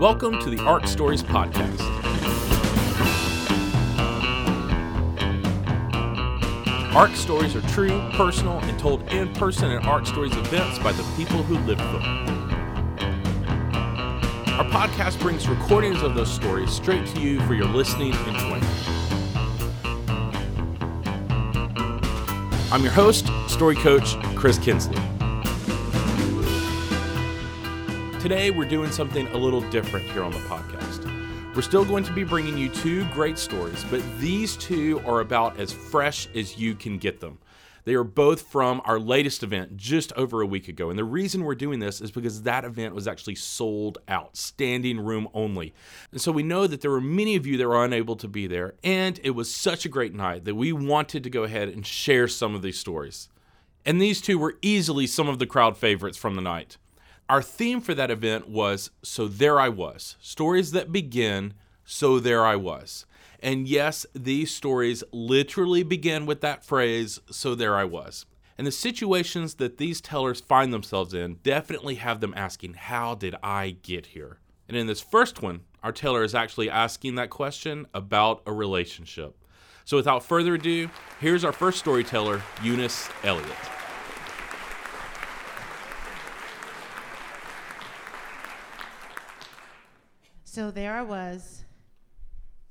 Welcome 0.00 0.40
to 0.40 0.48
the 0.48 0.58
ARC 0.64 0.86
Stories 0.86 1.22
Podcast. 1.22 1.78
ARC 6.94 7.14
stories 7.14 7.54
are 7.54 7.60
true, 7.68 8.08
personal, 8.14 8.60
and 8.60 8.78
told 8.78 9.02
in 9.12 9.30
person 9.34 9.70
at 9.70 9.84
ARC 9.84 10.06
Stories 10.06 10.34
events 10.34 10.78
by 10.78 10.92
the 10.92 11.02
people 11.18 11.42
who 11.42 11.58
lived 11.66 11.82
them. 11.82 12.02
Our 14.54 14.64
podcast 14.70 15.20
brings 15.20 15.46
recordings 15.46 16.00
of 16.00 16.14
those 16.14 16.32
stories 16.32 16.72
straight 16.72 17.06
to 17.08 17.20
you 17.20 17.38
for 17.42 17.52
your 17.52 17.66
listening 17.66 18.14
enjoyment. 18.26 18.64
I'm 22.72 22.82
your 22.82 22.92
host, 22.92 23.28
story 23.48 23.76
coach 23.76 24.16
Chris 24.34 24.56
Kinsley. 24.56 25.09
Today, 28.20 28.50
we're 28.50 28.66
doing 28.66 28.92
something 28.92 29.26
a 29.28 29.36
little 29.38 29.62
different 29.70 30.04
here 30.10 30.22
on 30.22 30.30
the 30.30 30.40
podcast. 30.40 31.06
We're 31.56 31.62
still 31.62 31.86
going 31.86 32.04
to 32.04 32.12
be 32.12 32.22
bringing 32.22 32.58
you 32.58 32.68
two 32.68 33.06
great 33.14 33.38
stories, 33.38 33.82
but 33.90 34.02
these 34.18 34.58
two 34.58 35.00
are 35.06 35.20
about 35.20 35.58
as 35.58 35.72
fresh 35.72 36.28
as 36.34 36.58
you 36.58 36.74
can 36.74 36.98
get 36.98 37.20
them. 37.20 37.38
They 37.84 37.94
are 37.94 38.04
both 38.04 38.42
from 38.42 38.82
our 38.84 39.00
latest 39.00 39.42
event 39.42 39.78
just 39.78 40.12
over 40.18 40.42
a 40.42 40.46
week 40.46 40.68
ago. 40.68 40.90
And 40.90 40.98
the 40.98 41.04
reason 41.04 41.44
we're 41.44 41.54
doing 41.54 41.78
this 41.78 42.02
is 42.02 42.10
because 42.10 42.42
that 42.42 42.66
event 42.66 42.94
was 42.94 43.08
actually 43.08 43.36
sold 43.36 43.96
out, 44.06 44.36
standing 44.36 45.00
room 45.00 45.26
only. 45.32 45.72
And 46.12 46.20
so 46.20 46.30
we 46.30 46.42
know 46.42 46.66
that 46.66 46.82
there 46.82 46.90
were 46.90 47.00
many 47.00 47.36
of 47.36 47.46
you 47.46 47.56
that 47.56 47.66
were 47.66 47.82
unable 47.82 48.16
to 48.16 48.28
be 48.28 48.46
there. 48.46 48.74
And 48.84 49.18
it 49.24 49.30
was 49.30 49.50
such 49.50 49.86
a 49.86 49.88
great 49.88 50.12
night 50.12 50.44
that 50.44 50.56
we 50.56 50.74
wanted 50.74 51.24
to 51.24 51.30
go 51.30 51.44
ahead 51.44 51.70
and 51.70 51.86
share 51.86 52.28
some 52.28 52.54
of 52.54 52.60
these 52.60 52.78
stories. 52.78 53.30
And 53.86 53.98
these 53.98 54.20
two 54.20 54.38
were 54.38 54.58
easily 54.60 55.06
some 55.06 55.26
of 55.26 55.38
the 55.38 55.46
crowd 55.46 55.78
favorites 55.78 56.18
from 56.18 56.34
the 56.34 56.42
night. 56.42 56.76
Our 57.30 57.42
theme 57.42 57.80
for 57.80 57.94
that 57.94 58.10
event 58.10 58.48
was 58.48 58.90
So 59.04 59.28
There 59.28 59.60
I 59.60 59.68
Was 59.68 60.16
Stories 60.20 60.72
that 60.72 60.90
begin, 60.90 61.54
So 61.84 62.18
There 62.18 62.44
I 62.44 62.56
Was. 62.56 63.06
And 63.38 63.68
yes, 63.68 64.04
these 64.12 64.52
stories 64.52 65.04
literally 65.12 65.84
begin 65.84 66.26
with 66.26 66.40
that 66.40 66.64
phrase, 66.64 67.20
So 67.30 67.54
There 67.54 67.76
I 67.76 67.84
Was. 67.84 68.26
And 68.58 68.66
the 68.66 68.72
situations 68.72 69.54
that 69.54 69.78
these 69.78 70.00
tellers 70.00 70.40
find 70.40 70.72
themselves 70.72 71.14
in 71.14 71.34
definitely 71.44 71.94
have 71.94 72.18
them 72.18 72.34
asking, 72.36 72.74
How 72.74 73.14
did 73.14 73.36
I 73.44 73.76
get 73.80 74.06
here? 74.06 74.40
And 74.66 74.76
in 74.76 74.88
this 74.88 75.00
first 75.00 75.40
one, 75.40 75.60
our 75.84 75.92
teller 75.92 76.24
is 76.24 76.34
actually 76.34 76.68
asking 76.68 77.14
that 77.14 77.30
question 77.30 77.86
about 77.94 78.42
a 78.44 78.52
relationship. 78.52 79.36
So 79.84 79.96
without 79.96 80.24
further 80.24 80.54
ado, 80.54 80.90
here's 81.20 81.44
our 81.44 81.52
first 81.52 81.78
storyteller, 81.78 82.42
Eunice 82.60 83.08
Elliott. 83.22 83.79
So 90.52 90.72
there 90.72 90.94
I 90.94 91.02
was, 91.02 91.62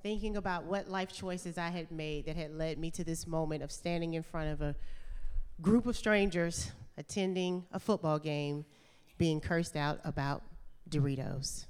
thinking 0.03 0.35
about 0.35 0.65
what 0.65 0.89
life 0.89 1.13
choices 1.13 1.57
I 1.57 1.69
had 1.69 1.89
made 1.91 2.25
that 2.25 2.35
had 2.35 2.53
led 2.53 2.77
me 2.77 2.91
to 2.91 3.05
this 3.05 3.25
moment 3.25 3.63
of 3.63 3.71
standing 3.71 4.15
in 4.15 4.21
front 4.21 4.51
of 4.51 4.61
a 4.61 4.75
group 5.61 5.85
of 5.85 5.95
strangers 5.95 6.73
attending 6.97 7.63
a 7.71 7.79
football 7.79 8.19
game, 8.19 8.65
being 9.17 9.39
cursed 9.39 9.77
out 9.77 10.01
about 10.03 10.43
Doritos. 10.89 11.67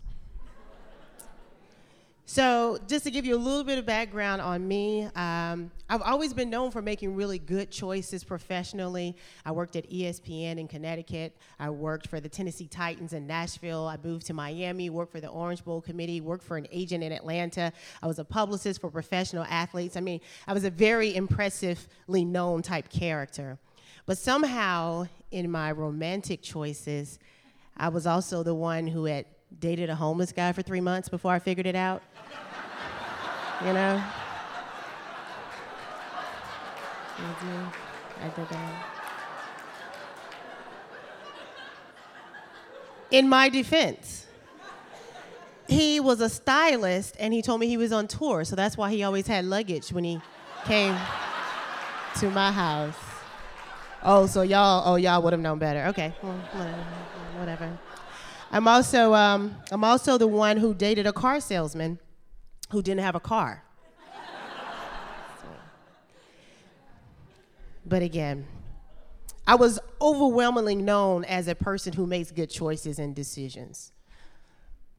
So, 2.32 2.78
just 2.88 3.06
to 3.06 3.10
give 3.10 3.26
you 3.26 3.36
a 3.36 3.42
little 3.42 3.64
bit 3.64 3.80
of 3.80 3.88
background 3.88 4.40
on 4.40 4.68
me, 4.68 5.06
um, 5.16 5.72
I've 5.90 6.04
always 6.04 6.32
been 6.32 6.52
known 6.52 6.70
for 6.70 6.80
making 6.80 7.16
really 7.16 7.40
good 7.40 7.72
choices 7.72 8.24
professionally. 8.24 9.16
I 9.44 9.52
worked 9.52 9.76
at 9.76 9.90
ESPN 9.90 10.60
in 10.60 10.68
Connecticut. 10.68 11.36
I 11.60 11.72
worked 11.72 12.06
for 12.06 12.20
the 12.20 12.30
Tennessee 12.30 12.68
Titans 12.68 13.14
in 13.14 13.26
Nashville. 13.26 13.88
I 13.88 13.98
moved 14.04 14.28
to 14.28 14.36
Miami, 14.36 14.92
worked 14.92 15.12
for 15.12 15.20
the 15.20 15.28
Orange 15.28 15.66
Bowl 15.66 15.82
Committee, 15.82 16.22
worked 16.22 16.44
for 16.44 16.56
an 16.56 16.68
agent 16.72 17.04
in 17.04 17.12
Atlanta. 17.12 17.74
I 18.04 18.06
was 18.06 18.20
a 18.20 18.24
publicist 18.24 18.80
for 18.80 18.92
professional 18.92 19.46
athletes. 19.46 19.98
I 19.98 20.02
mean, 20.02 20.22
I 20.46 20.54
was 20.54 20.66
a 20.66 20.70
very 20.70 21.16
impressively 21.16 22.26
known 22.26 22.62
type 22.62 22.90
character. 22.90 23.58
But 24.06 24.20
somehow, 24.20 25.08
in 25.32 25.50
my 25.50 25.72
romantic 25.72 26.44
choices, 26.44 27.18
I 27.76 27.90
was 27.90 28.06
also 28.06 28.44
the 28.44 28.54
one 28.54 28.86
who 28.86 29.06
had 29.06 29.26
dated 29.58 29.90
a 29.90 29.96
homeless 29.96 30.32
guy 30.32 30.52
for 30.52 30.62
three 30.62 30.82
months 30.82 31.10
before 31.10 31.32
I 31.32 31.40
figured 31.40 31.66
it 31.66 31.76
out. 31.76 32.02
you 33.66 33.74
know? 33.74 34.04
Mm-hmm. 37.18 37.66
I 38.22 38.30
did. 38.30 38.48
I 38.48 38.70
did. 38.82 39.00
In 43.12 43.28
my 43.28 43.50
defense, 43.50 44.28
he 45.68 46.00
was 46.00 46.22
a 46.22 46.30
stylist 46.30 47.16
and 47.20 47.34
he 47.34 47.42
told 47.42 47.60
me 47.60 47.68
he 47.68 47.78
was 47.78 47.92
on 47.92 48.08
tour, 48.08 48.46
so 48.46 48.56
that's 48.56 48.78
why 48.78 48.92
he 48.92 49.04
always 49.04 49.28
had 49.28 49.46
luggage 49.46 49.90
when 49.90 50.04
he 50.04 50.22
came 50.66 50.96
to 52.20 52.30
my 52.30 52.52
house. 52.52 52.96
Oh, 54.04 54.28
so 54.28 54.44
y'all, 54.44 54.84
oh 54.86 54.96
y'all 54.96 55.22
would 55.22 55.34
have 55.34 55.42
known 55.42 55.60
better. 55.60 55.86
Okay, 55.88 56.14
well, 56.22 56.34
whatever. 57.38 57.78
I'm 58.52 58.68
also, 58.68 59.14
um, 59.14 59.56
I'm 59.72 59.84
also 59.84 60.18
the 60.18 60.28
one 60.28 60.58
who 60.58 60.74
dated 60.74 61.06
a 61.06 61.14
car 61.14 61.40
salesman 61.40 62.00
who 62.72 62.82
didn't 62.82 63.02
have 63.02 63.16
a 63.16 63.20
car. 63.20 63.64
But 67.86 68.04
again, 68.04 68.46
I 69.48 69.56
was 69.56 69.80
overwhelmingly 70.00 70.76
known 70.76 71.26
as 71.26 71.48
a 71.48 71.56
person 71.56 71.94
who 71.94 72.06
makes 72.06 72.30
good 72.30 72.50
choices 72.52 73.00
and 73.00 73.16
decisions. 73.16 73.92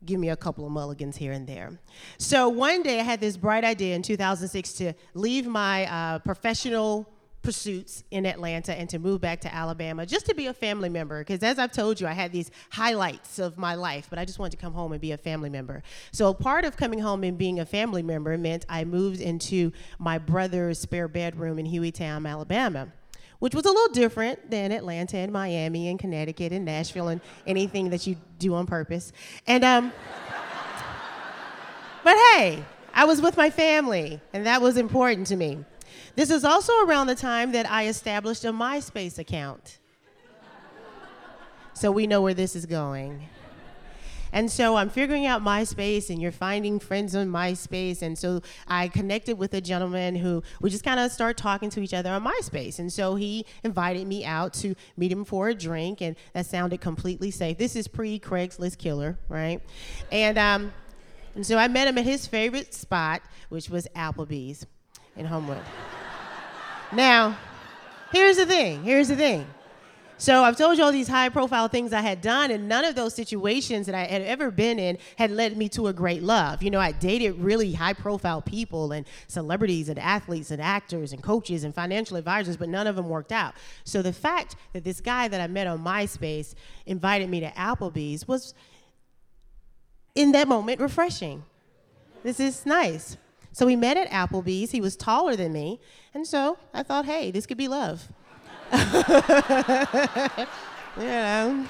Give 0.04 0.18
me 0.18 0.30
a 0.30 0.36
couple 0.36 0.64
of 0.66 0.72
mulligans 0.72 1.16
here 1.16 1.30
and 1.30 1.46
there. 1.46 1.78
So 2.18 2.48
one 2.48 2.82
day 2.82 2.98
I 2.98 3.04
had 3.04 3.20
this 3.20 3.36
bright 3.36 3.64
idea 3.64 3.94
in 3.94 4.02
2006 4.02 4.72
to 4.74 4.92
leave 5.14 5.46
my 5.46 5.86
uh, 5.86 6.18
professional 6.20 7.08
pursuits 7.42 8.04
in 8.10 8.26
Atlanta 8.26 8.78
and 8.78 8.88
to 8.90 8.98
move 8.98 9.20
back 9.20 9.40
to 9.40 9.54
Alabama 9.54 10.04
just 10.04 10.26
to 10.26 10.34
be 10.34 10.46
a 10.46 10.54
family 10.54 10.88
member. 10.88 11.20
Because 11.20 11.42
as 11.42 11.58
I've 11.58 11.72
told 11.72 12.00
you, 12.00 12.06
I 12.06 12.12
had 12.12 12.32
these 12.32 12.50
highlights 12.70 13.38
of 13.38 13.56
my 13.56 13.74
life, 13.74 14.08
but 14.10 14.18
I 14.18 14.24
just 14.24 14.38
wanted 14.38 14.52
to 14.52 14.56
come 14.58 14.72
home 14.72 14.92
and 14.92 15.00
be 15.00 15.12
a 15.12 15.16
family 15.16 15.50
member. 15.50 15.82
So 16.12 16.34
part 16.34 16.64
of 16.64 16.76
coming 16.76 16.98
home 16.98 17.24
and 17.24 17.38
being 17.38 17.60
a 17.60 17.66
family 17.66 18.02
member 18.02 18.36
meant 18.36 18.66
I 18.68 18.84
moved 18.84 19.20
into 19.20 19.72
my 19.98 20.18
brother's 20.18 20.78
spare 20.78 21.08
bedroom 21.08 21.58
in 21.58 21.66
Hueytown, 21.66 22.28
Alabama. 22.28 22.88
Which 23.38 23.54
was 23.54 23.64
a 23.64 23.70
little 23.70 23.94
different 23.94 24.50
than 24.50 24.70
Atlanta 24.70 25.16
and 25.16 25.32
Miami 25.32 25.88
and 25.88 25.98
Connecticut 25.98 26.52
and 26.52 26.66
Nashville 26.66 27.08
and 27.08 27.22
anything 27.46 27.88
that 27.88 28.06
you 28.06 28.16
do 28.38 28.52
on 28.52 28.66
purpose. 28.66 29.12
And 29.46 29.64
um, 29.64 29.92
but 32.04 32.16
hey, 32.32 32.62
I 32.92 33.06
was 33.06 33.22
with 33.22 33.38
my 33.38 33.48
family, 33.48 34.20
and 34.34 34.44
that 34.44 34.60
was 34.60 34.76
important 34.76 35.26
to 35.28 35.36
me. 35.36 35.64
This 36.16 36.30
is 36.30 36.44
also 36.44 36.72
around 36.84 37.06
the 37.06 37.14
time 37.14 37.52
that 37.52 37.70
I 37.70 37.86
established 37.86 38.44
a 38.44 38.52
MySpace 38.52 39.18
account. 39.18 39.78
So 41.72 41.90
we 41.90 42.06
know 42.06 42.20
where 42.20 42.34
this 42.34 42.54
is 42.54 42.66
going. 42.66 43.28
And 44.32 44.50
so 44.50 44.76
I'm 44.76 44.90
figuring 44.90 45.26
out 45.26 45.42
MySpace, 45.42 46.10
and 46.10 46.20
you're 46.22 46.30
finding 46.30 46.78
friends 46.78 47.16
on 47.16 47.28
MySpace. 47.28 48.02
And 48.02 48.16
so 48.16 48.42
I 48.68 48.88
connected 48.88 49.38
with 49.38 49.54
a 49.54 49.60
gentleman 49.60 50.14
who 50.14 50.42
we 50.60 50.70
just 50.70 50.84
kind 50.84 51.00
of 51.00 51.10
start 51.10 51.36
talking 51.36 51.70
to 51.70 51.80
each 51.80 51.94
other 51.94 52.10
on 52.10 52.24
MySpace. 52.24 52.78
And 52.78 52.92
so 52.92 53.16
he 53.16 53.44
invited 53.64 54.06
me 54.06 54.24
out 54.24 54.52
to 54.54 54.74
meet 54.96 55.10
him 55.10 55.24
for 55.24 55.48
a 55.48 55.54
drink, 55.54 56.00
and 56.00 56.16
that 56.32 56.46
sounded 56.46 56.80
completely 56.80 57.30
safe. 57.30 57.58
This 57.58 57.74
is 57.74 57.88
pre 57.88 58.20
Craigslist 58.20 58.78
killer, 58.78 59.18
right? 59.28 59.60
And 60.12 60.38
um, 60.38 60.72
and 61.34 61.44
so 61.44 61.56
I 61.56 61.68
met 61.68 61.88
him 61.88 61.98
at 61.98 62.04
his 62.04 62.26
favorite 62.26 62.74
spot, 62.74 63.22
which 63.48 63.68
was 63.68 63.88
Applebee's 63.96 64.66
in 65.16 65.26
Homewood. 65.26 65.62
Now, 66.92 67.38
here's 68.12 68.36
the 68.36 68.46
thing. 68.46 68.82
Here's 68.82 69.08
the 69.08 69.16
thing. 69.16 69.46
So 70.20 70.44
I've 70.44 70.58
told 70.58 70.76
you 70.76 70.84
all 70.84 70.92
these 70.92 71.08
high 71.08 71.30
profile 71.30 71.66
things 71.66 71.94
I 71.94 72.02
had 72.02 72.20
done, 72.20 72.50
and 72.50 72.68
none 72.68 72.84
of 72.84 72.94
those 72.94 73.14
situations 73.14 73.86
that 73.86 73.94
I 73.94 74.04
had 74.04 74.20
ever 74.20 74.50
been 74.50 74.78
in 74.78 74.98
had 75.16 75.30
led 75.30 75.56
me 75.56 75.66
to 75.70 75.86
a 75.86 75.94
great 75.94 76.22
love. 76.22 76.62
You 76.62 76.70
know, 76.70 76.78
I 76.78 76.92
dated 76.92 77.36
really 77.36 77.72
high 77.72 77.94
profile 77.94 78.42
people 78.42 78.92
and 78.92 79.06
celebrities 79.28 79.88
and 79.88 79.98
athletes 79.98 80.50
and 80.50 80.60
actors 80.60 81.14
and 81.14 81.22
coaches 81.22 81.64
and 81.64 81.74
financial 81.74 82.18
advisors, 82.18 82.58
but 82.58 82.68
none 82.68 82.86
of 82.86 82.96
them 82.96 83.08
worked 83.08 83.32
out. 83.32 83.54
So 83.84 84.02
the 84.02 84.12
fact 84.12 84.56
that 84.74 84.84
this 84.84 85.00
guy 85.00 85.26
that 85.28 85.40
I 85.40 85.46
met 85.46 85.66
on 85.66 85.82
MySpace 85.82 86.54
invited 86.84 87.30
me 87.30 87.40
to 87.40 87.50
Applebee's 87.52 88.28
was, 88.28 88.52
in 90.14 90.32
that 90.32 90.48
moment, 90.48 90.82
refreshing. 90.82 91.44
This 92.22 92.38
is 92.40 92.66
nice. 92.66 93.16
So 93.52 93.66
we 93.66 93.76
met 93.76 93.96
at 93.96 94.08
Applebee's. 94.10 94.70
He 94.70 94.80
was 94.80 94.96
taller 94.96 95.36
than 95.36 95.52
me. 95.52 95.80
And 96.14 96.26
so 96.26 96.58
I 96.72 96.82
thought, 96.82 97.04
hey, 97.04 97.30
this 97.30 97.46
could 97.46 97.58
be 97.58 97.68
love. 97.68 98.08
you 98.72 98.78
know, 100.96 101.66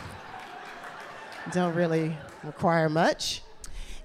don't 1.52 1.74
really 1.74 2.16
require 2.44 2.88
much. 2.88 3.42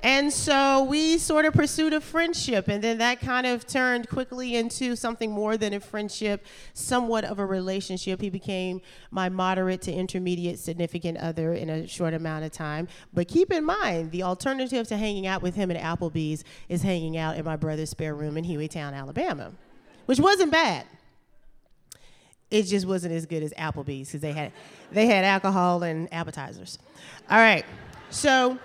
And 0.05 0.31
so 0.31 0.83
we 0.83 1.17
sort 1.17 1.45
of 1.45 1.55
pursued 1.55 1.91
a 1.91 1.99
friendship, 1.99 2.67
and 2.67 2.83
then 2.83 2.99
that 2.99 3.19
kind 3.21 3.47
of 3.47 3.65
turned 3.65 4.07
quickly 4.07 4.55
into 4.55 4.95
something 4.95 5.31
more 5.31 5.57
than 5.57 5.73
a 5.73 5.79
friendship, 5.79 6.45
somewhat 6.75 7.25
of 7.25 7.39
a 7.39 7.45
relationship. 7.45 8.21
He 8.21 8.29
became 8.29 8.81
my 9.09 9.29
moderate 9.29 9.81
to 9.81 9.91
intermediate 9.91 10.59
significant 10.59 11.17
other 11.17 11.53
in 11.53 11.71
a 11.71 11.87
short 11.87 12.13
amount 12.13 12.45
of 12.45 12.51
time. 12.51 12.87
But 13.15 13.27
keep 13.27 13.51
in 13.51 13.65
mind, 13.65 14.11
the 14.11 14.21
alternative 14.21 14.87
to 14.89 14.97
hanging 14.97 15.25
out 15.25 15.41
with 15.41 15.55
him 15.55 15.71
at 15.71 15.81
Applebee's 15.81 16.43
is 16.69 16.83
hanging 16.83 17.17
out 17.17 17.37
in 17.37 17.43
my 17.43 17.55
brother's 17.55 17.89
spare 17.89 18.13
room 18.13 18.37
in 18.37 18.45
Hueytown, 18.45 18.93
Alabama, 18.93 19.53
which 20.05 20.19
wasn't 20.19 20.51
bad 20.51 20.85
it 22.51 22.61
just 22.63 22.85
wasn't 22.85 23.11
as 23.11 23.25
good 23.25 23.41
as 23.41 23.51
Applebee's 23.53 24.09
because 24.09 24.21
they 24.21 24.31
had 24.31 24.51
they 24.91 25.07
had 25.07 25.25
alcohol 25.25 25.81
and 25.81 26.07
appetizers. 26.13 26.77
All 27.27 27.39
right, 27.39 27.65
so 28.11 28.59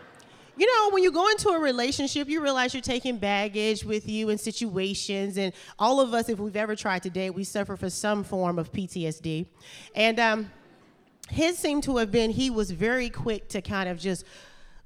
you 0.61 0.67
know, 0.67 0.91
when 0.91 1.03
you 1.03 1.11
go 1.11 1.27
into 1.31 1.49
a 1.49 1.59
relationship, 1.59 2.29
you 2.29 2.43
realize 2.43 2.75
you're 2.75 2.83
taking 2.83 3.17
baggage 3.17 3.83
with 3.83 4.07
you 4.07 4.29
in 4.29 4.37
situations. 4.37 5.39
And 5.39 5.55
all 5.79 6.01
of 6.01 6.13
us, 6.13 6.29
if 6.29 6.39
we've 6.39 6.55
ever 6.55 6.77
tried 6.77 7.03
to 7.05 7.11
date, 7.11 7.31
we 7.31 7.45
suffer 7.45 7.79
from 7.79 7.89
some 7.89 8.23
form 8.23 8.59
of 8.59 8.71
PTSD. 8.71 9.47
And 9.95 10.21
um, 10.21 10.51
his 11.31 11.57
seemed 11.57 11.85
to 11.85 11.97
have 11.97 12.13
been 12.13 12.31
he 12.31 12.51
was 12.51 12.73
very 12.73 13.09
quick 13.09 13.49
to 13.49 13.63
kind 13.63 13.89
of 13.89 13.99
just 13.99 14.27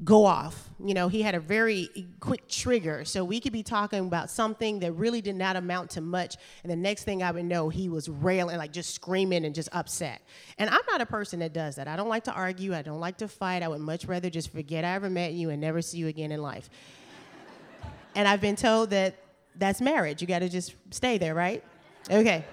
go 0.03 0.25
off. 0.25 0.71
You 0.85 0.95
know, 0.95 1.09
he 1.09 1.23
had 1.23 1.35
a 1.35 1.41
very 1.41 2.09
quick 2.19 2.49
trigger. 2.49 3.05
So 3.05 3.25
we 3.25 3.39
could 3.39 3.53
be 3.53 3.63
talking 3.63 4.01
about 4.01 4.29
something 4.29 4.81
that 4.81 4.93
really 4.93 5.21
did 5.21 5.37
not 5.37 5.57
amount 5.57 5.91
to 5.91 6.01
much. 6.01 6.37
And 6.63 6.73
the 6.73 6.77
next 6.77 7.05
thing 7.05 7.23
I 7.23 7.31
would 7.31 7.45
know, 7.45 7.69
he 7.69 7.89
was 7.89 8.09
railing, 8.09 8.57
like 8.57 8.73
just 8.73 8.95
screaming 8.95 9.45
and 9.45 9.55
just 9.55 9.69
upset. 9.73 10.23
And 10.59 10.69
I'm 10.69 10.83
not 10.89 11.01
a 11.01 11.07
person 11.07 11.39
that 11.41 11.53
does 11.53 11.77
that. 11.77 11.87
I 11.87 11.97
don't 11.97 12.09
like 12.09 12.25
to 12.25 12.33
argue. 12.33 12.75
I 12.75 12.83
don't 12.83 13.01
like 13.01 13.19
to 13.19 13.29
fight. 13.29 13.63
I 13.63 13.69
would 13.69 13.81
much 13.81 14.07
rather 14.07 14.31
just 14.31 14.53
forget 14.53 14.85
I 14.85 14.95
ever 14.95 15.09
met 15.09 15.33
you 15.33 15.51
and 15.51 15.61
never 15.61 15.81
see 15.81 15.99
you 15.99 16.09
again 16.09 16.33
in 16.33 16.43
life. 16.43 16.69
and 18.17 18.27
I've 18.27 18.41
been 18.41 18.57
told 18.57 18.91
that 18.91 19.15
that's 19.57 19.81
marriage. 19.81 20.21
You 20.21 20.27
got 20.27 20.41
to 20.41 20.49
just 20.49 20.75
stay 20.91 21.19
there, 21.19 21.35
right? 21.35 21.63
Okay. 22.11 22.45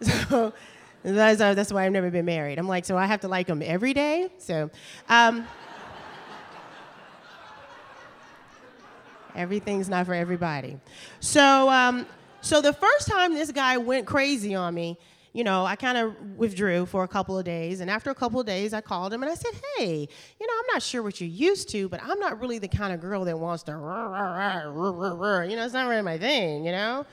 So 1.04 1.12
that's, 1.12 1.38
that's 1.38 1.70
why 1.70 1.84
I've 1.84 1.92
never 1.92 2.10
been 2.10 2.24
married. 2.24 2.58
I'm 2.58 2.66
like, 2.66 2.86
so 2.86 2.96
I 2.96 3.04
have 3.04 3.20
to 3.20 3.28
like 3.28 3.46
him 3.46 3.60
every 3.62 3.92
day? 3.92 4.30
So, 4.38 4.70
um, 5.10 5.46
Everything's 9.34 9.88
not 9.88 10.06
for 10.06 10.14
everybody. 10.14 10.78
So, 11.20 11.68
um, 11.70 12.06
so 12.40 12.60
the 12.60 12.72
first 12.72 13.08
time 13.08 13.34
this 13.34 13.50
guy 13.50 13.76
went 13.76 14.06
crazy 14.06 14.54
on 14.54 14.74
me, 14.74 14.98
you 15.32 15.42
know, 15.42 15.66
I 15.66 15.74
kind 15.74 15.98
of 15.98 16.14
withdrew 16.36 16.86
for 16.86 17.02
a 17.02 17.08
couple 17.08 17.36
of 17.36 17.44
days. 17.44 17.80
And 17.80 17.90
after 17.90 18.10
a 18.10 18.14
couple 18.14 18.38
of 18.38 18.46
days, 18.46 18.72
I 18.72 18.80
called 18.80 19.12
him 19.12 19.22
and 19.22 19.32
I 19.32 19.34
said, 19.34 19.50
hey, 19.76 20.08
you 20.40 20.46
know, 20.46 20.52
I'm 20.56 20.66
not 20.72 20.82
sure 20.82 21.02
what 21.02 21.20
you're 21.20 21.28
used 21.28 21.68
to, 21.70 21.88
but 21.88 22.00
I'm 22.02 22.20
not 22.20 22.40
really 22.40 22.58
the 22.58 22.68
kind 22.68 22.92
of 22.92 23.00
girl 23.00 23.24
that 23.24 23.36
wants 23.36 23.64
to, 23.64 23.72
you 23.72 25.56
know, 25.56 25.64
it's 25.64 25.74
not 25.74 25.88
really 25.88 26.02
my 26.02 26.18
thing, 26.18 26.64
you 26.64 26.70
know? 26.70 27.04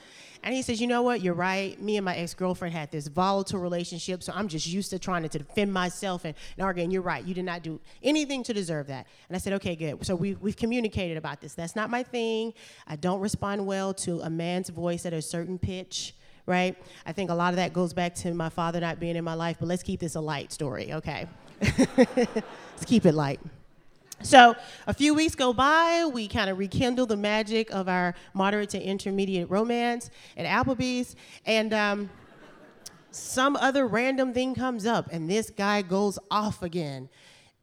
And 0.42 0.54
he 0.54 0.62
says, 0.62 0.80
You 0.80 0.86
know 0.86 1.02
what? 1.02 1.20
You're 1.20 1.34
right. 1.34 1.80
Me 1.80 1.96
and 1.96 2.04
my 2.04 2.16
ex 2.16 2.34
girlfriend 2.34 2.74
had 2.74 2.90
this 2.90 3.06
volatile 3.06 3.60
relationship, 3.60 4.22
so 4.22 4.32
I'm 4.34 4.48
just 4.48 4.66
used 4.66 4.90
to 4.90 4.98
trying 4.98 5.28
to 5.28 5.38
defend 5.38 5.72
myself 5.72 6.24
and, 6.24 6.34
and 6.56 6.64
arguing. 6.64 6.90
You're 6.90 7.02
right. 7.02 7.24
You 7.24 7.34
did 7.34 7.44
not 7.44 7.62
do 7.62 7.80
anything 8.02 8.42
to 8.44 8.52
deserve 8.52 8.88
that. 8.88 9.06
And 9.28 9.36
I 9.36 9.38
said, 9.38 9.52
Okay, 9.54 9.76
good. 9.76 10.04
So 10.04 10.14
we, 10.14 10.34
we've 10.34 10.56
communicated 10.56 11.16
about 11.16 11.40
this. 11.40 11.54
That's 11.54 11.76
not 11.76 11.90
my 11.90 12.02
thing. 12.02 12.54
I 12.86 12.96
don't 12.96 13.20
respond 13.20 13.66
well 13.66 13.94
to 13.94 14.20
a 14.20 14.30
man's 14.30 14.68
voice 14.68 15.06
at 15.06 15.12
a 15.12 15.22
certain 15.22 15.58
pitch 15.58 16.14
right? 16.44 16.76
I 17.06 17.12
think 17.12 17.30
a 17.30 17.34
lot 17.34 17.50
of 17.50 17.56
that 17.56 17.72
goes 17.72 17.92
back 17.92 18.16
to 18.16 18.34
my 18.34 18.48
father 18.48 18.80
not 18.80 18.98
being 18.98 19.14
in 19.14 19.22
my 19.22 19.34
life, 19.34 19.58
but 19.60 19.68
let's 19.68 19.84
keep 19.84 20.00
this 20.00 20.16
a 20.16 20.20
light 20.20 20.52
story, 20.52 20.92
okay? 20.92 21.28
let's 21.96 22.84
keep 22.84 23.06
it 23.06 23.12
light. 23.12 23.38
So 24.22 24.54
a 24.86 24.94
few 24.94 25.14
weeks 25.14 25.34
go 25.34 25.52
by, 25.52 26.08
we 26.12 26.28
kind 26.28 26.48
of 26.48 26.56
rekindle 26.58 27.06
the 27.06 27.16
magic 27.16 27.70
of 27.72 27.88
our 27.88 28.14
moderate 28.34 28.70
to 28.70 28.80
intermediate 28.80 29.50
romance 29.50 30.10
at 30.36 30.46
Applebee's, 30.46 31.16
and 31.44 31.74
um, 31.74 32.10
some 33.10 33.56
other 33.56 33.86
random 33.86 34.32
thing 34.32 34.54
comes 34.54 34.86
up, 34.86 35.08
and 35.10 35.28
this 35.28 35.50
guy 35.50 35.82
goes 35.82 36.18
off 36.30 36.62
again. 36.62 37.08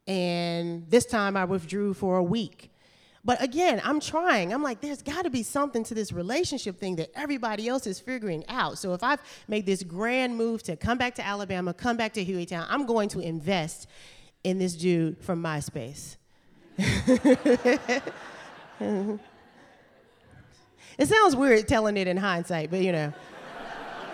And 0.06 0.90
this 0.90 1.06
time 1.06 1.38
I 1.38 1.46
withdrew 1.46 1.94
for 1.94 2.18
a 2.18 2.24
week. 2.24 2.72
But 3.24 3.42
again, 3.42 3.82
I'm 3.84 4.00
trying. 4.00 4.54
I'm 4.54 4.64
like, 4.64 4.82
there's 4.82 5.02
got 5.02 5.24
to 5.24 5.30
be 5.30 5.44
something 5.44 5.84
to 5.86 5.94
this 5.94 6.12
relationship 6.12 6.78
thing 6.80 6.96
that 6.98 7.12
everybody 7.16 7.68
else 7.68 7.86
is 7.86 8.00
figuring 8.00 8.44
out. 8.48 8.78
So 8.80 8.94
if 8.94 9.04
I've 9.04 9.22
made 9.48 9.66
this 9.66 9.84
grand 9.84 10.36
move 10.36 10.64
to 10.64 10.76
come 10.76 10.98
back 10.98 11.16
to 11.16 11.26
Alabama, 11.26 11.74
come 11.74 11.96
back 11.96 12.14
to 12.14 12.26
Hueytown, 12.26 12.66
I'm 12.70 12.86
going 12.86 13.10
to 13.10 13.20
invest 13.20 13.88
in 14.44 14.58
this 14.58 14.76
dude 14.76 15.22
from 15.24 15.44
MySpace 15.44 16.16
it 16.80 18.02
sounds 21.06 21.36
weird 21.36 21.68
telling 21.68 21.98
it 21.98 22.08
in 22.08 22.18
hindsight, 22.18 22.72
but 22.72 22.82
you 22.82 22.92
know, 22.92 23.14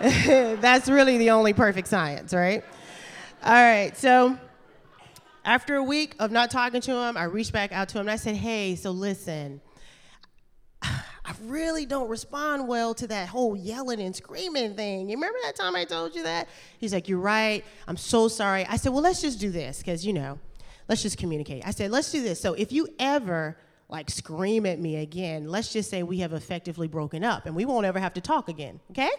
that's 0.00 0.88
really 0.88 1.18
the 1.18 1.30
only 1.30 1.52
perfect 1.52 1.88
science, 1.88 2.34
right? 2.34 2.64
All 3.44 3.52
right, 3.52 3.96
so 3.96 4.38
after 5.44 5.76
a 5.76 5.82
week 5.82 6.16
of 6.18 6.32
not 6.32 6.50
talking 6.50 6.80
to 6.80 6.92
him, 6.92 7.16
I 7.16 7.24
reached 7.24 7.52
back 7.52 7.72
out 7.72 7.88
to 7.90 7.98
him 7.98 8.02
and 8.02 8.10
I 8.10 8.16
said, 8.16 8.36
Hey, 8.36 8.74
so 8.74 8.90
listen, 8.90 9.60
I 10.82 11.34
really 11.42 11.86
don't 11.86 12.08
respond 12.08 12.66
well 12.68 12.94
to 12.94 13.06
that 13.08 13.28
whole 13.28 13.56
yelling 13.56 14.00
and 14.00 14.14
screaming 14.14 14.74
thing. 14.74 15.08
You 15.08 15.16
remember 15.16 15.38
that 15.44 15.56
time 15.56 15.74
I 15.76 15.84
told 15.84 16.14
you 16.14 16.24
that? 16.24 16.48
He's 16.78 16.92
like, 16.92 17.08
You're 17.08 17.20
right. 17.20 17.64
I'm 17.86 17.96
so 17.96 18.28
sorry. 18.28 18.66
I 18.66 18.76
said, 18.76 18.92
Well, 18.92 19.02
let's 19.02 19.22
just 19.22 19.38
do 19.38 19.50
this, 19.50 19.78
because, 19.78 20.04
you 20.04 20.12
know, 20.12 20.38
let's 20.88 21.02
just 21.02 21.18
communicate. 21.18 21.66
I 21.66 21.70
said, 21.70 21.90
let's 21.90 22.10
do 22.10 22.22
this. 22.22 22.40
So 22.40 22.54
if 22.54 22.72
you 22.72 22.88
ever 22.98 23.56
like 23.88 24.10
scream 24.10 24.66
at 24.66 24.78
me 24.80 24.96
again, 24.96 25.48
let's 25.48 25.72
just 25.72 25.90
say 25.90 26.02
we 26.02 26.18
have 26.18 26.32
effectively 26.32 26.88
broken 26.88 27.24
up 27.24 27.46
and 27.46 27.54
we 27.54 27.64
won't 27.64 27.86
ever 27.86 27.98
have 27.98 28.14
to 28.14 28.20
talk 28.20 28.48
again, 28.48 28.80
okay? 28.90 29.10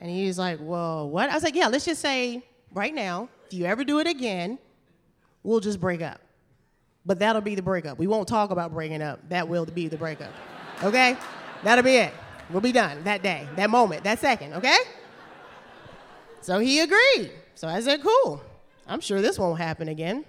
And 0.00 0.10
he's 0.10 0.38
like, 0.38 0.58
whoa, 0.58 1.06
what? 1.06 1.30
I 1.30 1.34
was 1.34 1.42
like, 1.42 1.54
yeah, 1.54 1.68
let's 1.68 1.84
just 1.84 2.00
say 2.00 2.42
right 2.72 2.94
now, 2.94 3.28
if 3.46 3.54
you 3.54 3.64
ever 3.66 3.84
do 3.84 3.98
it 3.98 4.06
again, 4.06 4.58
we'll 5.42 5.60
just 5.60 5.80
break 5.80 6.02
up. 6.02 6.20
But 7.06 7.18
that'll 7.18 7.42
be 7.42 7.54
the 7.54 7.62
breakup. 7.62 7.98
We 7.98 8.06
won't 8.06 8.26
talk 8.26 8.50
about 8.50 8.72
breaking 8.72 9.02
up. 9.02 9.28
That 9.28 9.48
will 9.48 9.66
be 9.66 9.88
the 9.88 9.96
breakup. 9.96 10.32
Okay? 10.82 11.16
That'll 11.62 11.84
be 11.84 11.96
it. 11.96 12.12
We'll 12.50 12.60
be 12.60 12.72
done 12.72 13.04
that 13.04 13.22
day, 13.22 13.46
that 13.56 13.70
moment, 13.70 14.04
that 14.04 14.18
second, 14.18 14.54
okay? 14.54 14.76
So 16.40 16.58
he 16.58 16.80
agreed. 16.80 17.32
So 17.54 17.68
I 17.68 17.80
said, 17.80 18.02
cool. 18.02 18.42
I'm 18.86 19.00
sure 19.00 19.20
this 19.20 19.38
won't 19.38 19.58
happen 19.58 19.88
again. 19.88 20.24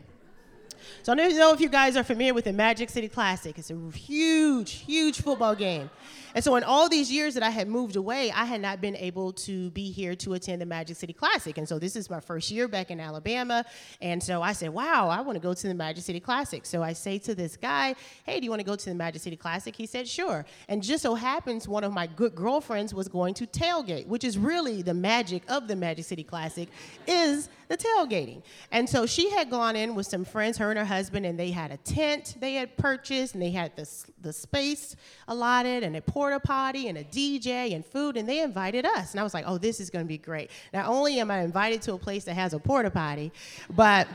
So 1.04 1.12
I 1.12 1.16
don't 1.16 1.36
know 1.38 1.54
if 1.54 1.60
you 1.60 1.69
guys 1.69 1.98
are 1.98 2.04
familiar 2.04 2.34
with 2.34 2.46
the 2.46 2.54
Magic 2.54 2.90
City 2.90 3.07
Classic. 3.07 3.57
It's 3.57 3.72
a 3.72 3.92
huge, 3.92 4.72
huge 4.72 5.22
football 5.22 5.56
game. 5.56 5.90
And 6.36 6.44
so, 6.44 6.58
in 6.58 6.66
all 6.66 6.90
these 6.90 7.10
years 7.10 7.34
that 7.36 7.44
I 7.44 7.50
had 7.50 7.70
moved 7.70 7.96
away, 7.96 8.30
I 8.30 8.44
had 8.44 8.60
not 8.60 8.82
been 8.82 8.98
able 8.98 9.32
to 9.32 9.70
be 9.70 9.90
here 9.90 10.16
to 10.18 10.34
attend 10.34 10.62
the 10.62 10.66
Magic 10.66 10.98
City 10.98 11.14
Classic. 11.14 11.58
And 11.58 11.68
so, 11.68 11.80
this 11.80 11.96
is 11.96 12.10
my 12.10 12.20
first 12.20 12.52
year 12.52 12.68
back 12.68 12.92
in 12.92 13.00
Alabama. 13.00 13.64
And 14.02 14.22
so, 14.22 14.42
I 14.42 14.52
said, 14.52 14.71
Wow, 14.71 15.07
I 15.07 15.21
want 15.21 15.38
to 15.38 15.40
go 15.40 15.54
to 15.54 15.68
the 15.68 15.74
Magic 15.74 16.04
City 16.04 16.19
Classic. 16.19 16.66
So, 16.66 16.83
I 16.83 16.92
say 16.92 17.19
to 17.19 17.36
this 17.36 17.56
guy, 17.56 17.95
Hey, 18.26 18.42
do 18.42 18.44
you 18.44 18.50
want 18.50 18.59
to 18.59 18.66
go 18.66 18.76
to 18.76 18.86
the 18.86 18.94
Magic 18.94 19.21
City 19.21 19.38
Classic? 19.38 19.74
He 19.74 19.86
said, 19.86 20.09
Sure. 20.09 20.45
And 20.68 20.83
just 20.83 21.04
so 21.04 21.16
happens, 21.16 21.69
one 21.69 21.86
of 21.86 21.94
my 21.94 22.06
good 22.06 22.36
girlfriends 22.36 22.94
was 22.94 23.07
going 23.07 23.33
to 23.36 23.48
tailgate, 23.48 24.06
which 24.06 24.26
is 24.26 24.38
really 24.38 24.81
the 24.81 24.94
magic 24.94 25.42
of 25.48 25.69
the 25.69 25.76
Magic 25.78 26.04
City 26.04 26.26
Classic, 26.26 26.68
is 27.07 27.48
the 27.69 27.78
tailgating. 27.78 28.44
And 28.74 28.90
so, 28.90 29.06
she 29.06 29.30
had 29.30 29.50
gone 29.50 29.78
in 29.78 29.95
with 29.95 30.06
some 30.06 30.26
friends, 30.26 30.57
her 30.57 30.69
and 30.69 30.78
her 30.78 30.83
husband, 30.83 31.26
and 31.26 31.40
they 31.40 31.52
had 31.52 31.71
a 31.71 31.78
tent 31.78 32.36
they 32.42 32.56
had 32.56 32.76
purchased, 32.76 33.36
and 33.36 33.42
they 33.42 33.52
had 33.52 33.74
the, 33.78 33.90
the 34.21 34.33
space 34.33 34.98
allotted, 35.30 35.83
and 35.83 35.95
a 35.95 36.02
porta 36.26 36.40
potty 36.40 36.88
and 36.88 36.98
a 36.98 37.04
DJ 37.04 37.76
and 37.76 37.86
food, 37.86 38.18
and 38.18 38.28
they 38.28 38.42
invited 38.42 38.84
us. 38.84 39.12
And 39.12 39.20
I 39.20 39.24
was 39.24 39.36
like, 39.36 39.44
oh, 39.48 39.60
this 39.60 39.80
is 39.80 39.92
going 39.92 40.04
to 40.04 40.08
be 40.08 40.18
great. 40.18 40.50
Not 40.74 40.88
only 40.88 41.20
am 41.20 41.30
I 41.30 41.42
invited 41.42 41.84
to 41.84 41.94
a 41.94 42.00
place 42.00 42.24
that 42.24 42.34
has 42.34 42.54
a 42.56 42.60
porta 42.60 42.90
potty, 42.90 43.32
but 43.70 44.08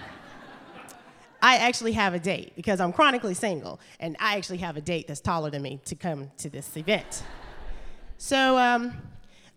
I 1.42 1.58
actually 1.58 1.92
have 1.92 2.12
a 2.12 2.18
date 2.18 2.52
because 2.56 2.80
I'm 2.80 2.92
chronically 2.92 3.34
single, 3.34 3.78
and 4.00 4.16
I 4.18 4.36
actually 4.36 4.58
have 4.58 4.76
a 4.76 4.80
date 4.80 5.06
that's 5.06 5.20
taller 5.20 5.50
than 5.50 5.62
me 5.62 5.80
to 5.84 5.94
come 5.94 6.32
to 6.38 6.50
this 6.50 6.76
event. 6.76 7.22
So, 8.18 8.58
um, 8.58 8.92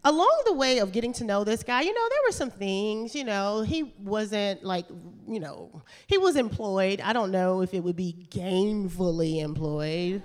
along 0.04 0.44
the 0.46 0.54
way 0.54 0.78
of 0.78 0.92
getting 0.92 1.14
to 1.14 1.24
know 1.24 1.44
this 1.44 1.64
guy, 1.64 1.82
you 1.82 1.94
know, 1.94 2.08
there 2.08 2.20
were 2.28 2.34
some 2.34 2.52
things, 2.52 3.16
you 3.16 3.24
know, 3.24 3.64
he 3.64 3.96
wasn't 4.04 4.64
like, 4.64 4.86
you 5.28 5.40
know, 5.40 5.82
he 6.06 6.20
was 6.20 6.36
employed. 6.36 7.02
I 7.02 7.14
don't 7.14 7.32
know 7.32 7.62
if 7.62 7.74
it 7.74 7.84
would 7.84 7.96
be 7.96 8.28
gainfully 8.30 9.42
employed. 9.42 10.22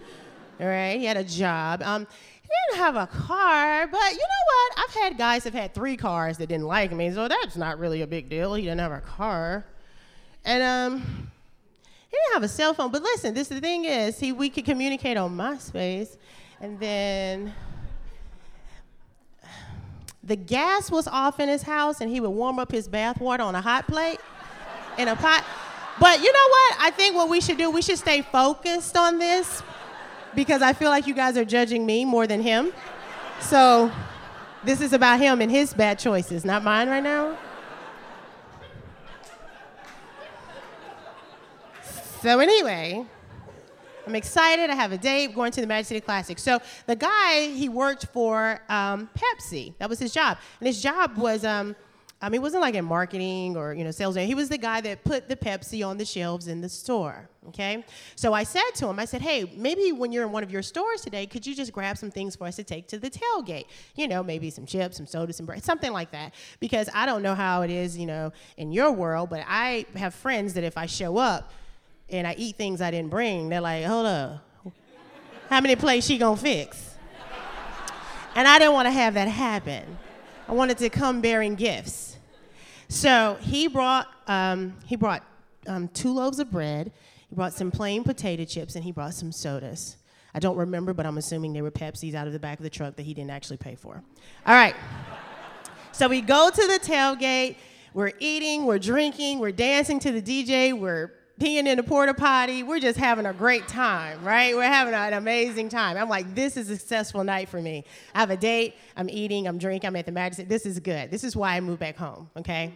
Right, 0.59 0.99
he 0.99 1.05
had 1.05 1.17
a 1.17 1.25
job. 1.25 1.83
Um, 1.83 2.07
he 2.43 2.49
didn't 2.71 2.85
have 2.85 2.97
a 2.97 3.07
car, 3.07 3.87
but 3.87 4.12
you 4.12 4.19
know 4.19 4.45
what? 4.47 4.79
I've 4.79 4.95
had 4.95 5.19
guys 5.19 5.45
have 5.45 5.55
had 5.55 5.73
three 5.73 5.97
cars 5.97 6.38
that 6.38 6.49
didn't 6.49 6.67
like 6.67 6.91
me, 6.93 7.12
so 7.12 7.29
that's 7.29 7.57
not 7.57 7.79
really 7.79 8.03
a 8.03 8.07
big 8.07 8.29
deal. 8.29 8.55
He 8.55 8.62
didn't 8.62 8.81
have 8.81 8.91
a 8.91 9.00
car, 9.00 9.65
and 10.45 10.62
um, 10.62 11.00
he 12.09 12.17
didn't 12.17 12.35
have 12.35 12.43
a 12.43 12.49
cell 12.49 12.75
phone. 12.75 12.91
But 12.91 13.03
listen, 13.03 13.35
this 13.35 13.49
the 13.49 13.61
thing 13.61 13.85
is, 13.85 14.19
he 14.19 14.33
we 14.33 14.50
could 14.50 14.65
communicate 14.65 15.17
on 15.17 15.37
MySpace, 15.37 16.17
and 16.61 16.81
then 16.81 17.55
the 20.25 20.37
gas 20.37 20.91
was 20.91 21.07
off 21.07 21.38
in 21.38 21.49
his 21.49 21.62
house, 21.62 22.00
and 22.00 22.11
he 22.11 22.19
would 22.19 22.31
warm 22.31 22.59
up 22.59 22.73
his 22.73 22.88
bath 22.88 23.21
water 23.21 23.45
on 23.45 23.55
a 23.55 23.61
hot 23.61 23.87
plate 23.87 24.19
in 24.99 25.07
a 25.07 25.15
pot. 25.15 25.45
But 26.00 26.21
you 26.21 26.33
know 26.33 26.49
what? 26.49 26.77
I 26.81 26.91
think 26.91 27.15
what 27.15 27.29
we 27.29 27.41
should 27.41 27.59
do, 27.59 27.71
we 27.71 27.83
should 27.83 27.99
stay 27.99 28.23
focused 28.23 28.97
on 28.97 29.19
this 29.19 29.62
because 30.35 30.63
I 30.63 30.73
feel 30.73 30.91
like 30.91 31.07
you 31.07 31.15
guys 31.15 31.37
are 31.37 31.45
judging 31.45 31.87
me 31.87 32.05
more 32.05 32.27
than 32.27 32.41
him. 32.41 32.73
So 33.41 33.91
this 34.65 34.81
is 34.81 34.93
about 34.93 35.21
him 35.21 35.41
and 35.41 35.51
his 35.51 35.75
bad 35.75 35.99
choices, 35.99 36.45
not 36.45 36.65
mine 36.65 36.89
right 36.89 37.03
now. 37.03 37.37
So, 42.21 42.41
anyway, 42.41 43.07
I'm 44.05 44.17
excited. 44.17 44.71
I 44.71 44.75
have 44.75 44.91
a 44.91 44.99
date 44.99 45.37
going 45.37 45.53
to 45.53 45.61
the 45.61 45.69
Magic 45.69 45.87
City 45.87 46.01
Classic. 46.01 46.37
So, 46.41 46.61
the 46.87 46.97
guy, 46.97 47.47
he 47.55 47.69
worked 47.69 48.07
for 48.07 48.61
um, 48.69 49.09
Pepsi. 49.15 49.75
That 49.79 49.89
was 49.89 50.01
his 50.01 50.13
job. 50.13 50.37
And 50.59 50.67
his 50.67 50.83
job 50.83 51.17
was, 51.17 51.45
um, 51.45 51.77
I 52.21 52.29
mean, 52.29 52.41
it 52.41 52.43
wasn't 52.43 52.63
like 52.63 52.75
in 52.75 52.85
marketing 52.85 53.57
or, 53.57 53.73
you 53.75 53.85
know, 53.85 53.93
sales. 53.93 54.17
He 54.17 54.35
was 54.35 54.49
the 54.49 54.59
guy 54.59 54.81
that 54.81 55.05
put 55.05 55.29
the 55.29 55.37
Pepsi 55.37 55.87
on 55.87 55.99
the 55.99 56.05
shelves 56.05 56.49
in 56.49 56.61
the 56.61 56.69
store. 56.69 57.29
Okay. 57.49 57.85
So 58.17 58.33
I 58.33 58.43
said 58.43 58.71
to 58.75 58.89
him, 58.89 58.99
I 58.99 59.05
said, 59.05 59.23
hey, 59.23 59.53
maybe 59.57 59.93
when 59.93 60.11
you're 60.11 60.25
in 60.25 60.33
one 60.33 60.43
of 60.43 60.51
your 60.51 60.63
stores 60.63 61.01
today, 61.01 61.27
could 61.27 61.47
you 61.47 61.55
just 61.55 61.73
grab 61.73 61.97
some 61.97 62.11
things 62.11 62.35
for 62.35 62.47
us 62.47 62.57
to 62.57 62.65
take 62.65 62.89
to 62.89 62.99
the 62.99 63.09
tailgate? 63.09 63.67
You 63.95 64.09
know, 64.09 64.23
maybe 64.23 64.51
some 64.51 64.67
chips, 64.67 64.97
some 64.97 65.07
sodas, 65.07 65.37
some 65.37 65.47
bread, 65.47 65.63
something 65.63 65.93
like 65.93 66.11
that. 66.11 66.35
Because 66.59 66.91
I 66.93 67.07
don't 67.07 67.23
know 67.23 67.35
how 67.37 67.63
it 67.63 67.71
is, 67.71 67.97
you 67.97 68.07
know, 68.07 68.33
in 68.57 68.73
your 68.73 68.91
world, 68.91 69.31
but 69.31 69.45
I 69.47 69.87
have 69.95 70.13
friends 70.13 70.55
that 70.55 70.65
if 70.65 70.77
I 70.77 70.87
show 70.87 71.19
up, 71.19 71.53
and 72.11 72.27
I 72.27 72.35
eat 72.39 72.57
things 72.57 72.81
I 72.81 72.91
didn't 72.91 73.11
bring, 73.11 73.51
they're 73.51 73.61
like, 73.61 73.85
hold 73.85 74.07
up, 74.07 74.43
how 75.51 75.61
many 75.61 75.77
plates 75.77 76.07
she 76.07 76.17
gonna 76.17 76.39
fix? 76.39 76.95
And 78.35 78.49
I 78.49 78.59
didn't 78.59 78.73
want 78.73 78.87
to 78.87 78.93
have 78.93 79.13
that 79.13 79.29
happen. 79.29 79.99
I 80.49 80.53
wanted 80.53 80.79
to 80.79 80.89
come 80.89 81.21
bearing 81.21 81.55
gifts. 81.55 82.08
So 82.88 83.37
he 83.40 83.68
brought 83.68 84.09
um, 84.26 84.75
he 84.85 84.97
brought 84.97 85.23
um, 85.66 85.88
two 85.88 86.12
loaves 86.12 86.38
of 86.38 86.50
bread. 86.50 86.92
He 87.28 87.35
brought 87.35 87.52
some 87.52 87.71
plain 87.71 88.04
potato 88.04 88.45
chips, 88.45 88.75
and 88.75 88.85
he 88.85 88.92
brought 88.92 89.14
some 89.14 89.30
sodas. 89.33 89.97
I 90.35 90.38
don't 90.38 90.57
remember, 90.57 90.95
but 90.95 91.07
I'm 91.07 91.18
assuming 91.18 91.52
they 91.52 91.62
were 91.62 91.71
Pepsis 91.71 92.14
out 92.14 92.26
of 92.26 92.33
the 92.33 92.38
back 92.38 92.59
of 92.59 92.62
the 92.62 92.71
truck 92.71 92.97
that 92.97 93.02
he 93.02 93.14
didn't 93.14 93.30
actually 93.30 93.57
pay 93.57 93.75
for. 93.75 94.02
All 94.47 94.54
right. 94.54 94.75
So 95.92 96.09
we 96.09 96.21
go 96.21 96.50
to 96.50 96.66
the 96.66 96.78
tailgate. 96.78 97.57
We're 97.95 98.12
eating, 98.21 98.66
we're 98.66 98.78
drinking, 98.78 99.38
we're 99.38 99.50
dancing 99.50 99.99
to 100.00 100.12
the 100.12 100.23
DJ, 100.23 100.78
we're 100.78 101.11
peeing 101.38 101.66
in 101.66 101.76
the 101.76 101.83
porta 101.83 102.14
potty. 102.14 102.62
We're 102.62 102.80
just 102.80 102.99
having 102.99 103.26
a 103.26 103.33
great 103.33 103.68
time, 103.68 104.23
right? 104.25 104.54
We're 104.57 104.64
having 104.64 104.95
an 104.95 105.12
amazing 105.12 105.68
time. 105.68 105.97
I'm 105.97 106.09
like, 106.09 106.35
this 106.35 106.57
is 106.57 106.68
a 106.71 106.76
successful 106.76 107.25
night 107.25 107.49
for 107.49 107.61
me. 107.61 107.85
I 108.14 108.21
have 108.21 108.30
a 108.30 108.37
date, 108.37 108.75
I'm 108.97 109.09
eating, 109.09 109.47
I'm 109.47 109.59
drinking, 109.59 109.88
I'm 109.88 109.97
at 109.97 110.07
the 110.07 110.12
magic. 110.12 110.49
This 110.49 110.66
is 110.66 110.80
good. 110.80 111.11
This 111.11 111.25
is 111.25 111.37
why 111.37 111.57
I 111.57 111.61
moved 111.61 111.80
back 111.80 111.97
home, 111.97 112.28
okay? 112.37 112.73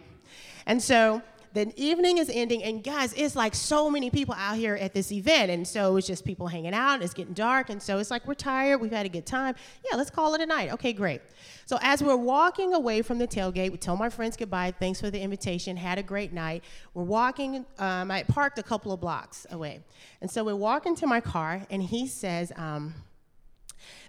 And 0.65 0.81
so 0.81 1.21
the 1.53 1.71
evening 1.75 2.17
is 2.17 2.31
ending, 2.33 2.63
and 2.63 2.83
guys, 2.83 3.13
it's 3.13 3.35
like 3.35 3.53
so 3.53 3.89
many 3.89 4.09
people 4.09 4.33
out 4.35 4.57
here 4.57 4.75
at 4.75 4.93
this 4.93 5.11
event, 5.11 5.51
and 5.51 5.67
so 5.67 5.97
it's 5.97 6.07
just 6.07 6.25
people 6.25 6.47
hanging 6.47 6.73
out. 6.73 7.03
It's 7.03 7.13
getting 7.13 7.33
dark, 7.33 7.69
and 7.69 7.81
so 7.81 7.99
it's 7.99 8.09
like 8.09 8.27
we're 8.27 8.33
tired. 8.33 8.81
We've 8.81 8.91
had 8.91 9.05
a 9.05 9.09
good 9.09 9.27
time. 9.27 9.53
Yeah, 9.89 9.95
let's 9.95 10.09
call 10.09 10.33
it 10.33 10.41
a 10.41 10.47
night. 10.47 10.73
Okay, 10.73 10.93
great. 10.93 11.21
So 11.65 11.77
as 11.81 12.03
we're 12.03 12.15
walking 12.15 12.73
away 12.73 13.03
from 13.03 13.19
the 13.19 13.27
tailgate, 13.27 13.71
we 13.71 13.77
tell 13.77 13.95
my 13.95 14.09
friends 14.09 14.35
goodbye. 14.35 14.73
Thanks 14.79 14.99
for 14.99 15.11
the 15.11 15.21
invitation. 15.21 15.77
Had 15.77 15.99
a 15.99 16.03
great 16.03 16.33
night. 16.33 16.63
We're 16.95 17.03
walking. 17.03 17.65
Um, 17.77 18.09
I 18.09 18.23
parked 18.23 18.57
a 18.57 18.63
couple 18.63 18.91
of 18.91 18.99
blocks 18.99 19.45
away, 19.51 19.81
and 20.21 20.31
so 20.31 20.43
we 20.43 20.53
walk 20.53 20.87
into 20.87 21.05
my 21.05 21.21
car, 21.21 21.61
and 21.69 21.83
he 21.83 22.07
says, 22.07 22.51
um, 22.55 22.95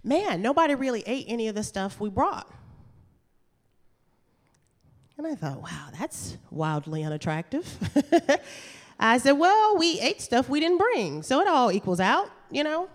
"Man, 0.02 0.40
nobody 0.40 0.74
really 0.74 1.02
ate 1.06 1.26
any 1.28 1.48
of 1.48 1.54
the 1.54 1.62
stuff 1.62 2.00
we 2.00 2.08
brought." 2.08 2.50
And 5.16 5.26
I 5.26 5.34
thought, 5.34 5.62
wow, 5.62 5.88
that's 5.98 6.36
wildly 6.50 7.04
unattractive. 7.04 7.66
I 8.98 9.18
said, 9.18 9.32
well, 9.32 9.76
we 9.76 10.00
ate 10.00 10.20
stuff 10.20 10.48
we 10.48 10.60
didn't 10.60 10.78
bring, 10.78 11.22
so 11.22 11.40
it 11.40 11.46
all 11.46 11.70
equals 11.70 12.00
out, 12.00 12.30
you 12.50 12.64
know? 12.64 12.88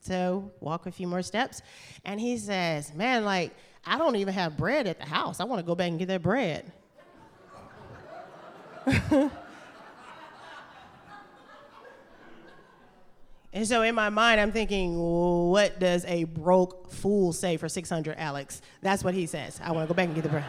So 0.00 0.50
walk 0.60 0.86
a 0.86 0.92
few 0.92 1.06
more 1.06 1.22
steps. 1.22 1.62
And 2.04 2.20
he 2.20 2.38
says, 2.38 2.94
man, 2.94 3.24
like, 3.24 3.54
I 3.84 3.98
don't 3.98 4.16
even 4.16 4.32
have 4.34 4.56
bread 4.56 4.86
at 4.86 4.98
the 4.98 5.04
house. 5.04 5.40
I 5.40 5.44
want 5.44 5.60
to 5.60 5.66
go 5.66 5.74
back 5.74 5.88
and 5.88 5.98
get 5.98 6.08
that 6.08 6.22
bread. 6.22 6.72
and 13.52 13.66
so 13.66 13.82
in 13.82 13.94
my 13.94 14.10
mind, 14.10 14.40
I'm 14.40 14.52
thinking, 14.52 14.96
what 14.96 15.78
does 15.80 16.04
a 16.06 16.24
broke 16.24 16.90
fool 16.90 17.32
say 17.32 17.56
for 17.56 17.68
600, 17.68 18.16
Alex? 18.16 18.62
That's 18.80 19.02
what 19.04 19.14
he 19.14 19.26
says. 19.26 19.60
I 19.62 19.72
want 19.72 19.88
to 19.88 19.92
go 19.92 19.96
back 19.96 20.06
and 20.06 20.14
get 20.14 20.22
the 20.22 20.30
bread. 20.30 20.44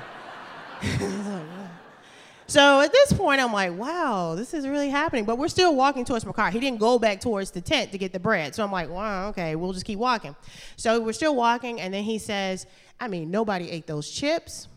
so 2.47 2.81
at 2.81 2.91
this 2.91 3.13
point, 3.13 3.41
I'm 3.41 3.53
like, 3.53 3.77
wow, 3.77 4.35
this 4.35 4.53
is 4.53 4.67
really 4.67 4.89
happening. 4.89 5.25
But 5.25 5.37
we're 5.37 5.47
still 5.47 5.75
walking 5.75 6.05
towards 6.05 6.25
my 6.25 6.31
car. 6.31 6.51
He 6.51 6.59
didn't 6.59 6.79
go 6.79 6.99
back 6.99 7.19
towards 7.19 7.51
the 7.51 7.61
tent 7.61 7.91
to 7.91 7.97
get 7.97 8.13
the 8.13 8.19
bread. 8.19 8.55
So 8.55 8.63
I'm 8.63 8.71
like, 8.71 8.89
wow, 8.89 9.29
okay, 9.29 9.55
we'll 9.55 9.73
just 9.73 9.85
keep 9.85 9.99
walking. 9.99 10.35
So 10.75 10.99
we're 10.99 11.13
still 11.13 11.35
walking, 11.35 11.79
and 11.81 11.93
then 11.93 12.03
he 12.03 12.17
says, 12.17 12.65
I 12.99 13.07
mean, 13.07 13.31
nobody 13.31 13.69
ate 13.69 13.87
those 13.87 14.09
chips. 14.09 14.67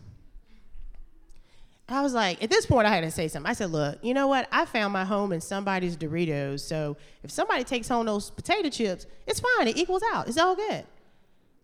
I 1.91 2.01
was 2.01 2.13
like, 2.13 2.41
at 2.41 2.49
this 2.49 2.65
point, 2.65 2.87
I 2.87 2.89
had 2.89 3.01
to 3.01 3.11
say 3.11 3.27
something. 3.27 3.49
I 3.49 3.53
said, 3.53 3.69
look, 3.71 3.99
you 4.01 4.13
know 4.13 4.27
what? 4.27 4.47
I 4.51 4.65
found 4.65 4.93
my 4.93 5.03
home 5.03 5.33
in 5.33 5.41
somebody's 5.41 5.97
Doritos. 5.97 6.61
So 6.61 6.95
if 7.21 7.31
somebody 7.31 7.65
takes 7.65 7.89
home 7.89 8.05
those 8.05 8.31
potato 8.31 8.69
chips, 8.69 9.05
it's 9.27 9.41
fine. 9.41 9.67
It 9.67 9.77
equals 9.77 10.01
out. 10.13 10.29
It's 10.29 10.37
all 10.37 10.55
good. 10.55 10.85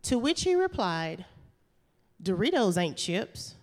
To 0.03 0.17
which 0.17 0.44
he 0.44 0.56
replied, 0.56 1.25
Doritos 2.22 2.77
ain't 2.77 2.98
chips. 2.98 3.56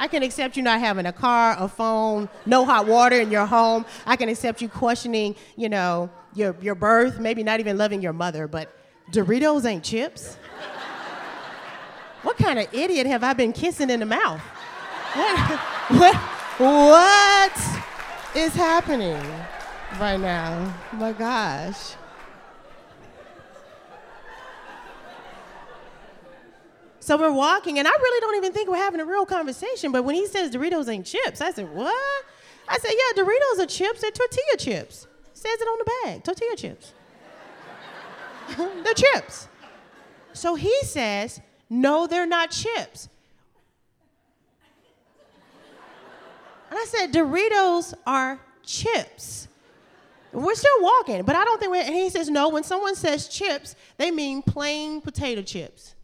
I 0.00 0.08
can 0.08 0.22
accept 0.22 0.56
you 0.56 0.62
not 0.62 0.80
having 0.80 1.04
a 1.04 1.12
car, 1.12 1.56
a 1.58 1.68
phone, 1.68 2.30
no 2.46 2.64
hot 2.64 2.86
water 2.86 3.20
in 3.20 3.30
your 3.30 3.44
home. 3.44 3.84
I 4.06 4.16
can 4.16 4.30
accept 4.30 4.62
you 4.62 4.68
questioning, 4.68 5.36
you 5.56 5.68
know, 5.68 6.08
your, 6.34 6.56
your 6.62 6.74
birth, 6.74 7.20
maybe 7.20 7.42
not 7.42 7.60
even 7.60 7.76
loving 7.76 8.00
your 8.00 8.14
mother, 8.14 8.48
but 8.48 8.74
Doritos 9.12 9.66
ain't 9.66 9.84
chips? 9.84 10.36
what 12.22 12.38
kind 12.38 12.58
of 12.58 12.72
idiot 12.72 13.06
have 13.06 13.22
I 13.22 13.34
been 13.34 13.52
kissing 13.52 13.90
in 13.90 14.00
the 14.00 14.06
mouth? 14.06 14.40
What, 15.14 15.60
what, 15.90 16.16
what 16.58 17.58
is 18.34 18.54
happening 18.54 19.22
right 19.98 20.18
now? 20.18 20.74
My 20.92 21.12
gosh. 21.12 21.94
So 27.10 27.16
we're 27.16 27.32
walking, 27.32 27.80
and 27.80 27.88
I 27.88 27.90
really 27.90 28.20
don't 28.20 28.36
even 28.36 28.52
think 28.52 28.70
we're 28.70 28.76
having 28.76 29.00
a 29.00 29.04
real 29.04 29.26
conversation. 29.26 29.90
But 29.90 30.04
when 30.04 30.14
he 30.14 30.28
says 30.28 30.52
Doritos 30.52 30.88
ain't 30.88 31.04
chips, 31.04 31.40
I 31.40 31.50
said, 31.50 31.68
What? 31.74 32.24
I 32.68 32.78
said, 32.78 32.92
Yeah, 32.92 33.24
Doritos 33.24 33.64
are 33.64 33.66
chips, 33.66 34.00
they're 34.00 34.12
tortilla 34.12 34.56
chips. 34.56 35.08
Says 35.34 35.60
it 35.60 35.64
on 35.64 35.78
the 35.78 35.92
bag, 36.04 36.22
tortilla 36.22 36.54
chips. 36.54 36.94
they're 38.84 38.94
chips. 38.94 39.48
So 40.34 40.54
he 40.54 40.72
says, 40.82 41.40
No, 41.68 42.06
they're 42.06 42.28
not 42.28 42.52
chips. 42.52 43.08
And 46.70 46.78
I 46.78 46.84
said, 46.84 47.12
Doritos 47.12 47.92
are 48.06 48.38
chips. 48.64 49.48
We're 50.30 50.54
still 50.54 50.80
walking, 50.80 51.24
but 51.24 51.34
I 51.34 51.42
don't 51.44 51.58
think 51.58 51.72
we're, 51.72 51.82
and 51.82 51.92
he 51.92 52.08
says, 52.08 52.30
No, 52.30 52.50
when 52.50 52.62
someone 52.62 52.94
says 52.94 53.26
chips, 53.26 53.74
they 53.96 54.12
mean 54.12 54.42
plain 54.42 55.00
potato 55.00 55.42
chips. 55.42 55.96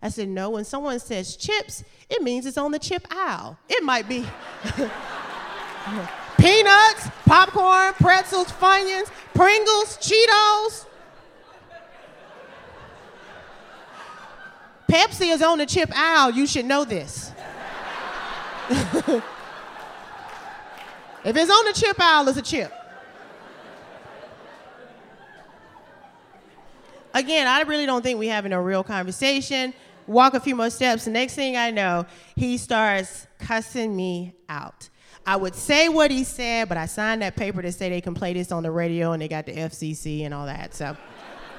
I 0.00 0.08
said, 0.10 0.28
no, 0.28 0.50
when 0.50 0.64
someone 0.64 1.00
says 1.00 1.36
chips, 1.36 1.82
it 2.08 2.22
means 2.22 2.46
it's 2.46 2.56
on 2.58 2.70
the 2.70 2.78
chip 2.78 3.06
aisle. 3.10 3.58
It 3.68 3.82
might 3.82 4.08
be 4.08 4.24
peanuts, 6.38 7.08
popcorn, 7.26 7.94
pretzels, 7.94 8.52
Funyuns, 8.52 9.10
Pringles, 9.34 9.98
Cheetos. 9.98 10.86
Pepsi 14.88 15.34
is 15.34 15.42
on 15.42 15.58
the 15.58 15.66
chip 15.66 15.90
aisle. 15.94 16.30
You 16.30 16.46
should 16.46 16.64
know 16.64 16.84
this. 16.84 17.32
if 18.70 19.22
it's 21.24 21.50
on 21.50 21.64
the 21.66 21.72
chip 21.74 22.00
aisle, 22.00 22.28
it's 22.28 22.38
a 22.38 22.42
chip. 22.42 22.72
Again, 27.12 27.46
I 27.46 27.62
really 27.62 27.84
don't 27.84 28.02
think 28.02 28.18
we're 28.18 28.32
having 28.32 28.52
a 28.52 28.62
real 28.62 28.84
conversation 28.84 29.74
walk 30.08 30.34
a 30.34 30.40
few 30.40 30.56
more 30.56 30.70
steps. 30.70 31.04
The 31.04 31.10
next 31.10 31.34
thing 31.34 31.56
I 31.56 31.70
know, 31.70 32.06
he 32.36 32.56
starts 32.56 33.26
cussing 33.38 33.94
me 33.94 34.34
out. 34.48 34.88
I 35.26 35.36
would 35.36 35.54
say 35.54 35.88
what 35.88 36.10
he 36.10 36.24
said, 36.24 36.68
but 36.68 36.78
I 36.78 36.86
signed 36.86 37.20
that 37.22 37.36
paper 37.36 37.60
to 37.60 37.70
say 37.70 37.90
they 37.90 38.00
can 38.00 38.14
play 38.14 38.32
this 38.32 38.50
on 38.50 38.62
the 38.62 38.70
radio 38.70 39.12
and 39.12 39.20
they 39.20 39.28
got 39.28 39.44
the 39.44 39.52
FCC 39.52 40.24
and 40.24 40.32
all 40.32 40.46
that. 40.46 40.74
So 40.74 40.96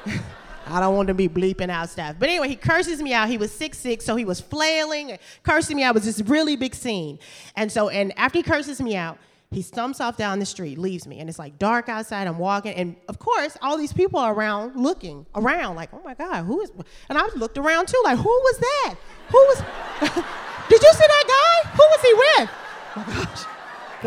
I 0.66 0.80
don't 0.80 0.96
want 0.96 1.08
to 1.10 1.14
be 1.14 1.30
bleeping 1.30 1.70
out 1.70 1.90
stuff. 1.90 2.16
But 2.18 2.30
anyway, 2.30 2.48
he 2.50 2.56
curses 2.56 3.02
me 3.02 3.14
out. 3.14 3.30
He 3.30 3.38
was 3.38 3.52
six 3.52 3.78
six, 3.78 4.06
so 4.06 4.16
he 4.16 4.26
was 4.26 4.42
flailing 4.42 5.12
and 5.12 5.20
cursing 5.44 5.78
me 5.78 5.84
out. 5.84 5.92
It 5.92 6.04
was 6.04 6.06
this 6.06 6.22
really 6.28 6.56
big 6.56 6.74
scene. 6.74 7.20
And 7.56 7.72
so, 7.72 7.90
and 7.90 8.18
after 8.18 8.40
he 8.40 8.44
curses 8.44 8.82
me 8.82 8.96
out, 8.96 9.20
He 9.52 9.64
stumps 9.64 10.00
off 10.00 10.16
down 10.16 10.38
the 10.38 10.46
street, 10.46 10.78
leaves 10.78 11.08
me, 11.08 11.20
and 11.20 11.28
it's 11.28 11.40
like 11.40 11.58
dark 11.58 11.90
outside. 11.90 12.28
I'm 12.28 12.38
walking, 12.38 12.74
and 12.76 12.96
of 13.08 13.18
course, 13.18 13.58
all 13.64 13.78
these 13.78 13.92
people 13.92 14.20
are 14.20 14.32
around 14.32 14.76
looking 14.76 15.26
around, 15.34 15.76
like, 15.76 15.90
oh 15.92 16.02
my 16.06 16.14
God, 16.14 16.44
who 16.44 16.62
is? 16.62 16.72
And 17.10 17.18
I 17.18 17.26
looked 17.36 17.58
around 17.58 17.88
too, 17.88 18.00
like, 18.04 18.18
who 18.18 18.30
was 18.30 18.58
that? 18.60 18.96
Who 19.30 19.38
was? 19.38 19.58
Did 20.70 20.84
you 20.84 20.92
see 20.94 21.08
that 21.08 21.64
guy? 21.66 21.70
Who 21.72 21.84
was 21.84 22.02
he 22.02 22.14
with? 22.14 22.50
Oh 22.96 23.06
my 23.08 23.24
gosh, 23.24 23.44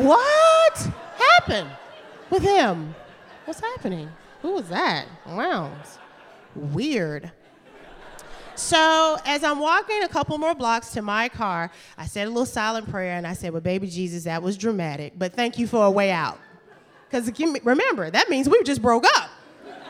what 0.07 0.93
happened 1.17 1.71
with 2.31 2.43
him? 2.45 2.95
What's 3.45 3.59
happening? 3.59 4.11
Who 4.43 4.53
was 4.53 4.69
that? 4.69 5.07
Wow, 5.27 5.73
weird. 6.55 7.33
So 8.55 9.19
as 9.25 9.43
I'm 9.43 9.59
walking 9.59 10.03
a 10.03 10.09
couple 10.09 10.37
more 10.39 10.55
blocks 10.55 10.93
to 10.93 11.03
my 11.03 11.29
car, 11.29 11.71
I 11.97 12.07
said 12.07 12.27
a 12.27 12.31
little 12.31 12.47
silent 12.47 12.91
prayer 12.91 13.17
and 13.17 13.27
I 13.27 13.33
said, 13.33 13.53
Well, 13.53 13.63
baby 13.63 13.89
Jesus, 13.89 14.25
that 14.25 14.43
was 14.43 14.57
dramatic, 14.57 15.15
but 15.17 15.33
thank 15.33 15.59
you 15.59 15.67
for 15.67 15.85
a 15.87 15.91
way 15.91 16.11
out. 16.11 16.39
Because 17.11 17.31
remember, 17.65 18.11
that 18.11 18.31
means 18.31 18.49
we 18.49 18.63
just 18.63 18.81
broke 18.81 19.05
up. 19.17 19.31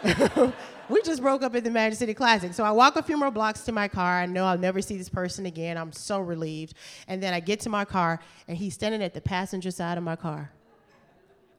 we 0.89 1.01
just 1.03 1.23
broke 1.23 1.43
up 1.43 1.55
at 1.55 1.63
the 1.63 1.71
Magic 1.71 1.99
City 1.99 2.15
Classic. 2.15 2.53
So 2.53 2.65
I 2.65 2.73
walk 2.73 2.97
a 2.97 3.03
few 3.03 3.17
more 3.17 3.31
blocks 3.31 3.61
to 3.63 3.73
my 3.73 3.87
car. 3.87 4.21
I 4.21 4.27
know 4.27 4.45
I'll 4.45 4.59
never 4.59 4.83
see 4.83 4.97
this 4.97 5.09
person 5.09 5.47
again. 5.47 5.77
I'm 5.77 5.93
so 5.93 6.21
relieved. 6.21 6.75
And 7.07 7.23
then 7.23 7.33
I 7.33 7.39
get 7.39 7.61
to 7.61 7.71
my 7.71 7.85
car 7.85 8.21
and 8.49 8.57
he's 8.57 8.75
standing 8.75 9.03
at 9.03 9.15
the 9.15 9.21
passenger 9.21 9.71
side 9.71 9.99
of 9.99 10.05
my 10.05 10.17
car. 10.17 10.51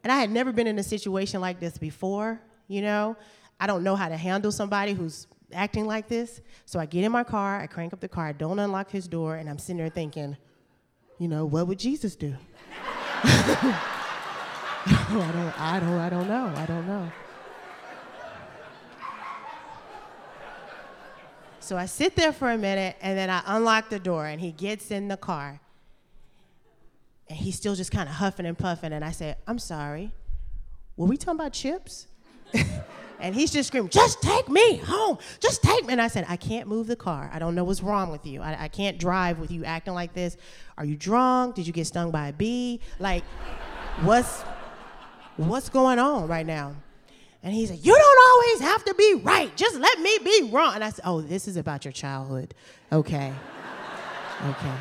And 0.04 0.12
I 0.12 0.18
had 0.18 0.30
never 0.30 0.52
been 0.52 0.68
in 0.68 0.78
a 0.80 0.84
situation 0.84 1.40
like 1.40 1.62
this 1.62 1.78
before, 1.78 2.42
you 2.68 2.82
know? 2.82 3.16
I 3.60 3.68
don't 3.68 3.84
know 3.84 3.96
how 3.96 4.10
to 4.10 4.18
handle 4.18 4.52
somebody 4.52 4.92
who's 4.92 5.28
acting 5.54 5.86
like 5.86 6.08
this. 6.08 6.42
So 6.66 6.80
I 6.80 6.86
get 6.86 7.04
in 7.04 7.12
my 7.12 7.24
car, 7.24 7.60
I 7.60 7.68
crank 7.68 7.94
up 7.94 8.00
the 8.00 8.10
car, 8.10 8.28
I 8.28 8.32
don't 8.32 8.60
unlock 8.60 8.90
his 8.90 9.08
door, 9.08 9.36
and 9.36 9.50
I'm 9.50 9.58
sitting 9.58 9.78
there 9.78 9.90
thinking, 9.90 10.38
you 11.20 11.28
know, 11.28 11.46
what 11.46 11.68
would 11.68 11.80
Jesus 11.80 12.16
do? 12.16 12.36
I 14.86 15.10
don't, 15.10 15.60
I 15.60 15.80
don't, 15.80 16.00
I 16.00 16.10
don't 16.10 16.28
know. 16.28 16.54
I 16.56 16.66
don't 16.66 16.88
know. 16.88 17.12
So 21.60 21.78
I 21.78 21.86
sit 21.86 22.18
there 22.18 22.34
for 22.34 22.52
a 22.52 22.58
minute 22.58 22.98
and 23.02 23.18
then 23.18 23.30
I 23.30 23.42
unlock 23.46 23.90
the 23.90 24.00
door 24.00 24.26
and 24.26 24.42
he 24.42 24.52
gets 24.52 24.92
in 24.92 25.08
the 25.08 25.16
car. 25.16 25.62
And 27.30 27.38
he's 27.38 27.56
still 27.56 27.74
just 27.74 27.90
kind 27.90 28.10
of 28.10 28.16
huffing 28.16 28.46
and 28.46 28.58
puffing. 28.58 28.92
And 28.92 29.06
I 29.06 29.12
say, 29.12 29.36
I'm 29.48 29.60
sorry. 29.60 30.12
Were 30.98 31.08
we 31.08 31.16
talking 31.16 31.40
about 31.40 31.54
chips? 31.54 32.08
And 33.24 33.34
he's 33.34 33.52
just 33.52 33.68
screaming, 33.68 33.90
just 33.90 34.22
take 34.22 34.50
me 34.50 34.76
home. 34.78 35.18
Just 35.40 35.64
take 35.64 35.86
me. 35.86 35.94
And 35.94 36.02
I 36.02 36.10
said, 36.10 36.26
I 36.28 36.36
can't 36.36 36.68
move 36.68 36.88
the 36.88 36.98
car. 36.98 37.32
I 37.34 37.40
don't 37.40 37.56
know 37.56 37.64
what's 37.64 37.82
wrong 37.82 38.12
with 38.12 38.26
you. 38.26 38.42
I, 38.42 38.64
I 38.64 38.68
can't 38.68 39.00
drive 39.00 39.40
with 39.40 39.50
you 39.50 39.64
acting 39.64 39.94
like 39.94 40.14
this. 40.14 40.36
Are 40.78 40.84
you 40.84 40.98
drunk? 40.98 41.56
Did 41.56 41.66
you 41.66 41.72
get 41.72 41.88
stung 41.88 42.12
by 42.12 42.28
a 42.28 42.34
bee? 42.34 42.82
Like, 43.00 43.24
what's 44.02 44.42
what's 45.38 45.70
going 45.70 46.00
on 46.00 46.28
right 46.28 46.46
now? 46.46 46.76
And 47.42 47.54
he 47.54 47.66
said, 47.66 47.80
You 47.82 47.96
don't 47.96 48.32
always 48.32 48.60
have 48.70 48.84
to 48.86 48.94
be 48.94 49.14
right. 49.24 49.56
Just 49.56 49.80
let 49.80 50.00
me 50.02 50.18
be 50.22 50.50
wrong. 50.52 50.76
And 50.76 50.84
I 50.84 50.90
said, 50.90 51.06
Oh, 51.06 51.22
this 51.22 51.48
is 51.48 51.56
about 51.56 51.86
your 51.86 51.94
childhood. 51.94 52.54
Okay. 52.92 53.32
Okay. 54.46 54.74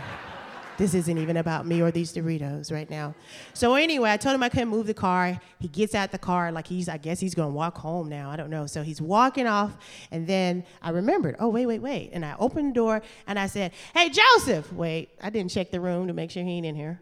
This 0.82 0.94
isn't 0.94 1.16
even 1.16 1.36
about 1.36 1.64
me 1.64 1.80
or 1.80 1.92
these 1.92 2.12
Doritos 2.12 2.72
right 2.72 2.90
now. 2.90 3.14
So 3.54 3.76
anyway, 3.76 4.10
I 4.10 4.16
told 4.16 4.34
him 4.34 4.42
I 4.42 4.48
couldn't 4.48 4.68
move 4.68 4.88
the 4.88 4.94
car. 4.94 5.40
He 5.60 5.68
gets 5.68 5.94
out 5.94 6.10
the 6.10 6.18
car 6.18 6.50
like 6.50 6.66
he's, 6.66 6.88
I 6.88 6.96
guess 6.96 7.20
he's 7.20 7.36
gonna 7.36 7.50
walk 7.50 7.78
home 7.78 8.08
now. 8.08 8.30
I 8.30 8.34
don't 8.34 8.50
know. 8.50 8.66
So 8.66 8.82
he's 8.82 9.00
walking 9.00 9.46
off, 9.46 9.76
and 10.10 10.26
then 10.26 10.64
I 10.82 10.90
remembered, 10.90 11.36
oh, 11.38 11.50
wait, 11.50 11.66
wait, 11.66 11.82
wait. 11.82 12.10
And 12.12 12.24
I 12.24 12.34
opened 12.36 12.70
the 12.70 12.74
door 12.74 13.00
and 13.28 13.38
I 13.38 13.46
said, 13.46 13.70
Hey, 13.94 14.10
Joseph. 14.10 14.72
Wait, 14.72 15.10
I 15.22 15.30
didn't 15.30 15.52
check 15.52 15.70
the 15.70 15.80
room 15.80 16.08
to 16.08 16.12
make 16.12 16.32
sure 16.32 16.42
he 16.42 16.50
ain't 16.50 16.66
in 16.66 16.74
here. 16.74 17.00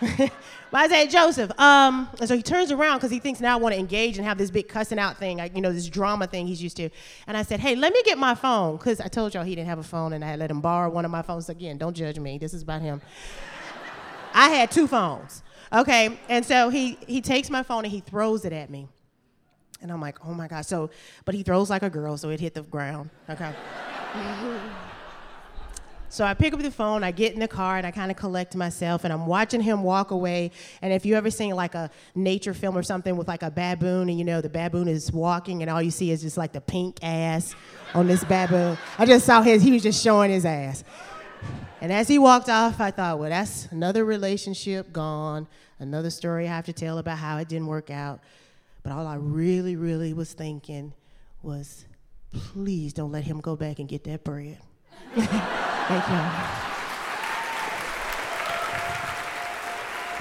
But 0.00 0.32
I 0.72 0.88
said, 0.88 1.10
Joseph. 1.10 1.50
Um, 1.58 2.08
and 2.18 2.28
so 2.28 2.36
he 2.36 2.42
turns 2.42 2.72
around 2.72 2.98
because 2.98 3.10
he 3.10 3.18
thinks 3.18 3.40
now 3.40 3.54
I 3.54 3.60
want 3.60 3.74
to 3.74 3.78
engage 3.78 4.16
and 4.16 4.26
have 4.26 4.38
this 4.38 4.50
big 4.50 4.68
cussing 4.68 4.98
out 4.98 5.18
thing, 5.18 5.38
like, 5.38 5.54
you 5.54 5.60
know, 5.60 5.72
this 5.72 5.88
drama 5.88 6.26
thing 6.26 6.46
he's 6.46 6.62
used 6.62 6.76
to. 6.78 6.88
And 7.26 7.36
I 7.36 7.42
said, 7.42 7.60
hey, 7.60 7.76
let 7.76 7.92
me 7.92 8.02
get 8.04 8.18
my 8.18 8.34
phone 8.34 8.76
because 8.76 9.00
I 9.00 9.08
told 9.08 9.34
y'all 9.34 9.44
he 9.44 9.54
didn't 9.54 9.68
have 9.68 9.78
a 9.78 9.84
phone 9.84 10.12
and 10.12 10.24
I 10.24 10.28
had 10.28 10.38
let 10.38 10.50
him 10.50 10.60
borrow 10.60 10.90
one 10.90 11.04
of 11.04 11.10
my 11.10 11.22
phones. 11.22 11.48
Again, 11.48 11.76
don't 11.76 11.94
judge 11.94 12.18
me. 12.18 12.38
This 12.38 12.54
is 12.54 12.62
about 12.62 12.82
him. 12.82 13.00
I 14.32 14.50
had 14.50 14.70
two 14.70 14.86
phones. 14.86 15.42
Okay. 15.72 16.18
And 16.28 16.44
so 16.44 16.70
he, 16.70 16.98
he 17.06 17.20
takes 17.20 17.50
my 17.50 17.62
phone 17.62 17.84
and 17.84 17.92
he 17.92 18.00
throws 18.00 18.44
it 18.44 18.52
at 18.52 18.70
me. 18.70 18.88
And 19.82 19.90
I'm 19.90 20.00
like, 20.00 20.24
oh 20.24 20.34
my 20.34 20.48
God. 20.48 20.62
So, 20.66 20.90
but 21.24 21.34
he 21.34 21.42
throws 21.42 21.70
like 21.70 21.82
a 21.82 21.90
girl, 21.90 22.16
so 22.16 22.28
it 22.28 22.40
hit 22.40 22.54
the 22.54 22.62
ground. 22.62 23.10
Okay. 23.28 23.54
So 26.10 26.24
I 26.24 26.34
pick 26.34 26.52
up 26.52 26.60
the 26.60 26.72
phone, 26.72 27.04
I 27.04 27.12
get 27.12 27.34
in 27.34 27.38
the 27.40 27.46
car, 27.46 27.76
and 27.76 27.86
I 27.86 27.92
kind 27.92 28.10
of 28.10 28.16
collect 28.16 28.56
myself, 28.56 29.04
and 29.04 29.12
I'm 29.12 29.26
watching 29.26 29.60
him 29.60 29.84
walk 29.84 30.10
away. 30.10 30.50
And 30.82 30.92
if 30.92 31.06
you 31.06 31.14
ever 31.14 31.30
seen 31.30 31.54
like 31.54 31.76
a 31.76 31.88
nature 32.16 32.52
film 32.52 32.76
or 32.76 32.82
something 32.82 33.16
with 33.16 33.28
like 33.28 33.44
a 33.44 33.50
baboon, 33.50 34.08
and 34.08 34.18
you 34.18 34.24
know 34.24 34.40
the 34.40 34.48
baboon 34.48 34.88
is 34.88 35.12
walking, 35.12 35.62
and 35.62 35.70
all 35.70 35.80
you 35.80 35.92
see 35.92 36.10
is 36.10 36.22
just 36.22 36.36
like 36.36 36.52
the 36.52 36.60
pink 36.60 36.98
ass 37.04 37.54
on 37.94 38.08
this 38.08 38.24
baboon. 38.24 38.76
I 38.98 39.06
just 39.06 39.24
saw 39.24 39.40
his, 39.40 39.62
he 39.62 39.70
was 39.70 39.84
just 39.84 40.02
showing 40.02 40.32
his 40.32 40.44
ass. 40.44 40.82
And 41.80 41.92
as 41.92 42.08
he 42.08 42.18
walked 42.18 42.48
off, 42.48 42.80
I 42.80 42.90
thought, 42.90 43.20
well, 43.20 43.30
that's 43.30 43.66
another 43.70 44.04
relationship 44.04 44.92
gone, 44.92 45.46
another 45.78 46.10
story 46.10 46.48
I 46.48 46.50
have 46.56 46.66
to 46.66 46.72
tell 46.72 46.98
about 46.98 47.18
how 47.18 47.38
it 47.38 47.48
didn't 47.48 47.68
work 47.68 47.88
out. 47.88 48.18
But 48.82 48.92
all 48.92 49.06
I 49.06 49.14
really, 49.14 49.76
really 49.76 50.12
was 50.12 50.32
thinking 50.32 50.92
was, 51.40 51.84
please 52.32 52.92
don't 52.92 53.12
let 53.12 53.22
him 53.22 53.40
go 53.40 53.54
back 53.54 53.78
and 53.78 53.88
get 53.88 54.02
that 54.04 54.24
bread. 54.24 54.58
Thank 55.90 56.08
you. 56.08 56.16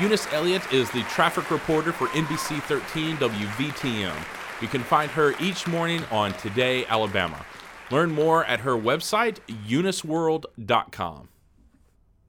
Eunice 0.04 0.28
Elliott 0.34 0.74
is 0.74 0.90
the 0.90 1.04
traffic 1.04 1.52
reporter 1.52 1.92
for 1.92 2.08
NBC 2.08 2.60
13 2.64 3.18
WVTM. 3.18 4.16
You 4.62 4.68
can 4.68 4.82
find 4.82 5.12
her 5.12 5.36
each 5.40 5.68
morning 5.68 6.04
on 6.10 6.34
Today, 6.34 6.88
Alabama. 6.88 7.46
Learn 7.92 8.10
more 8.10 8.46
at 8.46 8.62
her 8.62 8.74
website, 8.74 9.38
euniceworld.com. 9.68 11.30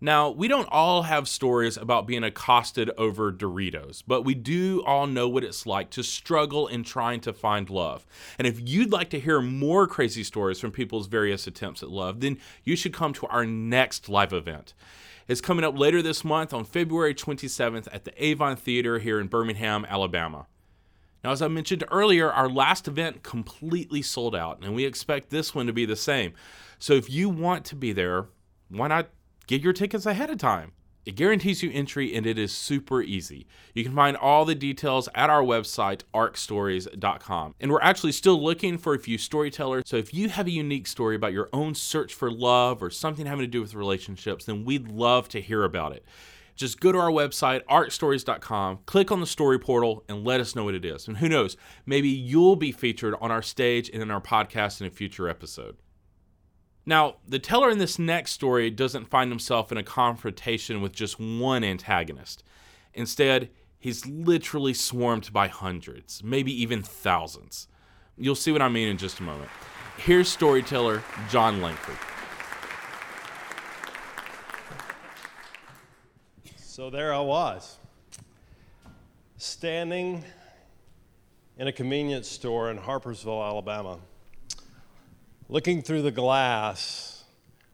Now, 0.02 0.30
we 0.30 0.48
don't 0.48 0.68
all 0.70 1.02
have 1.02 1.28
stories 1.28 1.76
about 1.76 2.06
being 2.06 2.24
accosted 2.24 2.90
over 2.96 3.30
Doritos, 3.30 4.02
but 4.06 4.22
we 4.22 4.34
do 4.34 4.82
all 4.86 5.06
know 5.06 5.28
what 5.28 5.44
it's 5.44 5.66
like 5.66 5.90
to 5.90 6.02
struggle 6.02 6.66
in 6.66 6.84
trying 6.84 7.20
to 7.20 7.34
find 7.34 7.68
love. 7.68 8.06
And 8.38 8.46
if 8.46 8.66
you'd 8.66 8.92
like 8.92 9.10
to 9.10 9.20
hear 9.20 9.42
more 9.42 9.86
crazy 9.86 10.24
stories 10.24 10.58
from 10.58 10.70
people's 10.70 11.06
various 11.06 11.46
attempts 11.46 11.82
at 11.82 11.90
love, 11.90 12.20
then 12.20 12.38
you 12.64 12.76
should 12.76 12.94
come 12.94 13.12
to 13.12 13.26
our 13.26 13.44
next 13.44 14.08
live 14.08 14.32
event. 14.32 14.72
It's 15.28 15.42
coming 15.42 15.66
up 15.66 15.78
later 15.78 16.00
this 16.00 16.24
month 16.24 16.54
on 16.54 16.64
February 16.64 17.14
27th 17.14 17.86
at 17.92 18.04
the 18.04 18.24
Avon 18.24 18.56
Theater 18.56 19.00
here 19.00 19.20
in 19.20 19.26
Birmingham, 19.26 19.84
Alabama. 19.86 20.46
Now, 21.22 21.32
as 21.32 21.42
I 21.42 21.48
mentioned 21.48 21.84
earlier, 21.90 22.32
our 22.32 22.48
last 22.48 22.88
event 22.88 23.22
completely 23.22 24.00
sold 24.00 24.34
out, 24.34 24.60
and 24.62 24.74
we 24.74 24.86
expect 24.86 25.28
this 25.28 25.54
one 25.54 25.66
to 25.66 25.74
be 25.74 25.84
the 25.84 25.94
same. 25.94 26.32
So 26.78 26.94
if 26.94 27.10
you 27.10 27.28
want 27.28 27.66
to 27.66 27.76
be 27.76 27.92
there, 27.92 28.28
why 28.70 28.88
not 28.88 29.10
Get 29.50 29.62
your 29.62 29.72
tickets 29.72 30.06
ahead 30.06 30.30
of 30.30 30.38
time. 30.38 30.70
It 31.04 31.16
guarantees 31.16 31.60
you 31.60 31.72
entry 31.72 32.14
and 32.14 32.24
it 32.24 32.38
is 32.38 32.52
super 32.52 33.02
easy. 33.02 33.48
You 33.74 33.82
can 33.82 33.96
find 33.96 34.16
all 34.16 34.44
the 34.44 34.54
details 34.54 35.08
at 35.12 35.28
our 35.28 35.42
website, 35.42 36.02
arcstories.com. 36.14 37.56
And 37.58 37.72
we're 37.72 37.80
actually 37.80 38.12
still 38.12 38.40
looking 38.40 38.78
for 38.78 38.94
a 38.94 38.98
few 39.00 39.18
storytellers. 39.18 39.82
So 39.86 39.96
if 39.96 40.14
you 40.14 40.28
have 40.28 40.46
a 40.46 40.52
unique 40.52 40.86
story 40.86 41.16
about 41.16 41.32
your 41.32 41.48
own 41.52 41.74
search 41.74 42.14
for 42.14 42.30
love 42.30 42.80
or 42.80 42.90
something 42.90 43.26
having 43.26 43.42
to 43.44 43.50
do 43.50 43.60
with 43.60 43.74
relationships, 43.74 44.44
then 44.44 44.64
we'd 44.64 44.86
love 44.86 45.28
to 45.30 45.40
hear 45.40 45.64
about 45.64 45.94
it. 45.94 46.04
Just 46.54 46.78
go 46.78 46.92
to 46.92 46.98
our 46.98 47.10
website, 47.10 47.64
arcstories.com, 47.64 48.78
click 48.86 49.10
on 49.10 49.18
the 49.18 49.26
story 49.26 49.58
portal, 49.58 50.04
and 50.08 50.24
let 50.24 50.40
us 50.40 50.54
know 50.54 50.66
what 50.66 50.76
it 50.76 50.84
is. 50.84 51.08
And 51.08 51.16
who 51.16 51.28
knows, 51.28 51.56
maybe 51.84 52.08
you'll 52.08 52.54
be 52.54 52.70
featured 52.70 53.16
on 53.20 53.32
our 53.32 53.42
stage 53.42 53.90
and 53.92 54.00
in 54.00 54.12
our 54.12 54.20
podcast 54.20 54.80
in 54.80 54.86
a 54.86 54.90
future 54.90 55.28
episode. 55.28 55.76
Now, 56.86 57.16
the 57.28 57.38
teller 57.38 57.70
in 57.70 57.78
this 57.78 57.98
next 57.98 58.32
story 58.32 58.70
doesn't 58.70 59.10
find 59.10 59.30
himself 59.30 59.70
in 59.70 59.78
a 59.78 59.82
confrontation 59.82 60.80
with 60.80 60.92
just 60.92 61.20
one 61.20 61.62
antagonist. 61.62 62.42
Instead, 62.94 63.50
he's 63.78 64.06
literally 64.06 64.74
swarmed 64.74 65.32
by 65.32 65.48
hundreds, 65.48 66.24
maybe 66.24 66.52
even 66.62 66.82
thousands. 66.82 67.68
You'll 68.16 68.34
see 68.34 68.52
what 68.52 68.62
I 68.62 68.68
mean 68.68 68.88
in 68.88 68.96
just 68.96 69.20
a 69.20 69.22
moment. 69.22 69.50
Here's 69.98 70.28
storyteller 70.28 71.02
John 71.28 71.60
Langford. 71.60 71.96
So 76.56 76.88
there 76.88 77.12
I 77.12 77.20
was, 77.20 77.78
standing 79.36 80.24
in 81.58 81.68
a 81.68 81.72
convenience 81.72 82.26
store 82.26 82.70
in 82.70 82.78
Harpersville, 82.78 83.46
Alabama 83.46 83.98
looking 85.50 85.82
through 85.82 86.00
the 86.00 86.12
glass, 86.12 87.24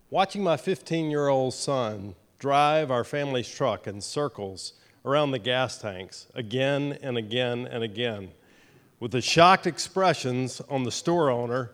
watching 0.09 0.43
my 0.43 0.57
15 0.57 1.11
year 1.11 1.29
old 1.29 1.53
son 1.53 2.15
drive 2.39 2.91
our 2.91 3.05
family's 3.05 3.47
truck 3.47 3.87
in 3.87 4.01
circles 4.01 4.73
around 5.05 5.31
the 5.31 5.39
gas 5.39 5.77
tanks 5.77 6.27
again 6.35 6.99
and 7.03 7.19
again 7.19 7.69
and 7.71 7.85
again, 7.85 8.31
with 8.99 9.11
the 9.11 9.21
shocked 9.21 9.67
expressions 9.67 10.63
on 10.71 10.85
the 10.85 10.91
store 10.91 11.31
owner 11.31 11.71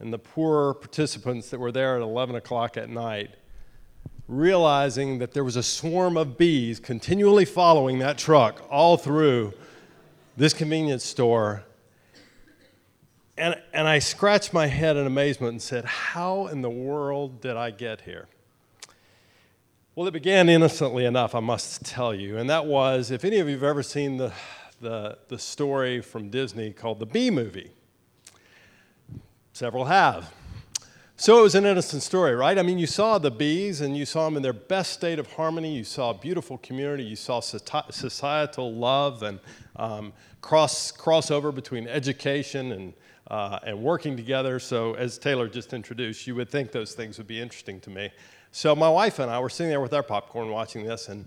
and 0.00 0.10
the 0.10 0.18
poor 0.18 0.72
participants 0.72 1.50
that 1.50 1.60
were 1.60 1.70
there 1.70 1.96
at 1.96 2.02
11 2.02 2.36
o'clock 2.36 2.78
at 2.78 2.88
night. 2.88 3.30
realizing 4.26 5.18
that 5.18 5.34
there 5.34 5.44
was 5.44 5.56
a 5.56 5.62
swarm 5.62 6.16
of 6.16 6.38
bees 6.38 6.80
continually 6.80 7.44
following 7.44 7.98
that 7.98 8.16
truck 8.16 8.66
all 8.70 8.96
through 8.96 9.52
this 10.38 10.54
convenience 10.54 11.04
store. 11.04 11.62
And, 13.36 13.60
and 13.72 13.88
I 13.88 13.98
scratched 13.98 14.52
my 14.52 14.66
head 14.66 14.96
in 14.96 15.06
amazement 15.06 15.52
and 15.52 15.62
said, 15.62 15.84
How 15.84 16.46
in 16.46 16.62
the 16.62 16.70
world 16.70 17.40
did 17.40 17.56
I 17.56 17.70
get 17.70 18.02
here? 18.02 18.28
Well, 19.96 20.06
it 20.06 20.12
began 20.12 20.48
innocently 20.48 21.04
enough, 21.04 21.34
I 21.34 21.40
must 21.40 21.84
tell 21.84 22.14
you. 22.14 22.36
And 22.36 22.48
that 22.50 22.66
was 22.66 23.10
if 23.10 23.24
any 23.24 23.38
of 23.38 23.48
you 23.48 23.54
have 23.54 23.64
ever 23.64 23.82
seen 23.82 24.16
the, 24.16 24.32
the, 24.80 25.18
the 25.28 25.38
story 25.38 26.00
from 26.00 26.30
Disney 26.30 26.72
called 26.72 26.98
the 26.98 27.06
Bee 27.06 27.30
Movie, 27.30 27.70
several 29.52 29.84
have. 29.84 30.32
So 31.16 31.38
it 31.38 31.42
was 31.42 31.54
an 31.54 31.64
innocent 31.64 32.02
story, 32.02 32.34
right? 32.34 32.58
I 32.58 32.62
mean, 32.62 32.78
you 32.78 32.88
saw 32.88 33.18
the 33.18 33.30
bees 33.30 33.80
and 33.80 33.96
you 33.96 34.04
saw 34.04 34.24
them 34.24 34.36
in 34.36 34.42
their 34.42 34.52
best 34.52 34.92
state 34.92 35.20
of 35.20 35.32
harmony. 35.32 35.76
You 35.76 35.84
saw 35.84 36.10
a 36.10 36.14
beautiful 36.14 36.58
community. 36.58 37.04
You 37.04 37.14
saw 37.14 37.38
societal 37.38 38.74
love 38.74 39.22
and 39.22 39.38
um, 39.76 40.12
cross 40.40 40.90
crossover 40.90 41.54
between 41.54 41.86
education 41.86 42.72
and 42.72 42.94
uh, 43.28 43.58
and 43.64 43.82
working 43.82 44.16
together. 44.16 44.58
So, 44.58 44.94
as 44.94 45.18
Taylor 45.18 45.48
just 45.48 45.72
introduced, 45.72 46.26
you 46.26 46.34
would 46.34 46.50
think 46.50 46.72
those 46.72 46.94
things 46.94 47.18
would 47.18 47.26
be 47.26 47.40
interesting 47.40 47.80
to 47.80 47.90
me. 47.90 48.10
So, 48.52 48.74
my 48.74 48.88
wife 48.88 49.18
and 49.18 49.30
I 49.30 49.38
were 49.40 49.48
sitting 49.48 49.70
there 49.70 49.80
with 49.80 49.94
our 49.94 50.02
popcorn 50.02 50.50
watching 50.50 50.84
this, 50.84 51.08
and 51.08 51.26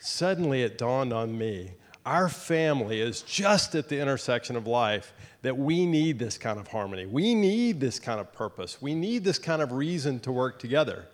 suddenly 0.00 0.62
it 0.62 0.78
dawned 0.78 1.12
on 1.12 1.36
me 1.36 1.72
our 2.06 2.28
family 2.28 3.00
is 3.00 3.22
just 3.22 3.74
at 3.74 3.88
the 3.88 3.98
intersection 3.98 4.56
of 4.56 4.66
life 4.66 5.14
that 5.42 5.56
we 5.56 5.86
need 5.86 6.18
this 6.18 6.36
kind 6.36 6.58
of 6.58 6.68
harmony. 6.68 7.06
We 7.06 7.34
need 7.34 7.80
this 7.80 7.98
kind 7.98 8.20
of 8.20 8.32
purpose. 8.32 8.80
We 8.80 8.94
need 8.94 9.24
this 9.24 9.38
kind 9.38 9.62
of 9.62 9.72
reason 9.72 10.20
to 10.20 10.32
work 10.32 10.58
together. 10.58 11.06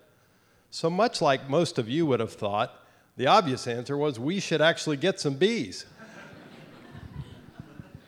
So 0.71 0.91
much 0.91 1.23
like 1.23 1.49
most 1.49 1.79
of 1.79 1.89
you 1.89 2.07
would 2.07 2.21
have 2.21 2.33
thought, 2.33 2.75
the 3.17 3.27
obvious 3.27 3.67
answer 3.67 3.97
was 3.97 4.19
we 4.19 4.41
should 4.41 4.61
actually 4.61 4.97
get 4.97 5.21
some 5.21 5.35
bees. 5.35 5.85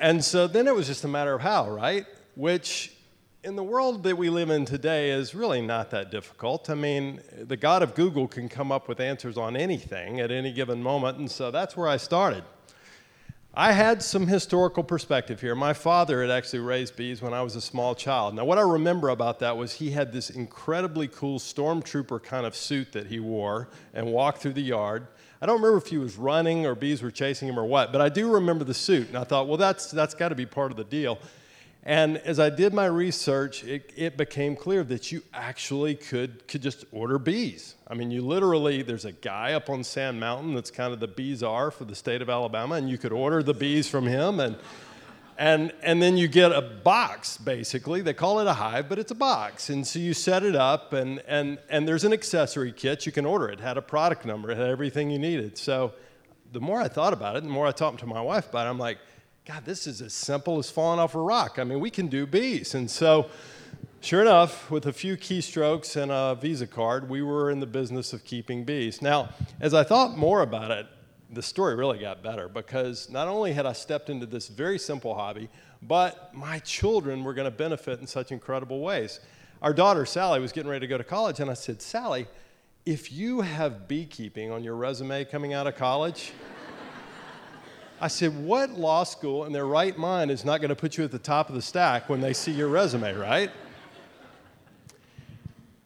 And 0.03 0.23
so 0.23 0.49
then 0.49 0.67
it 0.67 0.75
was 0.75 0.88
just 0.88 1.05
a 1.05 1.09
matter 1.09 1.33
of 1.33 1.41
how, 1.41 1.71
right? 1.71 2.05
Which 2.35 2.93
in 3.45 3.55
the 3.55 3.62
world 3.62 4.03
that 4.03 4.17
we 4.17 4.31
live 4.31 4.51
in 4.51 4.65
today 4.65 5.11
is 5.11 5.33
really 5.33 5.62
not 5.62 5.91
that 5.93 6.11
difficult. 6.11 6.69
I 6.69 6.75
mean, 6.75 7.21
the 7.38 7.57
God 7.57 7.85
of 7.85 7.95
Google 7.95 8.27
can 8.27 8.49
come 8.49 8.73
up 8.73 8.88
with 8.88 8.99
answers 8.99 9.38
on 9.38 9.57
anything 9.57 10.19
at 10.19 10.33
any 10.33 10.53
given 10.53 10.83
moment, 10.83 11.19
and 11.19 11.31
so 11.31 11.53
that's 11.53 11.77
where 11.77 11.87
I 11.87 11.99
started. 11.99 12.43
I 13.55 13.73
had 13.73 14.03
some 14.03 14.27
historical 14.27 14.83
perspective 14.83 15.41
here. 15.41 15.55
My 15.55 15.73
father 15.73 16.23
had 16.23 16.31
actually 16.31 16.61
raised 16.61 16.97
bees 16.97 17.23
when 17.23 17.33
I 17.33 17.43
was 17.43 17.55
a 17.55 17.61
small 17.61 17.95
child. 17.95 18.35
Now, 18.35 18.45
what 18.45 18.59
I 18.59 18.62
remember 18.62 19.11
about 19.11 19.38
that 19.38 19.57
was 19.57 19.75
he 19.75 19.91
had 19.91 20.12
this 20.12 20.31
incredibly 20.31 21.07
cool 21.07 21.38
stormtrooper 21.38 22.23
kind 22.23 22.45
of 22.45 22.57
suit 22.57 22.91
that 22.93 23.07
he 23.07 23.21
wore 23.21 23.69
and 23.95 24.07
walked 24.07 24.38
through 24.38 24.55
the 24.55 24.62
yard. 24.62 25.07
I 25.43 25.47
don't 25.47 25.61
remember 25.61 25.77
if 25.77 25.89
he 25.89 25.99
was 25.99 26.17
running 26.17 26.67
or 26.67 26.77
bees 26.77 27.03
were 27.03 27.11
chasing 27.11 27.49
him 27.49 27.59
or 27.59 27.65
what, 27.65 27.91
but 27.91 28.01
I 28.01 28.09
do 28.09 28.33
remember 28.33 28.63
the 28.63 28.75
suit. 28.75 29.09
And 29.09 29.19
I 29.19 29.25
thought, 29.25 29.49
well, 29.49 29.57
that's, 29.57 29.91
that's 29.91 30.15
got 30.15 30.29
to 30.29 30.37
be 30.37 30.47
part 30.47 30.71
of 30.71 30.77
the 30.77 30.85
deal. 30.85 31.19
And 31.83 32.19
as 32.19 32.39
I 32.39 32.49
did 32.49 32.73
my 32.73 32.87
research, 32.87 33.65
it, 33.65 33.93
it, 33.97 34.17
became 34.17 34.55
clear 34.55 34.85
that 34.85 35.11
you 35.11 35.21
actually 35.35 35.97
could, 35.97 36.47
could 36.47 36.63
just 36.63 36.85
order 36.93 37.19
bees. 37.19 37.75
I 37.89 37.95
mean, 37.95 38.13
you 38.13 38.23
literally, 38.23 38.83
there's 38.83 39.05
a 39.05 39.11
guy 39.11 39.55
up 39.55 39.69
on 39.69 39.83
Sand 39.83 40.21
Mountain 40.21 40.55
that's 40.55 40.71
kind 40.71 40.93
of 40.93 41.01
the 41.01 41.09
bees 41.09 41.43
are 41.43 41.73
for 41.73 41.87
the 41.87 41.97
state 41.97 42.23
of 42.23 42.31
Alabama, 42.31 42.77
and 42.77 42.89
you 42.89 42.97
could 42.97 43.13
order 43.13 43.43
the 43.43 43.53
bees 43.53 43.89
from 43.89 44.07
him. 44.07 44.39
And, 44.39 44.57
and, 45.43 45.73
and 45.83 46.01
then 46.01 46.17
you 46.17 46.29
get 46.29 46.53
a 46.53 46.63
box, 46.63 47.37
basically. 47.37 48.01
They 48.01 48.15
call 48.15 48.39
it 48.39 48.47
a 48.47 48.53
hive, 48.53 48.89
but 48.89 49.01
it's 49.01 49.11
a 49.11 49.17
box. 49.17 49.71
And 49.71 49.85
so 49.85 49.99
you 49.99 50.15
set 50.15 50.45
it 50.45 50.55
up, 50.55 50.93
and, 50.93 51.21
and, 51.27 51.59
and 51.69 51.89
there's 51.89 52.05
an 52.05 52.13
accessory 52.13 52.71
kit. 52.71 53.07
You 53.07 53.11
can 53.11 53.27
order 53.27 53.49
it. 53.49 53.55
it 53.55 53.61
had 53.61 53.77
a 53.77 53.83
product 53.83 54.25
number, 54.25 54.53
it 54.53 54.57
had 54.57 54.69
everything 54.69 55.11
you 55.11 55.19
needed. 55.19 55.59
So 55.59 55.95
the 56.53 56.61
more 56.61 56.81
I 56.81 56.87
thought 56.87 57.13
about 57.13 57.35
it, 57.35 57.43
the 57.43 57.49
more 57.49 57.67
I 57.67 57.73
talked 57.73 57.99
to 58.01 58.07
my 58.07 58.21
wife 58.21 58.51
about 58.51 58.69
it, 58.69 58.71
I'm 58.71 58.79
like, 58.79 58.99
God, 59.45 59.65
this 59.65 59.89
is 59.89 60.01
as 60.01 60.13
simple 60.13 60.61
as 60.61 60.71
falling 60.71 61.01
off 61.01 61.17
a 61.17 61.21
rock. 61.21 61.59
I 61.59 61.65
mean, 61.65 61.81
we 61.81 61.91
can 61.91 62.07
do 62.07 62.25
bees. 62.25 62.77
And 62.77 62.89
so, 62.89 63.29
sure 64.01 64.23
enough, 64.23 64.71
with 64.71 64.87
a 64.87 64.93
few 64.93 65.17
keystrokes 65.17 66.01
and 66.01 66.13
a 66.13 66.39
Visa 66.41 66.69
card, 66.69 67.11
we 67.11 67.21
were 67.21 67.51
in 67.51 67.59
the 67.59 67.67
business 67.67 68.13
of 68.13 68.23
keeping 68.25 68.63
bees. 68.63 69.03
Now, 69.03 69.31
as 69.61 69.75
I 69.75 69.83
thought 69.83 70.17
more 70.17 70.41
about 70.41 70.71
it, 70.71 70.87
the 71.33 71.42
story 71.42 71.75
really 71.75 71.99
got 71.99 72.23
better 72.23 72.49
because 72.49 73.09
not 73.11 73.27
only 73.27 73.53
had 73.53 73.66
I 73.66 73.73
stepped 73.73 74.11
into 74.11 74.27
this 74.27 74.49
very 74.49 74.79
simple 74.79 75.14
hobby, 75.14 75.49
but 75.81 76.35
my 76.35 76.59
children 76.61 77.25
were 77.25 77.35
going 77.35 77.51
to 77.51 77.57
benefit 77.57 78.01
in 78.01 78.07
such 78.07 78.31
incredible 78.31 78.81
ways. 78.81 79.21
Our 79.62 79.73
daughter, 79.73 80.05
Sally, 80.05 80.40
was 80.40 80.53
getting 80.53 80.71
ready 80.71 80.87
to 80.87 80.90
go 80.90 80.99
to 80.99 81.05
college, 81.05 81.40
and 81.40 81.51
I 81.51 81.55
said, 81.55 81.81
Sally, 81.81 82.27
if 82.85 83.12
you 83.12 83.40
have 83.40 83.88
beekeeping 83.88 84.51
on 84.51 84.62
your 84.62 84.75
resume 84.75 85.25
coming 85.25 85.55
out 85.55 85.66
of 85.66 85.77
college, 85.77 86.33
I 88.01 88.09
said, 88.09 88.37
What 88.37 88.71
law 88.71 89.05
school 89.05 89.45
in 89.45 89.53
their 89.53 89.66
right 89.66 89.97
mind 89.97 90.31
is 90.31 90.45
not 90.45 90.61
going 90.61 90.71
to 90.71 90.77
put 90.77 90.99
you 90.99 91.05
at 91.05 91.12
the 91.12 91.18
top 91.18 91.49
of 91.49 91.55
the 91.55 91.62
stack 91.62 92.09
when 92.09 92.21
they 92.21 92.33
see 92.33 92.51
your 92.51 92.68
resume, 92.68 93.14
right? 93.14 93.51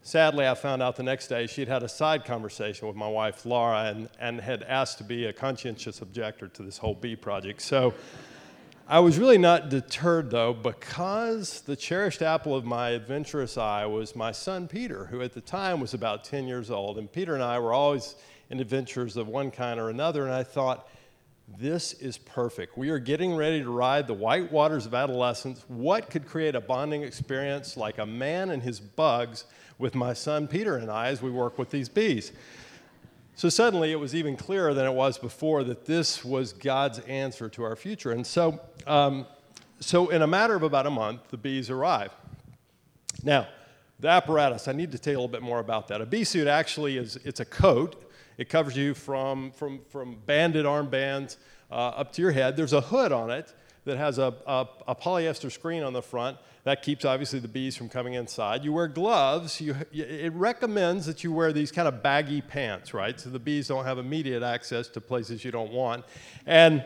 Sadly, 0.07 0.47
I 0.47 0.53
found 0.55 0.81
out 0.81 0.95
the 0.95 1.03
next 1.03 1.27
day 1.27 1.47
she'd 1.47 1.67
had 1.67 1.83
a 1.83 1.89
side 1.89 2.23
conversation 2.23 2.87
with 2.87 2.95
my 2.95 3.09
wife, 3.09 3.45
Laura, 3.45 3.93
and, 3.93 4.07
and 4.21 4.39
had 4.39 4.63
asked 4.63 4.99
to 4.99 5.03
be 5.03 5.25
a 5.25 5.33
conscientious 5.33 6.01
objector 6.01 6.47
to 6.47 6.63
this 6.63 6.77
whole 6.77 6.93
bee 6.95 7.17
project. 7.17 7.61
So 7.61 7.93
I 8.87 8.99
was 8.99 9.19
really 9.19 9.37
not 9.37 9.67
deterred, 9.67 10.31
though, 10.31 10.53
because 10.53 11.59
the 11.59 11.75
cherished 11.75 12.21
apple 12.21 12.55
of 12.55 12.63
my 12.63 12.91
adventurous 12.91 13.57
eye 13.57 13.85
was 13.85 14.15
my 14.15 14.31
son, 14.31 14.69
Peter, 14.69 15.07
who 15.07 15.21
at 15.21 15.33
the 15.33 15.41
time 15.41 15.81
was 15.81 15.93
about 15.93 16.23
10 16.23 16.47
years 16.47 16.71
old. 16.71 16.97
And 16.97 17.11
Peter 17.11 17.33
and 17.33 17.43
I 17.43 17.59
were 17.59 17.73
always 17.73 18.15
in 18.49 18.61
adventures 18.61 19.17
of 19.17 19.27
one 19.27 19.51
kind 19.51 19.77
or 19.77 19.89
another. 19.89 20.23
And 20.23 20.33
I 20.33 20.43
thought, 20.43 20.87
this 21.57 21.91
is 21.91 22.17
perfect. 22.17 22.77
We 22.77 22.91
are 22.91 22.99
getting 22.99 23.35
ready 23.35 23.61
to 23.61 23.69
ride 23.69 24.07
the 24.07 24.13
white 24.13 24.53
waters 24.53 24.85
of 24.85 24.93
adolescence. 24.93 25.65
What 25.67 26.09
could 26.09 26.25
create 26.25 26.55
a 26.55 26.61
bonding 26.61 27.03
experience 27.03 27.75
like 27.75 27.97
a 27.97 28.05
man 28.05 28.51
and 28.51 28.63
his 28.63 28.79
bugs 28.79 29.43
with 29.77 29.95
my 29.95 30.13
son 30.13 30.47
Peter 30.47 30.77
and 30.77 30.89
I 30.89 31.07
as 31.07 31.21
we 31.21 31.31
work 31.31 31.57
with 31.57 31.69
these 31.69 31.89
bees? 31.89 32.31
So 33.35 33.49
suddenly 33.49 33.91
it 33.91 33.99
was 33.99 34.15
even 34.15 34.35
clearer 34.35 34.73
than 34.73 34.85
it 34.85 34.93
was 34.93 35.17
before 35.17 35.63
that 35.65 35.85
this 35.85 36.25
was 36.25 36.53
God's 36.53 36.99
answer 36.99 37.49
to 37.49 37.63
our 37.63 37.75
future. 37.75 38.11
And 38.11 38.25
so, 38.25 38.59
um, 38.87 39.27
so 39.79 40.09
in 40.09 40.23
a 40.23 40.27
matter 40.27 40.55
of 40.55 40.63
about 40.63 40.87
a 40.87 40.89
month, 40.89 41.29
the 41.29 41.37
bees 41.37 41.69
arrive. 41.69 42.11
Now, 43.23 43.47
the 43.99 44.07
apparatus, 44.07 44.67
I 44.67 44.71
need 44.71 44.91
to 44.91 44.97
tell 44.97 45.13
you 45.13 45.17
a 45.17 45.21
little 45.21 45.31
bit 45.31 45.43
more 45.43 45.59
about 45.59 45.87
that. 45.89 46.01
A 46.01 46.05
bee 46.05 46.23
suit 46.23 46.47
actually 46.47 46.97
is 46.97 47.17
it's 47.23 47.39
a 47.39 47.45
coat 47.45 48.03
it 48.37 48.49
covers 48.49 48.77
you 48.77 48.93
from, 48.93 49.51
from, 49.51 49.81
from 49.89 50.17
banded 50.25 50.65
armbands 50.65 51.37
uh, 51.71 51.89
up 51.89 52.11
to 52.13 52.21
your 52.21 52.31
head. 52.31 52.55
There's 52.55 52.73
a 52.73 52.81
hood 52.81 53.11
on 53.11 53.31
it 53.31 53.53
that 53.87 53.97
has 53.97 54.17
a, 54.19 54.33
a, 54.45 54.67
a, 54.89 54.95
polyester 54.95 55.49
screen 55.49 55.81
on 55.81 55.93
the 55.93 56.01
front. 56.01 56.37
That 56.65 56.83
keeps 56.83 57.05
obviously 57.05 57.39
the 57.39 57.47
bees 57.47 57.77
from 57.77 57.87
coming 57.87 58.15
inside. 58.15 58.65
You 58.65 58.73
wear 58.73 58.89
gloves. 58.89 59.61
You, 59.61 59.77
it 59.93 60.33
recommends 60.33 61.05
that 61.05 61.23
you 61.23 61.31
wear 61.31 61.53
these 61.53 61.71
kind 61.71 61.87
of 61.87 62.03
baggy 62.03 62.41
pants, 62.41 62.93
right? 62.93 63.17
So 63.17 63.29
the 63.29 63.39
bees 63.39 63.69
don't 63.69 63.85
have 63.85 63.97
immediate 63.97 64.43
access 64.43 64.89
to 64.89 65.01
places 65.01 65.45
you 65.45 65.51
don't 65.51 65.71
want. 65.71 66.03
And, 66.45 66.83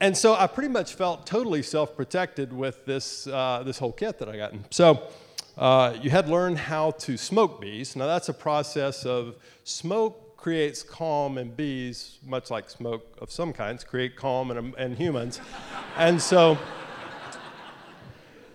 and 0.00 0.14
so 0.14 0.34
I 0.34 0.46
pretty 0.46 0.68
much 0.68 0.94
felt 0.94 1.26
totally 1.26 1.62
self 1.62 1.96
protected 1.96 2.52
with 2.52 2.84
this, 2.84 3.26
uh, 3.26 3.62
this 3.64 3.78
whole 3.78 3.92
kit 3.92 4.18
that 4.18 4.28
I 4.28 4.36
got. 4.36 4.52
So 4.68 5.08
uh, 5.56 5.96
you 6.02 6.10
had 6.10 6.26
to 6.26 6.32
learn 6.32 6.56
how 6.56 6.90
to 6.90 7.16
smoke 7.16 7.58
bees. 7.58 7.96
Now, 7.96 8.06
that's 8.06 8.28
a 8.28 8.34
process 8.34 9.06
of 9.06 9.36
smoke 9.64 10.21
creates 10.42 10.82
calm 10.82 11.38
in 11.38 11.48
bees, 11.52 12.18
much 12.26 12.50
like 12.50 12.68
smoke 12.68 13.06
of 13.20 13.30
some 13.30 13.52
kinds, 13.52 13.84
create 13.84 14.16
calm 14.16 14.50
in, 14.50 14.74
in 14.76 14.96
humans. 14.96 15.40
and 15.96 16.20
so, 16.20 16.58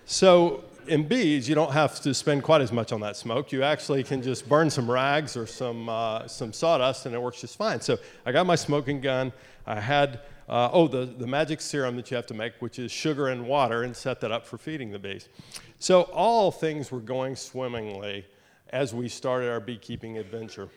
so 0.04 0.64
in 0.86 1.08
bees, 1.08 1.48
you 1.48 1.54
don't 1.54 1.72
have 1.72 1.98
to 2.02 2.12
spend 2.12 2.42
quite 2.42 2.60
as 2.60 2.72
much 2.72 2.92
on 2.92 3.00
that 3.00 3.16
smoke. 3.16 3.52
You 3.52 3.62
actually 3.62 4.04
can 4.04 4.20
just 4.20 4.46
burn 4.46 4.68
some 4.68 4.90
rags 4.90 5.34
or 5.34 5.46
some, 5.46 5.88
uh, 5.88 6.28
some 6.28 6.52
sawdust 6.52 7.06
and 7.06 7.14
it 7.14 7.22
works 7.22 7.40
just 7.40 7.56
fine. 7.56 7.80
So 7.80 7.96
I 8.26 8.32
got 8.32 8.44
my 8.44 8.56
smoking 8.56 9.00
gun. 9.00 9.32
I 9.66 9.80
had, 9.80 10.20
uh, 10.46 10.68
oh, 10.70 10.88
the, 10.88 11.06
the 11.06 11.26
magic 11.26 11.62
serum 11.62 11.96
that 11.96 12.10
you 12.10 12.16
have 12.16 12.26
to 12.26 12.34
make, 12.34 12.52
which 12.60 12.78
is 12.78 12.92
sugar 12.92 13.28
and 13.28 13.46
water, 13.46 13.84
and 13.84 13.96
set 13.96 14.20
that 14.20 14.30
up 14.30 14.46
for 14.46 14.58
feeding 14.58 14.90
the 14.90 14.98
bees. 14.98 15.30
So 15.78 16.02
all 16.02 16.50
things 16.50 16.92
were 16.92 17.00
going 17.00 17.34
swimmingly 17.34 18.26
as 18.68 18.92
we 18.92 19.08
started 19.08 19.48
our 19.48 19.60
beekeeping 19.60 20.18
adventure. 20.18 20.68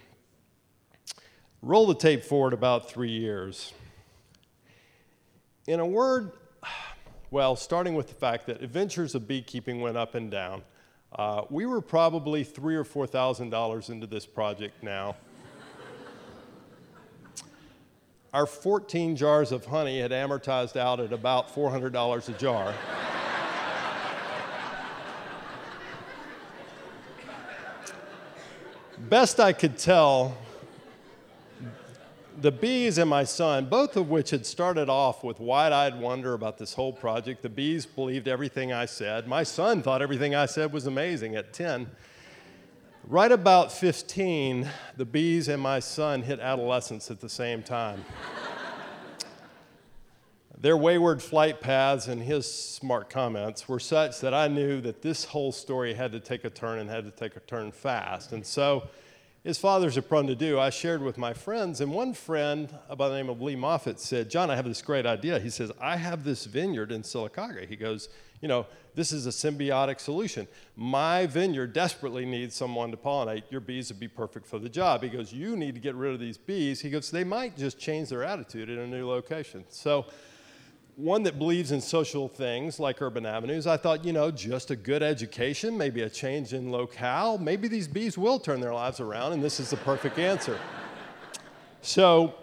Roll 1.61 1.85
the 1.85 1.95
tape 1.95 2.23
forward 2.23 2.53
about 2.53 2.89
three 2.89 3.11
years. 3.11 3.73
In 5.67 5.79
a 5.79 5.85
word, 5.85 6.31
well, 7.29 7.55
starting 7.55 7.93
with 7.93 8.07
the 8.07 8.15
fact 8.15 8.47
that 8.47 8.63
adventures 8.63 9.13
of 9.13 9.27
beekeeping 9.27 9.79
went 9.79 9.95
up 9.95 10.15
and 10.15 10.31
down, 10.31 10.63
uh, 11.13 11.43
we 11.49 11.65
were 11.65 11.81
probably 11.81 12.43
three 12.43 12.75
or 12.75 12.83
four 12.83 13.05
thousand 13.05 13.51
dollars 13.51 13.89
into 13.89 14.07
this 14.07 14.25
project 14.25 14.81
now. 14.81 15.15
Our 18.33 18.47
14 18.47 19.15
jars 19.15 19.51
of 19.51 19.65
honey 19.65 19.99
had 19.99 20.11
amortized 20.11 20.77
out 20.77 20.99
at 20.99 21.13
about 21.13 21.53
$400 21.53 22.29
a 22.29 22.31
jar. 22.33 22.73
best 29.09 29.39
I 29.39 29.51
could 29.51 29.77
tell, 29.77 30.37
the 32.39 32.51
bees 32.51 32.97
and 32.97 33.09
my 33.09 33.23
son, 33.23 33.65
both 33.65 33.97
of 33.97 34.09
which 34.09 34.29
had 34.29 34.45
started 34.45 34.89
off 34.89 35.23
with 35.23 35.39
wide 35.39 35.71
eyed 35.71 35.99
wonder 35.99 36.33
about 36.33 36.57
this 36.57 36.73
whole 36.73 36.93
project, 36.93 37.41
the 37.41 37.49
bees 37.49 37.85
believed 37.85 38.27
everything 38.27 38.71
I 38.71 38.85
said. 38.85 39.27
My 39.27 39.43
son 39.43 39.81
thought 39.81 40.01
everything 40.01 40.35
I 40.35 40.45
said 40.45 40.71
was 40.71 40.87
amazing 40.87 41.35
at 41.35 41.53
10. 41.53 41.89
Right 43.07 43.31
about 43.31 43.71
15, 43.71 44.67
the 44.95 45.05
bees 45.05 45.47
and 45.47 45.61
my 45.61 45.79
son 45.79 46.21
hit 46.21 46.39
adolescence 46.39 47.09
at 47.09 47.19
the 47.19 47.29
same 47.29 47.63
time. 47.63 48.05
Their 50.61 50.77
wayward 50.77 51.23
flight 51.23 51.59
paths 51.59 52.07
and 52.07 52.21
his 52.21 52.51
smart 52.51 53.09
comments 53.09 53.67
were 53.67 53.79
such 53.79 54.19
that 54.21 54.35
I 54.35 54.47
knew 54.47 54.79
that 54.81 55.01
this 55.01 55.25
whole 55.25 55.51
story 55.51 55.95
had 55.95 56.11
to 56.11 56.19
take 56.19 56.45
a 56.45 56.51
turn 56.51 56.77
and 56.77 56.87
had 56.87 57.03
to 57.05 57.11
take 57.11 57.35
a 57.35 57.39
turn 57.39 57.71
fast. 57.71 58.31
And 58.31 58.45
so, 58.45 58.87
as 59.43 59.57
fathers 59.57 59.97
are 59.97 60.03
prone 60.03 60.27
to 60.27 60.35
do, 60.35 60.59
I 60.59 60.69
shared 60.69 61.01
with 61.01 61.17
my 61.17 61.33
friends, 61.33 61.81
and 61.81 61.91
one 61.91 62.13
friend 62.13 62.69
by 62.95 63.09
the 63.09 63.15
name 63.15 63.27
of 63.27 63.41
Lee 63.41 63.55
Moffitt 63.55 63.99
said, 63.99 64.29
John, 64.29 64.51
I 64.51 64.55
have 64.55 64.65
this 64.65 64.83
great 64.83 65.07
idea. 65.07 65.39
He 65.39 65.49
says, 65.49 65.71
I 65.81 65.95
have 65.95 66.23
this 66.23 66.45
vineyard 66.45 66.91
in 66.91 67.01
Sylacauga. 67.01 67.67
He 67.67 67.75
goes, 67.75 68.09
You 68.39 68.47
know, 68.47 68.67
this 68.93 69.11
is 69.11 69.25
a 69.25 69.31
symbiotic 69.31 69.99
solution. 69.99 70.47
My 70.75 71.25
vineyard 71.25 71.73
desperately 71.73 72.23
needs 72.23 72.55
someone 72.55 72.91
to 72.91 72.97
pollinate. 72.97 73.43
Your 73.49 73.61
bees 73.61 73.89
would 73.89 73.99
be 73.99 74.07
perfect 74.07 74.45
for 74.45 74.59
the 74.59 74.69
job. 74.69 75.01
He 75.01 75.09
goes, 75.09 75.33
You 75.33 75.55
need 75.55 75.73
to 75.73 75.81
get 75.81 75.95
rid 75.95 76.13
of 76.13 76.19
these 76.19 76.37
bees. 76.37 76.79
He 76.79 76.91
goes, 76.91 77.09
They 77.09 77.23
might 77.23 77.57
just 77.57 77.79
change 77.79 78.09
their 78.09 78.23
attitude 78.23 78.69
in 78.69 78.77
a 78.77 78.85
new 78.85 79.07
location. 79.07 79.65
So, 79.69 80.05
one 80.95 81.23
that 81.23 81.39
believes 81.39 81.71
in 81.71 81.81
social 81.81 82.27
things 82.27 82.79
like 82.79 83.01
urban 83.01 83.25
avenues, 83.25 83.65
I 83.65 83.77
thought, 83.77 84.05
you 84.05 84.13
know, 84.13 84.29
just 84.29 84.71
a 84.71 84.75
good 84.75 85.01
education, 85.01 85.77
maybe 85.77 86.01
a 86.01 86.09
change 86.09 86.53
in 86.53 86.71
locale, 86.71 87.37
maybe 87.37 87.67
these 87.67 87.87
bees 87.87 88.17
will 88.17 88.39
turn 88.39 88.59
their 88.59 88.73
lives 88.73 88.99
around, 88.99 89.33
and 89.33 89.43
this 89.43 89.59
is 89.59 89.69
the 89.69 89.77
perfect 89.77 90.19
answer. 90.19 90.59
So 91.81 92.35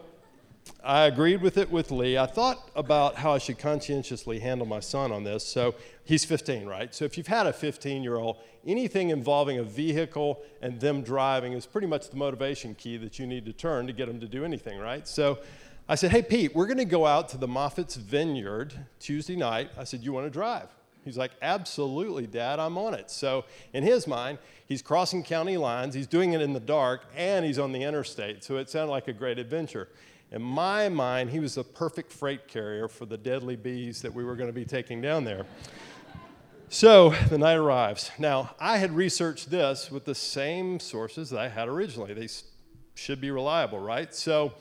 I 0.83 1.03
agreed 1.07 1.43
with 1.43 1.59
it 1.59 1.71
with 1.71 1.91
Lee. 1.91 2.19
I 2.19 2.27
thought 2.27 2.71
about 2.75 3.17
how 3.17 3.33
I 3.33 3.39
should 3.39 3.59
conscientiously 3.59 4.39
handle 4.39 4.67
my 4.67 4.81
son 4.81 5.13
on 5.13 5.25
this. 5.25 5.45
So 5.45 5.75
he's 6.05 6.25
15, 6.25 6.67
right? 6.67 6.95
So 6.95 7.05
if 7.05 7.17
you've 7.17 7.27
had 7.27 7.47
a 7.47 7.53
15 7.53 8.03
year 8.03 8.17
old, 8.17 8.39
anything 8.67 9.11
involving 9.11 9.59
a 9.59 9.63
vehicle 9.63 10.41
and 10.63 10.81
them 10.81 11.03
driving 11.03 11.53
is 11.53 11.67
pretty 11.67 11.87
much 11.87 12.11
the 12.11 12.17
motivation 12.17 12.75
key 12.75 12.97
that 12.99 13.19
you 13.19 13.27
need 13.27 13.45
to 13.47 13.53
turn 13.53 13.87
to 13.87 13.93
get 13.93 14.07
them 14.07 14.21
to 14.21 14.27
do 14.27 14.45
anything, 14.45 14.79
right? 14.79 15.07
So 15.07 15.39
I 15.89 15.95
said, 15.95 16.11
Hey, 16.11 16.23
Pete, 16.23 16.55
we're 16.55 16.67
going 16.67 16.79
to 16.79 16.85
go 16.85 17.07
out 17.07 17.29
to 17.31 17.39
the 17.39 17.49
Moffitt's 17.49 17.97
Vineyard 17.97 18.75
Tuesday 19.01 19.37
night. 19.37 19.71
I 19.79 19.85
said, 19.85 20.03
You 20.03 20.13
want 20.13 20.27
to 20.27 20.31
drive? 20.31 20.69
He's 21.05 21.17
like, 21.17 21.31
Absolutely, 21.41 22.27
Dad, 22.27 22.59
I'm 22.59 22.77
on 22.77 22.95
it. 22.95 23.11
So, 23.11 23.45
in 23.73 23.83
his 23.83 24.07
mind, 24.07 24.39
he's 24.67 24.83
crossing 24.83 25.23
county 25.23 25.57
lines, 25.57 25.95
he's 25.95 26.07
doing 26.07 26.35
it 26.35 26.43
in 26.43 26.53
the 26.53 26.61
dark, 26.61 27.07
and 27.17 27.45
he's 27.45 27.59
on 27.59 27.73
the 27.73 27.83
interstate. 27.83 28.45
So, 28.45 28.57
it 28.59 28.69
sounded 28.69 28.91
like 28.91 29.09
a 29.09 29.13
great 29.13 29.39
adventure. 29.39 29.89
In 30.31 30.43
my 30.43 30.91
mind, 30.91 31.31
he 31.31 31.41
was 31.41 31.55
the 31.55 31.65
perfect 31.65 32.13
freight 32.13 32.49
carrier 32.49 32.87
for 32.87 33.07
the 33.07 33.17
deadly 33.17 33.57
bees 33.57 34.03
that 34.03 34.13
we 34.13 34.25
were 34.25 34.37
going 34.37 34.51
to 34.51 34.55
be 34.55 34.67
taking 34.67 35.01
down 35.01 35.25
there. 35.25 35.47
So 36.71 37.15
the 37.31 37.39
night 37.39 37.57
arrives. 37.57 38.11
Now, 38.19 38.51
I 38.61 38.77
had 38.77 38.95
researched 38.95 39.51
this 39.51 39.91
with 39.91 40.05
the 40.05 40.15
same 40.15 40.79
sources 40.81 41.31
that 41.31 41.41
I 41.41 41.49
had 41.49 41.67
originally. 41.67 42.13
They 42.13 42.29
should 42.95 43.23
be 43.23 43.31
reliable, 43.31 43.79
right? 43.79 44.15
So 44.15 44.53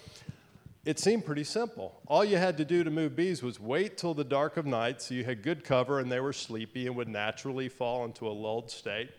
it 0.87 0.99
seemed 0.99 1.25
pretty 1.25 1.43
simple. 1.43 1.99
All 2.07 2.23
you 2.23 2.37
had 2.37 2.55
to 2.59 2.63
do 2.63 2.81
to 2.81 2.89
move 2.89 3.13
bees 3.13 3.43
was 3.43 3.59
wait 3.59 3.97
till 3.97 4.13
the 4.13 4.23
dark 4.23 4.55
of 4.55 4.65
night 4.65 5.01
so 5.01 5.15
you 5.15 5.25
had 5.25 5.43
good 5.43 5.65
cover 5.65 5.99
and 5.99 6.09
they 6.09 6.21
were 6.21 6.31
sleepy 6.31 6.87
and 6.87 6.95
would 6.95 7.09
naturally 7.09 7.67
fall 7.67 8.05
into 8.05 8.25
a 8.25 8.31
lulled 8.31 8.71
state. 8.71 9.09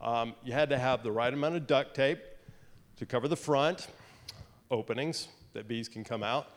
Um, 0.00 0.36
you 0.44 0.52
had 0.52 0.68
to 0.70 0.78
have 0.78 1.02
the 1.02 1.10
right 1.10 1.34
amount 1.34 1.56
of 1.56 1.66
duct 1.66 1.96
tape 1.96 2.20
to 2.98 3.04
cover 3.04 3.26
the 3.26 3.36
front 3.36 3.88
openings 4.70 5.26
that 5.54 5.66
bees 5.66 5.88
can 5.88 6.04
come 6.04 6.22
out. 6.22 6.52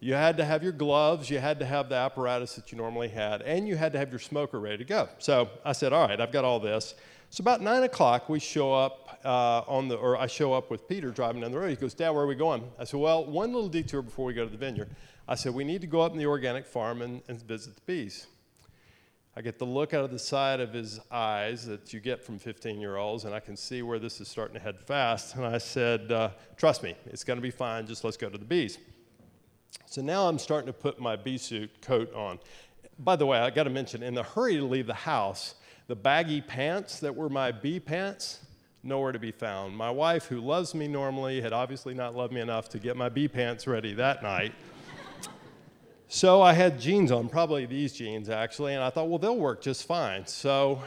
You 0.00 0.14
had 0.14 0.38
to 0.38 0.44
have 0.46 0.62
your 0.62 0.72
gloves, 0.72 1.28
you 1.28 1.38
had 1.38 1.58
to 1.58 1.66
have 1.66 1.90
the 1.90 1.96
apparatus 1.96 2.54
that 2.54 2.72
you 2.72 2.78
normally 2.78 3.08
had, 3.08 3.42
and 3.42 3.68
you 3.68 3.76
had 3.76 3.92
to 3.92 3.98
have 3.98 4.08
your 4.08 4.20
smoker 4.20 4.58
ready 4.58 4.78
to 4.78 4.84
go. 4.84 5.10
So 5.18 5.50
I 5.66 5.72
said, 5.72 5.92
All 5.92 6.08
right, 6.08 6.18
I've 6.18 6.32
got 6.32 6.46
all 6.46 6.60
this. 6.60 6.94
So 7.30 7.42
about 7.42 7.60
nine 7.60 7.82
o'clock, 7.82 8.30
we 8.30 8.38
show 8.38 8.72
up 8.72 9.20
uh, 9.22 9.62
on 9.66 9.88
the, 9.88 9.96
or 9.96 10.16
I 10.16 10.26
show 10.26 10.54
up 10.54 10.70
with 10.70 10.88
Peter 10.88 11.10
driving 11.10 11.42
down 11.42 11.52
the 11.52 11.58
road. 11.58 11.68
He 11.68 11.76
goes, 11.76 11.92
Dad, 11.92 12.10
where 12.10 12.24
are 12.24 12.26
we 12.26 12.34
going? 12.34 12.64
I 12.78 12.84
said, 12.84 13.00
Well, 13.00 13.26
one 13.26 13.52
little 13.52 13.68
detour 13.68 14.00
before 14.00 14.24
we 14.24 14.32
go 14.32 14.44
to 14.44 14.50
the 14.50 14.56
vineyard. 14.56 14.88
I 15.28 15.34
said, 15.34 15.52
We 15.52 15.64
need 15.64 15.82
to 15.82 15.86
go 15.86 16.00
up 16.00 16.12
in 16.12 16.18
the 16.18 16.26
organic 16.26 16.64
farm 16.64 17.02
and, 17.02 17.20
and 17.28 17.40
visit 17.42 17.74
the 17.74 17.82
bees. 17.82 18.26
I 19.36 19.42
get 19.42 19.58
the 19.58 19.66
look 19.66 19.92
out 19.92 20.04
of 20.04 20.10
the 20.10 20.18
side 20.18 20.58
of 20.58 20.72
his 20.72 21.00
eyes 21.12 21.66
that 21.66 21.92
you 21.92 22.00
get 22.00 22.24
from 22.24 22.38
15 22.38 22.80
year 22.80 22.96
olds, 22.96 23.24
and 23.24 23.34
I 23.34 23.40
can 23.40 23.56
see 23.56 23.82
where 23.82 23.98
this 23.98 24.22
is 24.22 24.28
starting 24.28 24.54
to 24.54 24.60
head 24.60 24.80
fast. 24.80 25.36
And 25.36 25.44
I 25.44 25.58
said, 25.58 26.10
uh, 26.10 26.30
Trust 26.56 26.82
me, 26.82 26.96
it's 27.06 27.24
going 27.24 27.36
to 27.36 27.42
be 27.42 27.50
fine. 27.50 27.86
Just 27.86 28.04
let's 28.04 28.16
go 28.16 28.30
to 28.30 28.38
the 28.38 28.44
bees. 28.44 28.78
So 29.84 30.00
now 30.00 30.28
I'm 30.28 30.38
starting 30.38 30.66
to 30.66 30.72
put 30.72 30.98
my 30.98 31.14
bee 31.14 31.38
suit 31.38 31.82
coat 31.82 32.12
on. 32.14 32.38
By 32.98 33.16
the 33.16 33.26
way, 33.26 33.38
I 33.38 33.50
got 33.50 33.64
to 33.64 33.70
mention, 33.70 34.02
in 34.02 34.14
the 34.14 34.22
hurry 34.22 34.56
to 34.56 34.64
leave 34.64 34.86
the 34.86 34.94
house, 34.94 35.54
the 35.88 35.96
baggy 35.96 36.42
pants 36.42 37.00
that 37.00 37.16
were 37.16 37.30
my 37.30 37.50
bee 37.50 37.80
pants, 37.80 38.40
nowhere 38.82 39.10
to 39.10 39.18
be 39.18 39.32
found. 39.32 39.74
My 39.74 39.90
wife, 39.90 40.26
who 40.26 40.38
loves 40.38 40.74
me 40.74 40.86
normally, 40.86 41.40
had 41.40 41.54
obviously 41.54 41.94
not 41.94 42.14
loved 42.14 42.32
me 42.32 42.42
enough 42.42 42.68
to 42.70 42.78
get 42.78 42.94
my 42.94 43.08
bee 43.08 43.26
pants 43.26 43.66
ready 43.66 43.94
that 43.94 44.22
night. 44.22 44.52
so 46.08 46.42
I 46.42 46.52
had 46.52 46.78
jeans 46.78 47.10
on, 47.10 47.30
probably 47.30 47.64
these 47.64 47.94
jeans 47.94 48.28
actually, 48.28 48.74
and 48.74 48.84
I 48.84 48.90
thought, 48.90 49.08
well, 49.08 49.18
they'll 49.18 49.38
work 49.38 49.62
just 49.62 49.86
fine. 49.86 50.26
So 50.26 50.82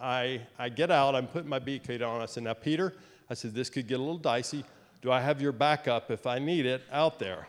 I, 0.00 0.40
I 0.58 0.70
get 0.70 0.90
out, 0.90 1.14
I'm 1.14 1.26
putting 1.26 1.50
my 1.50 1.58
bee 1.58 1.78
coat 1.78 2.00
on. 2.00 2.22
I 2.22 2.26
said, 2.26 2.44
now, 2.44 2.54
Peter, 2.54 2.94
I 3.28 3.34
said, 3.34 3.54
this 3.54 3.68
could 3.68 3.86
get 3.86 3.96
a 3.96 4.02
little 4.02 4.16
dicey. 4.16 4.64
Do 5.02 5.12
I 5.12 5.20
have 5.20 5.42
your 5.42 5.52
backup 5.52 6.10
if 6.10 6.26
I 6.26 6.38
need 6.38 6.64
it 6.64 6.80
out 6.90 7.18
there? 7.18 7.46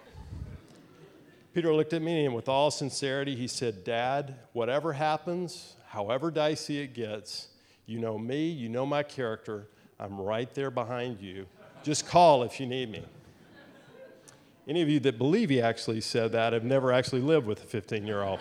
Peter 1.53 1.73
looked 1.73 1.93
at 1.93 2.01
me 2.01 2.25
and, 2.25 2.35
with 2.35 2.49
all 2.49 2.69
sincerity, 2.69 3.33
he 3.33 3.47
said, 3.47 3.85
Dad, 3.85 4.35
whatever 4.51 4.91
happens, 4.91 5.76
however 5.97 6.29
dicey 6.29 6.77
it 6.77 6.93
gets, 6.93 7.47
you 7.88 7.97
know 7.97 8.19
me, 8.19 8.47
you 8.47 8.69
know 8.69 8.86
my 8.86 9.01
character. 9.01 9.67
I'm 9.99 10.21
right 10.21 10.53
there 10.53 10.69
behind 10.69 11.19
you. 11.19 11.47
Just 11.81 12.05
call 12.05 12.43
if 12.43 12.60
you 12.60 12.67
need 12.67 12.91
me. 12.91 13.03
Any 14.67 14.83
of 14.83 14.89
you 14.89 14.99
that 14.99 15.17
believe 15.17 15.49
he 15.49 15.60
actually 15.60 16.01
said 16.01 16.33
that 16.33 16.53
have 16.53 16.63
never 16.63 16.93
actually 16.93 17.21
lived 17.21 17.47
with 17.47 17.63
a 17.63 17.65
15 17.65 18.05
year 18.05 18.21
old. 18.21 18.39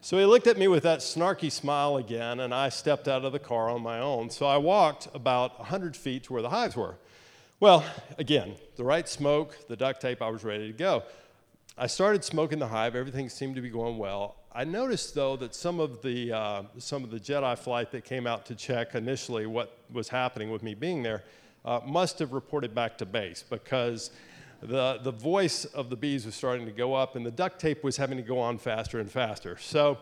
so 0.00 0.18
he 0.18 0.24
looked 0.24 0.48
at 0.48 0.58
me 0.58 0.66
with 0.66 0.82
that 0.82 0.98
snarky 0.98 1.52
smile 1.52 1.96
again, 1.96 2.40
and 2.40 2.52
I 2.52 2.68
stepped 2.68 3.06
out 3.06 3.24
of 3.24 3.30
the 3.30 3.38
car 3.38 3.70
on 3.70 3.80
my 3.80 4.00
own. 4.00 4.30
So 4.30 4.46
I 4.46 4.56
walked 4.56 5.06
about 5.14 5.60
100 5.60 5.96
feet 5.96 6.24
to 6.24 6.32
where 6.32 6.42
the 6.42 6.50
hives 6.50 6.74
were. 6.74 6.96
Well, 7.60 7.84
again, 8.18 8.56
the 8.74 8.82
right 8.82 9.08
smoke, 9.08 9.68
the 9.68 9.76
duct 9.76 10.00
tape, 10.00 10.20
I 10.20 10.28
was 10.28 10.42
ready 10.42 10.66
to 10.66 10.76
go. 10.76 11.04
I 11.80 11.86
started 11.86 12.24
smoking 12.24 12.58
the 12.58 12.66
hive. 12.66 12.96
Everything 12.96 13.28
seemed 13.28 13.54
to 13.54 13.62
be 13.62 13.70
going 13.70 13.98
well. 13.98 14.34
I 14.52 14.64
noticed, 14.64 15.14
though, 15.14 15.36
that 15.36 15.54
some 15.54 15.78
of 15.78 16.02
the 16.02 16.32
uh, 16.32 16.62
some 16.78 17.04
of 17.04 17.10
the 17.10 17.20
Jedi 17.20 17.56
flight 17.58 17.90
that 17.92 18.04
came 18.04 18.26
out 18.26 18.46
to 18.46 18.54
check 18.54 18.94
initially 18.94 19.46
what 19.46 19.76
was 19.92 20.08
happening 20.08 20.50
with 20.50 20.62
me 20.62 20.74
being 20.74 21.02
there 21.02 21.24
uh, 21.64 21.80
must 21.86 22.18
have 22.18 22.32
reported 22.32 22.74
back 22.74 22.98
to 22.98 23.06
base 23.06 23.44
because 23.48 24.10
the 24.62 24.98
the 25.02 25.12
voice 25.12 25.64
of 25.66 25.90
the 25.90 25.96
bees 25.96 26.24
was 26.24 26.34
starting 26.34 26.66
to 26.66 26.72
go 26.72 26.94
up, 26.94 27.14
and 27.14 27.24
the 27.26 27.30
duct 27.30 27.60
tape 27.60 27.84
was 27.84 27.96
having 27.96 28.16
to 28.16 28.22
go 28.22 28.38
on 28.38 28.58
faster 28.58 29.00
and 29.00 29.10
faster. 29.10 29.56
So 29.58 29.98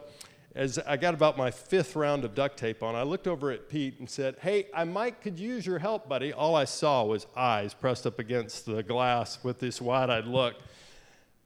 as 0.56 0.78
I 0.78 0.96
got 0.96 1.12
about 1.12 1.36
my 1.36 1.50
fifth 1.50 1.94
round 1.94 2.24
of 2.24 2.34
duct 2.34 2.56
tape 2.56 2.82
on, 2.82 2.94
I 2.94 3.02
looked 3.02 3.26
over 3.26 3.50
at 3.50 3.68
Pete 3.68 3.98
and 3.98 4.08
said, 4.08 4.36
Hey, 4.40 4.68
I 4.74 4.84
might 4.84 5.20
could 5.20 5.38
use 5.38 5.66
your 5.66 5.78
help, 5.78 6.08
buddy. 6.08 6.32
All 6.32 6.56
I 6.56 6.64
saw 6.64 7.04
was 7.04 7.26
eyes 7.36 7.74
pressed 7.74 8.06
up 8.06 8.18
against 8.18 8.64
the 8.64 8.82
glass 8.82 9.38
with 9.44 9.58
this 9.58 9.82
wide 9.82 10.08
eyed 10.08 10.24
look. 10.24 10.54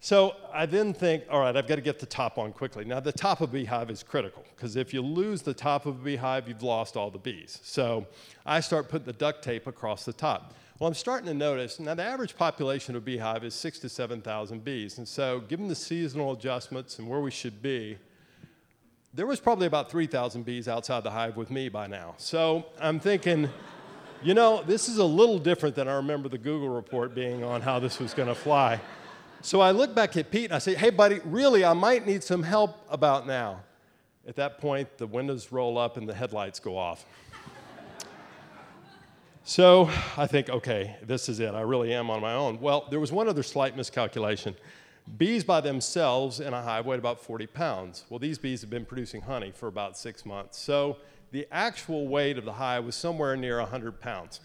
So 0.03 0.35
I 0.51 0.65
then 0.65 0.95
think, 0.95 1.25
all 1.31 1.41
right, 1.41 1.55
I've 1.55 1.67
got 1.67 1.75
to 1.75 1.83
get 1.83 1.99
the 1.99 2.07
top 2.07 2.39
on 2.39 2.53
quickly. 2.53 2.87
Now, 2.87 3.01
the 3.01 3.13
top 3.13 3.43
of 3.43 3.51
a 3.51 3.53
beehive 3.53 3.91
is 3.91 4.03
critical 4.03 4.45
because 4.57 4.75
if 4.77 4.95
you 4.95 5.03
lose 5.03 5.43
the 5.43 5.53
top 5.53 5.85
of 5.85 6.01
a 6.01 6.03
beehive, 6.03 6.49
you've 6.49 6.63
lost 6.63 6.97
all 6.97 7.11
the 7.11 7.19
bees. 7.19 7.61
So 7.63 8.07
I 8.47 8.61
start 8.61 8.89
putting 8.89 9.05
the 9.05 9.13
duct 9.13 9.45
tape 9.45 9.67
across 9.67 10.07
the 10.07 10.15
top. 10.15 10.55
Well, 10.79 10.89
I'm 10.89 10.95
starting 10.95 11.27
to 11.27 11.35
notice 11.35 11.79
now 11.79 11.95
the 11.95 12.03
average 12.03 12.35
population 12.35 12.97
of 12.97 13.03
a 13.03 13.05
beehive 13.05 13.45
is 13.45 13.53
six 13.53 13.79
to 13.81 13.91
7,000 13.91 14.65
bees. 14.65 14.97
And 14.97 15.07
so, 15.07 15.41
given 15.41 15.69
the 15.69 15.75
seasonal 15.75 16.33
adjustments 16.33 16.99
and 16.99 17.07
where 17.07 17.21
we 17.21 17.31
should 17.31 17.61
be, 17.61 17.99
there 19.13 19.27
was 19.27 19.39
probably 19.39 19.67
about 19.67 19.91
3,000 19.91 20.47
bees 20.47 20.69
outside 20.69 21.03
the 21.03 21.11
hive 21.11 21.37
with 21.37 21.51
me 21.51 21.69
by 21.69 21.87
now. 21.87 22.15
So 22.17 22.65
I'm 22.81 23.01
thinking, 23.01 23.51
you 24.23 24.33
know, 24.33 24.63
this 24.63 24.89
is 24.89 24.97
a 24.97 25.05
little 25.05 25.39
different 25.39 25.75
than 25.75 25.89
I 25.89 25.97
remember 25.97 26.31
the 26.31 26.39
Google 26.39 26.71
report 26.71 27.15
being 27.15 27.45
on 27.45 27.61
how 27.61 27.79
this 27.79 27.99
was 27.99 28.15
going 28.15 28.29
to 28.29 28.35
fly. 28.35 28.81
So 29.43 29.61
I 29.63 29.71
look 29.71 29.95
back 29.95 30.19
at 30.19 30.31
Pete 30.31 30.47
and 30.47 30.55
I 30.55 30.59
say, 30.59 30.75
hey, 30.75 30.91
buddy, 30.91 31.21
really, 31.25 31.65
I 31.65 31.73
might 31.73 32.07
need 32.07 32.23
some 32.23 32.43
help 32.43 32.77
about 32.91 33.27
now. 33.27 33.61
At 34.29 34.37
that 34.37 34.59
point, 34.59 34.99
the 34.99 35.07
windows 35.07 35.51
roll 35.51 35.79
up 35.79 35.97
and 35.97 36.07
the 36.07 36.13
headlights 36.13 36.61
go 36.61 36.77
off. 36.77 37.07
so 39.45 39.91
I 40.19 40.27
think, 40.27 40.51
okay, 40.51 40.97
this 41.03 41.31
is 41.31 41.41
it. 41.41 41.55
I 41.55 41.63
really 41.63 41.95
am 41.95 42.11
on 42.11 42.21
my 42.21 42.35
own. 42.35 42.61
Well, 42.61 42.87
there 42.91 43.01
was 43.01 43.13
one 43.13 43.29
other 43.29 43.43
slight 43.43 43.79
miscalculation. 43.79 44.55
Bees 45.17 45.43
by 45.43 45.63
themselves 45.63 46.41
in 46.41 46.53
a 46.53 46.61
hive 46.61 46.85
weigh 46.85 46.99
about 46.99 47.19
40 47.19 47.47
pounds. 47.47 48.05
Well, 48.11 48.19
these 48.19 48.37
bees 48.37 48.61
have 48.61 48.69
been 48.69 48.85
producing 48.85 49.23
honey 49.23 49.53
for 49.53 49.69
about 49.69 49.97
six 49.97 50.27
months. 50.27 50.59
So 50.59 50.99
the 51.33 51.49
actual 51.51 52.09
weight 52.09 52.37
of 52.37 52.45
the 52.45 52.53
hive 52.53 52.85
was 52.85 52.95
somewhere 52.95 53.37
near 53.37 53.59
100 53.59 54.01
pounds. 54.01 54.41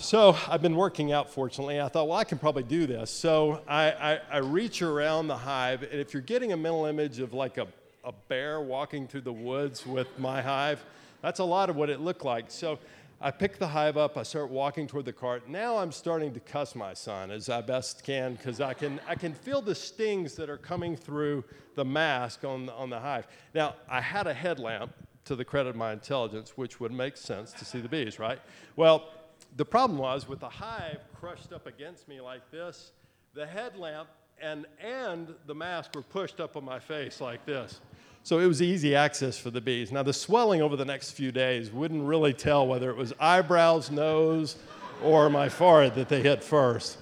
So 0.00 0.36
I've 0.48 0.60
been 0.60 0.76
working 0.76 1.12
out, 1.12 1.30
fortunately. 1.30 1.80
I 1.80 1.88
thought, 1.88 2.08
well, 2.08 2.18
I 2.18 2.24
can 2.24 2.38
probably 2.38 2.62
do 2.62 2.86
this. 2.86 3.10
So 3.10 3.62
I, 3.66 3.90
I, 3.90 4.20
I, 4.30 4.38
reach 4.38 4.82
around 4.82 5.28
the 5.28 5.36
hive, 5.36 5.82
and 5.82 6.00
if 6.00 6.12
you're 6.12 6.22
getting 6.22 6.52
a 6.52 6.56
mental 6.56 6.84
image 6.84 7.20
of 7.20 7.32
like 7.32 7.56
a, 7.56 7.66
a 8.04 8.12
bear 8.28 8.60
walking 8.60 9.06
through 9.06 9.22
the 9.22 9.32
woods 9.32 9.86
with 9.86 10.18
my 10.18 10.42
hive, 10.42 10.84
that's 11.22 11.38
a 11.38 11.44
lot 11.44 11.70
of 11.70 11.76
what 11.76 11.88
it 11.88 12.00
looked 12.00 12.24
like. 12.24 12.50
So 12.50 12.78
I 13.20 13.30
pick 13.30 13.58
the 13.58 13.66
hive 13.66 13.96
up, 13.96 14.18
I 14.18 14.24
start 14.24 14.50
walking 14.50 14.86
toward 14.86 15.06
the 15.06 15.12
cart. 15.12 15.48
Now 15.48 15.78
I'm 15.78 15.90
starting 15.90 16.34
to 16.34 16.40
cuss 16.40 16.74
my 16.74 16.92
son 16.92 17.30
as 17.30 17.48
I 17.48 17.62
best 17.62 18.04
can 18.04 18.34
because 18.34 18.60
I 18.60 18.74
can, 18.74 19.00
I 19.08 19.14
can 19.14 19.32
feel 19.32 19.62
the 19.62 19.74
stings 19.74 20.34
that 20.34 20.50
are 20.50 20.58
coming 20.58 20.96
through 20.96 21.44
the 21.76 21.84
mask 21.84 22.44
on, 22.44 22.68
on 22.70 22.90
the 22.90 23.00
hive. 23.00 23.26
Now, 23.54 23.76
I 23.88 24.00
had 24.00 24.26
a 24.26 24.34
headlamp 24.34 24.92
to 25.24 25.34
the 25.34 25.44
credit 25.44 25.70
of 25.70 25.76
my 25.76 25.92
intelligence, 25.92 26.56
which 26.56 26.80
would 26.80 26.92
make 26.92 27.16
sense 27.16 27.52
to 27.54 27.64
see 27.64 27.80
the 27.80 27.88
bees, 27.88 28.18
right? 28.18 28.38
Well, 28.76 29.08
the 29.56 29.64
problem 29.64 29.98
was 29.98 30.28
with 30.28 30.40
the 30.40 30.48
hive 30.48 30.98
crushed 31.14 31.52
up 31.52 31.66
against 31.66 32.08
me 32.08 32.20
like 32.20 32.50
this, 32.50 32.92
the 33.34 33.46
headlamp 33.46 34.08
and, 34.40 34.66
and 34.80 35.34
the 35.46 35.54
mask 35.54 35.94
were 35.94 36.02
pushed 36.02 36.40
up 36.40 36.56
on 36.56 36.64
my 36.64 36.78
face 36.78 37.20
like 37.20 37.44
this. 37.46 37.80
So 38.24 38.38
it 38.38 38.46
was 38.46 38.62
easy 38.62 38.94
access 38.94 39.38
for 39.38 39.50
the 39.50 39.60
bees. 39.60 39.92
Now, 39.92 40.02
the 40.02 40.12
swelling 40.12 40.62
over 40.62 40.76
the 40.76 40.84
next 40.84 41.12
few 41.12 41.30
days 41.30 41.70
wouldn't 41.70 42.02
really 42.04 42.32
tell 42.32 42.66
whether 42.66 42.90
it 42.90 42.96
was 42.96 43.12
eyebrows, 43.20 43.90
nose, 43.90 44.56
or 45.02 45.28
my 45.28 45.48
forehead 45.48 45.94
that 45.96 46.08
they 46.08 46.22
hit 46.22 46.42
first. 46.42 46.98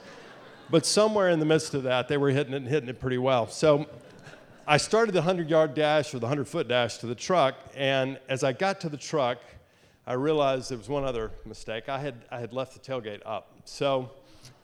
But 0.69 0.85
somewhere 0.85 1.31
in 1.31 1.39
the 1.39 1.47
midst 1.47 1.75
of 1.75 1.85
that, 1.85 2.09
they 2.09 2.17
were 2.17 2.31
hitting 2.31 2.55
it 2.55 2.57
and 2.57 2.69
hitting 2.69 2.89
it 2.89 2.99
pretty 2.99 3.19
well. 3.19 3.47
So 3.47 3.87
I 4.67 4.79
started 4.79 5.13
the 5.13 5.21
100 5.21 5.49
yard 5.49 5.75
dash 5.75 6.13
or 6.13 6.19
the 6.19 6.27
100 6.27 6.49
foot 6.49 6.69
dash 6.69 6.99
to 6.99 7.07
the 7.07 7.15
truck, 7.15 7.55
and 7.77 8.19
as 8.29 8.43
I 8.43 8.53
got 8.53 8.81
to 8.81 8.89
the 8.89 8.97
truck, 8.97 9.39
I 10.07 10.15
realized 10.15 10.71
there 10.71 10.79
was 10.79 10.89
one 10.89 11.05
other 11.05 11.31
mistake. 11.47 11.89
I 11.89 11.99
had, 11.99 12.15
I 12.31 12.41
had 12.41 12.53
left 12.53 12.75
the 12.75 12.81
tailgate 12.81 13.21
up. 13.25 13.53
So 13.65 14.11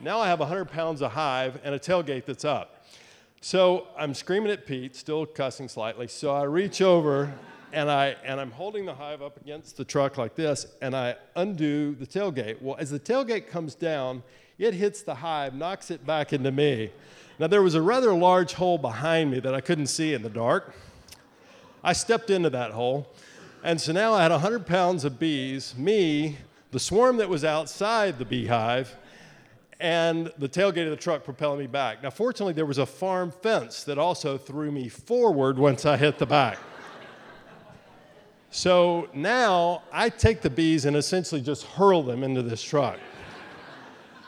now 0.01 0.19
I 0.19 0.27
have 0.27 0.41
100 0.41 0.65
pounds 0.65 1.01
of 1.01 1.13
hive 1.13 1.61
and 1.63 1.75
a 1.75 1.79
tailgate 1.79 2.25
that's 2.25 2.45
up. 2.45 2.85
So 3.41 3.87
I'm 3.97 4.15
screaming 4.15 4.51
at 4.51 4.67
Pete, 4.67 4.97
still 4.97 5.25
cussing 5.27 5.69
slightly. 5.69 6.09
So 6.09 6.35
I 6.35 6.43
reach 6.43 6.83
over 6.83 7.33
and, 7.73 7.89
I, 7.89 8.17
and 8.25 8.41
I'm 8.41 8.51
holding 8.51 8.85
the 8.85 8.95
hive 8.95 9.23
up 9.23 9.37
against 9.41 9.77
the 9.77 9.85
truck 9.85 10.19
like 10.19 10.35
this, 10.35 10.67
and 10.81 10.97
I 10.97 11.17
undo 11.37 11.95
the 11.95 12.07
tailgate. 12.07 12.61
Well, 12.63 12.77
as 12.79 12.91
the 12.91 12.99
tailgate 12.99 13.47
comes 13.47 13.75
down, 13.75 14.23
it 14.59 14.75
hits 14.75 15.03
the 15.03 15.15
hive, 15.15 15.55
knocks 15.55 15.91
it 15.91 16.05
back 16.05 16.33
into 16.33 16.51
me. 16.51 16.91
Now, 17.39 17.47
there 17.47 17.63
was 17.63 17.75
a 17.75 17.83
rather 17.83 18.13
large 18.13 18.55
hole 18.55 18.79
behind 18.79 19.31
me 19.31 19.39
that 19.41 19.55
I 19.55 19.61
couldn't 19.61 19.87
see 19.87 20.15
in 20.15 20.23
the 20.23 20.31
dark. 20.31 20.75
I 21.85 21.93
stepped 21.93 22.31
into 22.31 22.51
that 22.51 22.73
hole 22.73 23.07
and 23.63 23.81
so 23.81 23.93
now 23.93 24.15
I 24.15 24.23
had 24.23 24.31
100 24.31 24.67
pounds 24.67 25.05
of 25.05 25.19
bees, 25.19 25.75
me, 25.77 26.39
the 26.71 26.79
swarm 26.79 27.17
that 27.17 27.29
was 27.29 27.45
outside 27.45 28.19
the 28.19 28.25
beehive, 28.25 28.97
and 29.81 30.33
the 30.39 30.49
tailgate 30.49 30.85
of 30.85 30.91
the 30.91 30.97
truck 30.97 31.25
propelling 31.25 31.59
me 31.61 31.67
back. 31.67 32.03
Now, 32.03 32.11
fortunately, 32.11 32.53
there 32.53 32.67
was 32.67 32.79
a 32.79 32.87
farm 32.87 33.31
fence 33.31 33.85
that 33.85 33.99
also 33.99 34.37
threw 34.37 34.73
me 34.73 34.89
forward 34.89 35.59
once 35.59 35.87
I 35.87 35.97
hit 35.97 36.19
the 36.19 36.27
back. 36.27 36.59
so 38.51 39.09
now 39.15 39.83
I 39.93 40.09
take 40.09 40.41
the 40.41 40.51
bees 40.51 40.85
and 40.85 40.97
essentially 40.97 41.41
just 41.41 41.65
hurl 41.65 42.03
them 42.03 42.25
into 42.25 42.43
this 42.43 42.63
truck. 42.63 42.99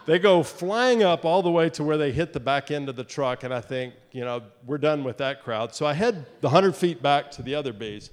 they 0.06 0.18
go 0.18 0.42
flying 0.42 1.02
up 1.02 1.24
all 1.24 1.42
the 1.42 1.50
way 1.50 1.68
to 1.70 1.84
where 1.84 1.96
they 1.96 2.12
hit 2.12 2.32
the 2.32 2.40
back 2.40 2.70
end 2.70 2.88
of 2.88 2.96
the 2.96 3.04
truck, 3.04 3.42
and 3.42 3.52
I 3.52 3.60
think, 3.60 3.94
you 4.12 4.24
know, 4.24 4.42
we're 4.66 4.78
done 4.78 5.02
with 5.02 5.18
that 5.18 5.42
crowd. 5.42 5.74
So 5.74 5.84
I 5.84 5.94
head 5.94 6.26
the 6.40 6.48
100 6.48 6.76
feet 6.76 7.02
back 7.02 7.30
to 7.32 7.42
the 7.42 7.54
other 7.54 7.72
bees. 7.72 8.10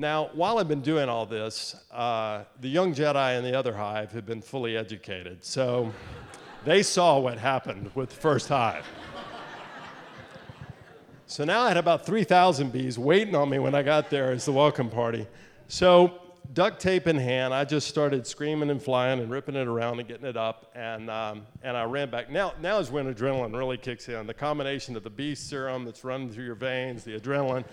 Now, 0.00 0.30
while 0.32 0.58
I've 0.58 0.68
been 0.68 0.80
doing 0.80 1.08
all 1.08 1.26
this, 1.26 1.74
uh, 1.90 2.44
the 2.60 2.68
young 2.68 2.94
Jedi 2.94 3.36
in 3.36 3.42
the 3.42 3.58
other 3.58 3.74
hive 3.74 4.12
have 4.12 4.24
been 4.24 4.40
fully 4.40 4.76
educated. 4.76 5.44
So 5.44 5.92
they 6.64 6.84
saw 6.84 7.18
what 7.18 7.36
happened 7.36 7.90
with 7.96 8.10
the 8.10 8.14
first 8.14 8.48
hive. 8.48 8.86
So 11.26 11.44
now 11.44 11.62
I 11.62 11.68
had 11.68 11.76
about 11.76 12.06
3,000 12.06 12.70
bees 12.70 12.96
waiting 12.96 13.34
on 13.34 13.50
me 13.50 13.58
when 13.58 13.74
I 13.74 13.82
got 13.82 14.08
there 14.08 14.30
as 14.30 14.44
the 14.44 14.52
welcome 14.52 14.88
party. 14.88 15.26
So, 15.66 16.27
duct 16.52 16.80
tape 16.80 17.06
in 17.06 17.16
hand, 17.16 17.52
I 17.52 17.64
just 17.64 17.88
started 17.88 18.26
screaming 18.26 18.70
and 18.70 18.82
flying 18.82 19.20
and 19.20 19.30
ripping 19.30 19.54
it 19.54 19.66
around 19.66 19.98
and 19.98 20.08
getting 20.08 20.26
it 20.26 20.36
up, 20.36 20.70
and, 20.74 21.10
um, 21.10 21.46
and 21.62 21.76
I 21.76 21.84
ran 21.84 22.10
back. 22.10 22.30
Now, 22.30 22.54
now 22.60 22.78
is 22.78 22.90
when 22.90 23.12
adrenaline 23.12 23.56
really 23.56 23.76
kicks 23.76 24.08
in. 24.08 24.26
The 24.26 24.34
combination 24.34 24.96
of 24.96 25.02
the 25.02 25.10
bee 25.10 25.34
serum 25.34 25.84
that's 25.84 26.04
running 26.04 26.30
through 26.30 26.44
your 26.44 26.54
veins, 26.54 27.04
the 27.04 27.18
adrenaline, 27.18 27.64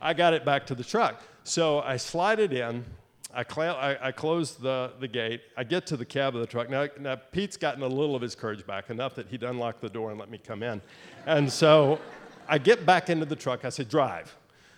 I 0.00 0.14
got 0.14 0.34
it 0.34 0.44
back 0.44 0.66
to 0.66 0.74
the 0.74 0.84
truck. 0.84 1.22
So 1.44 1.80
I 1.80 1.96
slide 1.96 2.40
it 2.40 2.52
in. 2.52 2.84
I, 3.32 3.44
cl- 3.44 3.76
I, 3.76 3.96
I 4.00 4.12
close 4.12 4.54
the, 4.54 4.92
the 5.00 5.08
gate. 5.08 5.42
I 5.56 5.64
get 5.64 5.86
to 5.86 5.96
the 5.96 6.04
cab 6.04 6.34
of 6.34 6.40
the 6.40 6.46
truck. 6.46 6.70
Now, 6.70 6.86
now, 7.00 7.16
Pete's 7.16 7.56
gotten 7.56 7.82
a 7.82 7.86
little 7.86 8.14
of 8.14 8.22
his 8.22 8.34
courage 8.34 8.66
back, 8.66 8.90
enough 8.90 9.14
that 9.16 9.26
he'd 9.28 9.42
unlock 9.42 9.80
the 9.80 9.88
door 9.88 10.10
and 10.10 10.20
let 10.20 10.30
me 10.30 10.38
come 10.38 10.62
in. 10.62 10.80
And 11.26 11.50
so 11.50 11.98
I 12.48 12.58
get 12.58 12.86
back 12.86 13.10
into 13.10 13.24
the 13.24 13.36
truck. 13.36 13.64
I 13.64 13.70
said, 13.70 13.88
drive. 13.88 14.36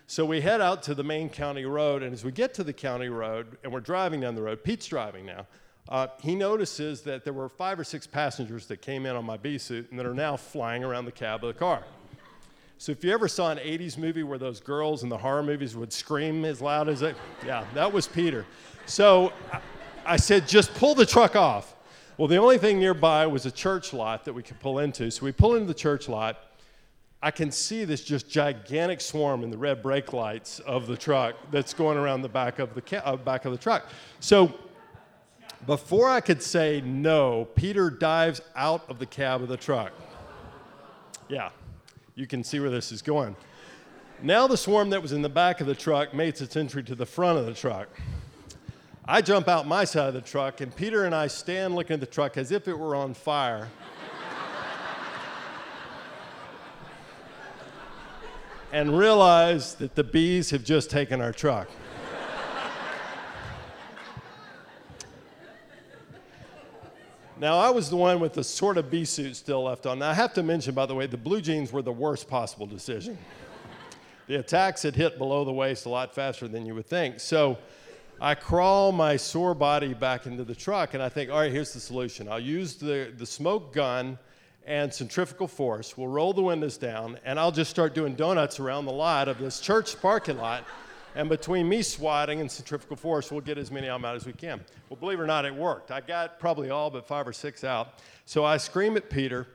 So 0.08 0.24
we 0.24 0.40
head 0.40 0.60
out 0.60 0.84
to 0.84 0.94
the 0.94 1.02
main 1.02 1.28
county 1.28 1.64
road. 1.64 2.02
And 2.02 2.12
as 2.12 2.24
we 2.24 2.30
get 2.30 2.54
to 2.54 2.64
the 2.64 2.72
county 2.72 3.08
road 3.08 3.58
and 3.64 3.72
we're 3.72 3.80
driving 3.80 4.20
down 4.20 4.36
the 4.36 4.42
road, 4.42 4.62
Pete's 4.62 4.86
driving 4.86 5.26
now. 5.26 5.46
Uh, 5.88 6.08
he 6.20 6.34
notices 6.34 7.02
that 7.02 7.24
there 7.24 7.32
were 7.32 7.48
five 7.48 7.78
or 7.78 7.84
six 7.84 8.06
passengers 8.06 8.66
that 8.66 8.82
came 8.82 9.06
in 9.06 9.16
on 9.16 9.24
my 9.24 9.36
bee 9.36 9.58
suit 9.58 9.90
and 9.90 9.98
that 9.98 10.06
are 10.06 10.14
now 10.14 10.36
flying 10.36 10.84
around 10.84 11.04
the 11.04 11.12
cab 11.12 11.44
of 11.44 11.52
the 11.52 11.58
car. 11.58 11.82
So 12.78 12.92
if 12.92 13.02
you 13.02 13.12
ever 13.12 13.26
saw 13.26 13.50
an 13.50 13.58
80s 13.58 13.96
movie 13.96 14.22
where 14.22 14.38
those 14.38 14.60
girls 14.60 15.02
in 15.02 15.08
the 15.08 15.16
horror 15.16 15.42
movies 15.42 15.74
would 15.76 15.92
scream 15.92 16.44
as 16.44 16.60
loud 16.60 16.88
as 16.88 17.02
it, 17.02 17.16
yeah, 17.44 17.64
that 17.74 17.92
was 17.92 18.06
Peter. 18.06 18.44
So 18.84 19.32
I 20.04 20.16
said, 20.16 20.46
just 20.46 20.74
pull 20.74 20.94
the 20.94 21.06
truck 21.06 21.36
off. 21.36 21.74
Well, 22.16 22.28
the 22.28 22.36
only 22.36 22.58
thing 22.58 22.78
nearby 22.78 23.26
was 23.26 23.46
a 23.46 23.50
church 23.50 23.92
lot 23.92 24.24
that 24.24 24.32
we 24.32 24.42
could 24.42 24.60
pull 24.60 24.78
into. 24.78 25.10
So 25.10 25.24
we 25.24 25.32
pull 25.32 25.54
into 25.54 25.66
the 25.66 25.74
church 25.74 26.08
lot. 26.08 26.38
I 27.22 27.30
can 27.30 27.50
see 27.50 27.84
this 27.84 28.02
just 28.02 28.28
gigantic 28.28 29.00
swarm 29.00 29.42
in 29.42 29.50
the 29.50 29.56
red 29.58 29.82
brake 29.82 30.12
lights 30.12 30.60
of 30.60 30.86
the 30.86 30.96
truck 30.96 31.34
that's 31.50 31.72
going 31.72 31.96
around 31.96 32.22
the 32.22 32.28
back 32.28 32.58
of 32.58 32.74
the 32.74 32.82
ca- 32.82 33.02
uh, 33.04 33.16
back 33.16 33.46
of 33.46 33.52
the 33.52 33.58
truck. 33.58 33.86
So 34.20 34.52
before 35.66 36.08
I 36.08 36.20
could 36.20 36.42
say 36.42 36.82
no, 36.84 37.46
Peter 37.54 37.90
dives 37.90 38.42
out 38.54 38.88
of 38.90 38.98
the 38.98 39.06
cab 39.06 39.42
of 39.42 39.48
the 39.48 39.56
truck. 39.56 39.92
Yeah, 41.28 41.50
you 42.14 42.26
can 42.26 42.44
see 42.44 42.60
where 42.60 42.70
this 42.70 42.92
is 42.92 43.02
going. 43.02 43.34
Now 44.22 44.46
the 44.46 44.56
swarm 44.56 44.90
that 44.90 45.02
was 45.02 45.12
in 45.12 45.22
the 45.22 45.28
back 45.28 45.60
of 45.60 45.66
the 45.66 45.74
truck 45.74 46.14
makes 46.14 46.40
its 46.40 46.56
entry 46.56 46.82
to 46.84 46.94
the 46.94 47.06
front 47.06 47.38
of 47.38 47.46
the 47.46 47.54
truck. 47.54 47.88
I 49.08 49.22
jump 49.22 49.48
out 49.48 49.66
my 49.66 49.84
side 49.84 50.08
of 50.08 50.14
the 50.14 50.20
truck, 50.20 50.60
and 50.60 50.74
Peter 50.74 51.04
and 51.04 51.14
I 51.14 51.28
stand 51.28 51.74
looking 51.74 51.94
at 51.94 52.00
the 52.00 52.06
truck 52.06 52.36
as 52.36 52.50
if 52.50 52.66
it 52.66 52.78
were 52.78 52.94
on 52.94 53.14
fire. 53.14 53.68
And 58.76 58.98
realize 58.98 59.72
that 59.76 59.94
the 59.94 60.04
bees 60.04 60.50
have 60.50 60.62
just 60.62 60.90
taken 60.90 61.22
our 61.22 61.32
truck. 61.32 61.66
Now, 67.38 67.56
I 67.56 67.70
was 67.70 67.88
the 67.88 67.96
one 67.96 68.20
with 68.20 68.34
the 68.34 68.44
sort 68.44 68.76
of 68.76 68.90
bee 68.90 69.06
suit 69.06 69.34
still 69.36 69.62
left 69.62 69.86
on. 69.86 70.00
Now, 70.00 70.10
I 70.10 70.12
have 70.12 70.34
to 70.34 70.42
mention, 70.42 70.74
by 70.74 70.84
the 70.84 70.94
way, 70.94 71.06
the 71.06 71.16
blue 71.16 71.40
jeans 71.40 71.72
were 71.72 71.80
the 71.80 71.92
worst 71.92 72.28
possible 72.28 72.66
decision. 72.66 73.16
the 74.26 74.34
attacks 74.34 74.82
had 74.82 74.94
hit 74.94 75.16
below 75.16 75.42
the 75.46 75.54
waist 75.54 75.86
a 75.86 75.88
lot 75.88 76.14
faster 76.14 76.46
than 76.46 76.66
you 76.66 76.74
would 76.74 76.86
think. 76.86 77.18
So 77.18 77.56
I 78.20 78.34
crawl 78.34 78.92
my 78.92 79.16
sore 79.16 79.54
body 79.54 79.94
back 79.94 80.26
into 80.26 80.44
the 80.44 80.54
truck, 80.54 80.92
and 80.92 81.02
I 81.02 81.08
think, 81.08 81.30
all 81.30 81.38
right, 81.38 81.50
here's 81.50 81.72
the 81.72 81.80
solution. 81.80 82.28
I'll 82.28 82.38
use 82.38 82.74
the, 82.74 83.10
the 83.16 83.24
smoke 83.24 83.72
gun 83.72 84.18
and 84.66 84.92
centrifugal 84.92 85.46
force. 85.46 85.96
We'll 85.96 86.08
roll 86.08 86.32
the 86.32 86.42
windows 86.42 86.76
down, 86.76 87.18
and 87.24 87.38
I'll 87.38 87.52
just 87.52 87.70
start 87.70 87.94
doing 87.94 88.14
donuts 88.14 88.58
around 88.58 88.84
the 88.84 88.92
lot 88.92 89.28
of 89.28 89.38
this 89.38 89.60
church 89.60 90.00
parking 90.02 90.38
lot. 90.38 90.64
And 91.14 91.30
between 91.30 91.66
me 91.68 91.80
swatting 91.80 92.40
and 92.40 92.50
centrifugal 92.50 92.96
force, 92.96 93.30
we'll 93.30 93.40
get 93.40 93.56
as 93.56 93.70
many 93.70 93.88
of 93.88 93.94
them 93.94 94.04
out 94.04 94.16
as 94.16 94.26
we 94.26 94.34
can. 94.34 94.60
Well, 94.90 94.98
believe 94.98 95.18
it 95.18 95.22
or 95.22 95.26
not, 95.26 95.46
it 95.46 95.54
worked. 95.54 95.90
I 95.90 96.00
got 96.02 96.38
probably 96.38 96.68
all 96.68 96.90
but 96.90 97.06
five 97.06 97.26
or 97.26 97.32
six 97.32 97.64
out. 97.64 98.00
So 98.26 98.44
I 98.44 98.58
scream 98.58 98.96
at 98.96 99.08
Peter. 99.08 99.46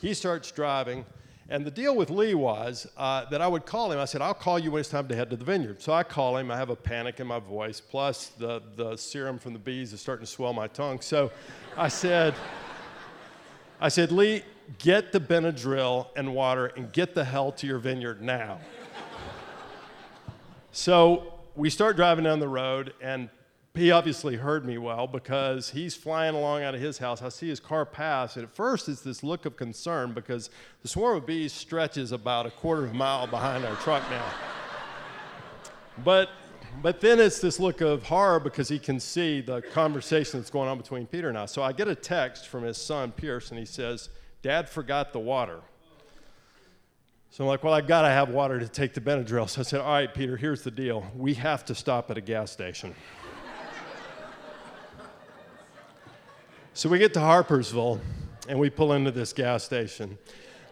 He 0.00 0.14
starts 0.14 0.50
driving. 0.50 1.04
And 1.48 1.66
the 1.66 1.70
deal 1.70 1.94
with 1.94 2.08
Lee 2.08 2.34
was 2.34 2.88
uh, 2.96 3.26
that 3.26 3.42
I 3.42 3.48
would 3.48 3.66
call 3.66 3.92
him. 3.92 3.98
I 3.98 4.06
said, 4.06 4.22
I'll 4.22 4.32
call 4.32 4.58
you 4.58 4.70
when 4.70 4.80
it's 4.80 4.88
time 4.88 5.06
to 5.08 5.14
head 5.14 5.28
to 5.30 5.36
the 5.36 5.44
vineyard. 5.44 5.82
So 5.82 5.92
I 5.92 6.02
call 6.02 6.38
him. 6.38 6.50
I 6.50 6.56
have 6.56 6.70
a 6.70 6.76
panic 6.76 7.20
in 7.20 7.26
my 7.26 7.40
voice, 7.40 7.78
plus 7.78 8.28
the, 8.38 8.62
the 8.76 8.96
serum 8.96 9.38
from 9.38 9.52
the 9.52 9.58
bees 9.58 9.92
is 9.92 10.00
starting 10.00 10.24
to 10.24 10.30
swell 10.30 10.54
my 10.54 10.68
tongue. 10.68 11.02
So 11.02 11.30
I 11.76 11.88
said, 11.88 12.34
I 13.80 13.88
said, 13.88 14.12
Lee, 14.12 14.44
get 14.78 15.12
the 15.12 15.20
Benadryl 15.20 16.08
and 16.16 16.34
water 16.34 16.66
and 16.66 16.92
get 16.92 17.14
the 17.14 17.24
hell 17.24 17.52
to 17.52 17.66
your 17.66 17.78
vineyard 17.78 18.22
now. 18.22 18.58
So 20.72 21.34
we 21.54 21.68
start 21.70 21.96
driving 21.96 22.24
down 22.24 22.40
the 22.40 22.48
road, 22.48 22.94
and 23.00 23.28
he 23.74 23.90
obviously 23.90 24.36
heard 24.36 24.64
me 24.64 24.78
well 24.78 25.06
because 25.06 25.70
he's 25.70 25.94
flying 25.94 26.34
along 26.34 26.62
out 26.62 26.74
of 26.74 26.80
his 26.80 26.98
house. 26.98 27.22
I 27.22 27.28
see 27.28 27.48
his 27.48 27.60
car 27.60 27.84
pass, 27.84 28.36
and 28.36 28.44
at 28.44 28.54
first 28.54 28.88
it's 28.88 29.00
this 29.00 29.22
look 29.22 29.44
of 29.44 29.56
concern 29.56 30.12
because 30.12 30.50
the 30.82 30.88
swarm 30.88 31.16
of 31.16 31.26
bees 31.26 31.52
stretches 31.52 32.12
about 32.12 32.46
a 32.46 32.50
quarter 32.50 32.84
of 32.84 32.90
a 32.90 32.94
mile 32.94 33.26
behind 33.26 33.64
our 33.64 33.76
truck 33.76 34.02
now. 34.10 34.24
But 36.04 36.30
but 36.80 37.00
then 37.00 37.20
it's 37.20 37.38
this 37.38 37.60
look 37.60 37.82
of 37.82 38.02
horror 38.04 38.40
because 38.40 38.68
he 38.68 38.78
can 38.78 38.98
see 38.98 39.42
the 39.42 39.60
conversation 39.60 40.40
that's 40.40 40.50
going 40.50 40.68
on 40.68 40.78
between 40.78 41.06
Peter 41.06 41.28
and 41.28 41.36
I. 41.36 41.44
So 41.44 41.62
I 41.62 41.72
get 41.72 41.86
a 41.86 41.94
text 41.94 42.48
from 42.48 42.62
his 42.62 42.78
son, 42.78 43.12
Pierce, 43.12 43.50
and 43.50 43.58
he 43.58 43.66
says, 43.66 44.08
Dad 44.42 44.68
forgot 44.68 45.12
the 45.12 45.20
water. 45.20 45.60
So 47.30 47.44
I'm 47.44 47.48
like, 47.48 47.64
well, 47.64 47.72
I've 47.72 47.86
got 47.86 48.02
to 48.02 48.08
have 48.08 48.28
water 48.28 48.58
to 48.58 48.68
take 48.68 48.92
the 48.92 49.00
Benadryl. 49.00 49.48
So 49.48 49.60
I 49.60 49.64
said, 49.64 49.80
all 49.80 49.92
right, 49.92 50.12
Peter, 50.12 50.36
here's 50.36 50.62
the 50.62 50.70
deal. 50.70 51.06
We 51.16 51.34
have 51.34 51.64
to 51.66 51.74
stop 51.74 52.10
at 52.10 52.18
a 52.18 52.20
gas 52.20 52.50
station. 52.50 52.94
so 56.74 56.88
we 56.88 56.98
get 56.98 57.14
to 57.14 57.20
Harpersville 57.20 58.00
and 58.48 58.58
we 58.58 58.68
pull 58.68 58.92
into 58.92 59.12
this 59.12 59.32
gas 59.32 59.62
station. 59.62 60.18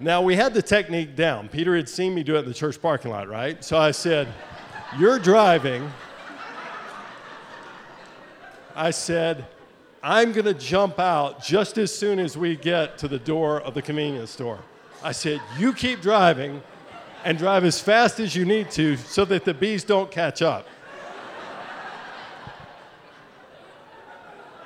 Now, 0.00 0.20
we 0.20 0.34
had 0.34 0.52
the 0.52 0.62
technique 0.62 1.14
down. 1.14 1.48
Peter 1.48 1.76
had 1.76 1.88
seen 1.88 2.14
me 2.14 2.22
do 2.22 2.36
it 2.36 2.40
in 2.40 2.46
the 2.46 2.54
church 2.54 2.82
parking 2.82 3.10
lot, 3.10 3.28
right? 3.28 3.62
So 3.64 3.78
I 3.78 3.92
said, 3.92 4.28
You're 4.98 5.18
driving. 5.18 5.90
I 8.74 8.90
said, 8.90 9.46
I'm 10.02 10.32
going 10.32 10.46
to 10.46 10.54
jump 10.54 10.98
out 10.98 11.42
just 11.42 11.76
as 11.76 11.94
soon 11.94 12.18
as 12.18 12.36
we 12.36 12.56
get 12.56 12.96
to 12.98 13.08
the 13.08 13.18
door 13.18 13.60
of 13.60 13.74
the 13.74 13.82
convenience 13.82 14.30
store. 14.30 14.60
I 15.02 15.12
said, 15.12 15.40
You 15.58 15.74
keep 15.74 16.00
driving 16.00 16.62
and 17.24 17.36
drive 17.36 17.64
as 17.64 17.80
fast 17.80 18.18
as 18.18 18.34
you 18.34 18.46
need 18.46 18.70
to 18.72 18.96
so 18.96 19.26
that 19.26 19.44
the 19.44 19.52
bees 19.52 19.84
don't 19.84 20.10
catch 20.10 20.40
up. 20.40 20.66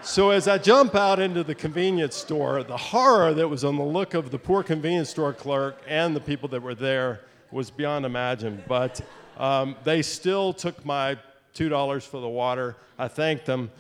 So 0.03 0.30
as 0.30 0.47
I 0.47 0.59
jump 0.59 0.95
out 0.95 1.18
into 1.18 1.43
the 1.43 1.55
convenience 1.55 2.14
store, 2.14 2.62
the 2.62 2.76
horror 2.76 3.32
that 3.32 3.49
was 3.49 3.64
on 3.64 3.76
the 3.76 3.85
look 3.85 4.12
of 4.12 4.30
the 4.30 4.39
poor 4.39 4.62
convenience 4.62 5.09
store 5.09 5.32
clerk 5.32 5.80
and 5.89 6.14
the 6.14 6.20
people 6.20 6.47
that 6.51 6.62
were 6.62 6.74
there 6.74 7.22
was 7.51 7.70
beyond 7.70 8.05
imagine. 8.05 8.62
But 8.68 9.01
um, 9.39 9.76
they 9.82 10.03
still 10.03 10.53
took 10.53 10.85
my 10.85 11.16
$2 11.55 12.03
for 12.03 12.20
the 12.20 12.28
water. 12.28 12.76
I 12.99 13.09
thanked 13.09 13.47
them. 13.47 13.70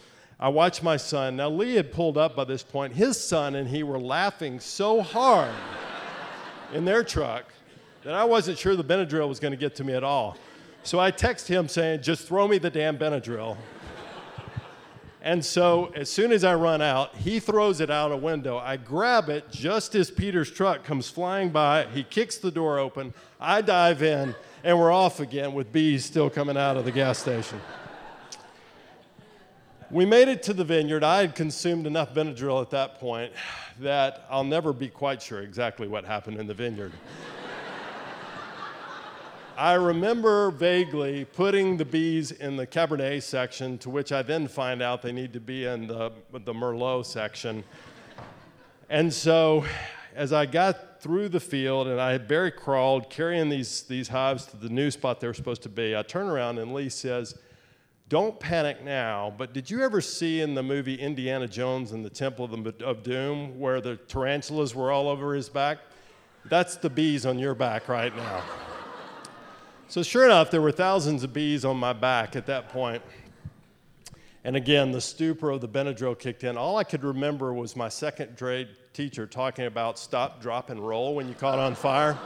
I 0.44 0.48
watched 0.48 0.82
my 0.82 0.98
son. 0.98 1.36
Now, 1.36 1.48
Lee 1.48 1.74
had 1.76 1.90
pulled 1.90 2.18
up 2.18 2.36
by 2.36 2.44
this 2.44 2.62
point. 2.62 2.92
His 2.92 3.18
son 3.18 3.54
and 3.54 3.66
he 3.66 3.82
were 3.82 3.98
laughing 3.98 4.60
so 4.60 5.00
hard 5.00 5.54
in 6.74 6.84
their 6.84 7.02
truck 7.02 7.46
that 8.02 8.12
I 8.12 8.24
wasn't 8.24 8.58
sure 8.58 8.76
the 8.76 8.84
Benadryl 8.84 9.26
was 9.26 9.40
going 9.40 9.52
to 9.52 9.56
get 9.56 9.74
to 9.76 9.84
me 9.84 9.94
at 9.94 10.04
all. 10.04 10.36
So 10.82 11.00
I 11.00 11.10
text 11.12 11.48
him 11.48 11.66
saying, 11.66 12.02
just 12.02 12.28
throw 12.28 12.46
me 12.46 12.58
the 12.58 12.68
damn 12.68 12.98
Benadryl. 12.98 13.56
And 15.22 15.42
so 15.42 15.90
as 15.94 16.10
soon 16.10 16.30
as 16.30 16.44
I 16.44 16.54
run 16.56 16.82
out, 16.82 17.16
he 17.16 17.40
throws 17.40 17.80
it 17.80 17.88
out 17.88 18.12
a 18.12 18.16
window. 18.18 18.58
I 18.58 18.76
grab 18.76 19.30
it 19.30 19.50
just 19.50 19.94
as 19.94 20.10
Peter's 20.10 20.50
truck 20.50 20.84
comes 20.84 21.08
flying 21.08 21.48
by. 21.48 21.86
He 21.86 22.02
kicks 22.02 22.36
the 22.36 22.50
door 22.50 22.78
open. 22.78 23.14
I 23.40 23.62
dive 23.62 24.02
in, 24.02 24.34
and 24.62 24.78
we're 24.78 24.92
off 24.92 25.20
again 25.20 25.54
with 25.54 25.72
bees 25.72 26.04
still 26.04 26.28
coming 26.28 26.58
out 26.58 26.76
of 26.76 26.84
the 26.84 26.92
gas 26.92 27.18
station. 27.18 27.62
We 29.94 30.04
made 30.04 30.26
it 30.26 30.42
to 30.42 30.52
the 30.52 30.64
vineyard. 30.64 31.04
I 31.04 31.20
had 31.20 31.36
consumed 31.36 31.86
enough 31.86 32.12
Benadryl 32.12 32.60
at 32.60 32.70
that 32.70 32.98
point 32.98 33.32
that 33.78 34.26
I'll 34.28 34.42
never 34.42 34.72
be 34.72 34.88
quite 34.88 35.22
sure 35.22 35.40
exactly 35.40 35.86
what 35.86 36.04
happened 36.04 36.40
in 36.40 36.48
the 36.48 36.52
vineyard. 36.52 36.90
I 39.56 39.74
remember 39.74 40.50
vaguely 40.50 41.26
putting 41.26 41.76
the 41.76 41.84
bees 41.84 42.32
in 42.32 42.56
the 42.56 42.66
Cabernet 42.66 43.22
section, 43.22 43.78
to 43.78 43.88
which 43.88 44.10
I 44.10 44.22
then 44.22 44.48
find 44.48 44.82
out 44.82 45.00
they 45.00 45.12
need 45.12 45.32
to 45.32 45.40
be 45.40 45.64
in 45.64 45.86
the, 45.86 46.10
the 46.32 46.52
Merlot 46.52 47.06
section. 47.06 47.62
And 48.90 49.14
so, 49.14 49.64
as 50.16 50.32
I 50.32 50.46
got 50.46 51.02
through 51.02 51.28
the 51.28 51.38
field 51.38 51.86
and 51.86 52.00
I 52.00 52.10
had 52.10 52.26
barely 52.26 52.50
crawled, 52.50 53.10
carrying 53.10 53.48
these, 53.48 53.82
these 53.82 54.08
hives 54.08 54.46
to 54.46 54.56
the 54.56 54.70
new 54.70 54.90
spot 54.90 55.20
they 55.20 55.28
were 55.28 55.34
supposed 55.34 55.62
to 55.62 55.68
be, 55.68 55.96
I 55.96 56.02
turn 56.02 56.26
around 56.26 56.58
and 56.58 56.74
Lee 56.74 56.88
says, 56.88 57.36
Don't 58.14 58.38
panic 58.38 58.84
now, 58.84 59.34
but 59.36 59.52
did 59.52 59.68
you 59.68 59.82
ever 59.82 60.00
see 60.00 60.40
in 60.40 60.54
the 60.54 60.62
movie 60.62 60.94
Indiana 60.94 61.48
Jones 61.48 61.90
and 61.90 62.04
the 62.04 62.08
Temple 62.08 62.44
of, 62.44 62.62
the, 62.62 62.86
of 62.86 63.02
Doom 63.02 63.58
where 63.58 63.80
the 63.80 63.96
tarantulas 63.96 64.72
were 64.72 64.92
all 64.92 65.08
over 65.08 65.34
his 65.34 65.48
back? 65.48 65.78
That's 66.44 66.76
the 66.76 66.88
bees 66.88 67.26
on 67.26 67.40
your 67.40 67.56
back 67.56 67.88
right 67.88 68.16
now. 68.16 68.44
So, 69.88 70.04
sure 70.04 70.24
enough, 70.24 70.52
there 70.52 70.62
were 70.62 70.70
thousands 70.70 71.24
of 71.24 71.32
bees 71.32 71.64
on 71.64 71.76
my 71.76 71.92
back 71.92 72.36
at 72.36 72.46
that 72.46 72.68
point. 72.68 73.02
And 74.44 74.54
again, 74.54 74.92
the 74.92 75.00
stupor 75.00 75.50
of 75.50 75.60
the 75.60 75.68
Benadryl 75.68 76.16
kicked 76.16 76.44
in. 76.44 76.56
All 76.56 76.76
I 76.76 76.84
could 76.84 77.02
remember 77.02 77.52
was 77.52 77.74
my 77.74 77.88
second 77.88 78.36
grade 78.36 78.68
teacher 78.92 79.26
talking 79.26 79.66
about 79.66 79.98
stop, 79.98 80.40
drop, 80.40 80.70
and 80.70 80.78
roll 80.78 81.16
when 81.16 81.26
you 81.26 81.34
caught 81.34 81.58
on 81.58 81.74
fire. 81.74 82.16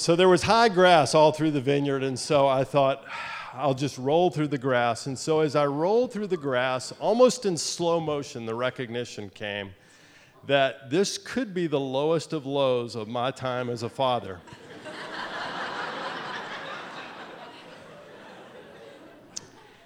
So 0.00 0.16
there 0.16 0.30
was 0.30 0.42
high 0.44 0.70
grass 0.70 1.14
all 1.14 1.30
through 1.30 1.50
the 1.50 1.60
vineyard, 1.60 2.02
and 2.02 2.18
so 2.18 2.48
I 2.48 2.64
thought, 2.64 3.04
I'll 3.52 3.74
just 3.74 3.98
roll 3.98 4.30
through 4.30 4.48
the 4.48 4.56
grass. 4.56 5.04
And 5.06 5.18
so 5.18 5.40
as 5.40 5.54
I 5.54 5.66
rolled 5.66 6.10
through 6.10 6.28
the 6.28 6.38
grass, 6.38 6.90
almost 7.00 7.44
in 7.44 7.54
slow 7.58 8.00
motion, 8.00 8.46
the 8.46 8.54
recognition 8.54 9.28
came 9.28 9.74
that 10.46 10.88
this 10.88 11.18
could 11.18 11.52
be 11.52 11.66
the 11.66 11.78
lowest 11.78 12.32
of 12.32 12.46
lows 12.46 12.96
of 12.96 13.08
my 13.08 13.30
time 13.30 13.68
as 13.68 13.82
a 13.82 13.90
father. 13.90 14.40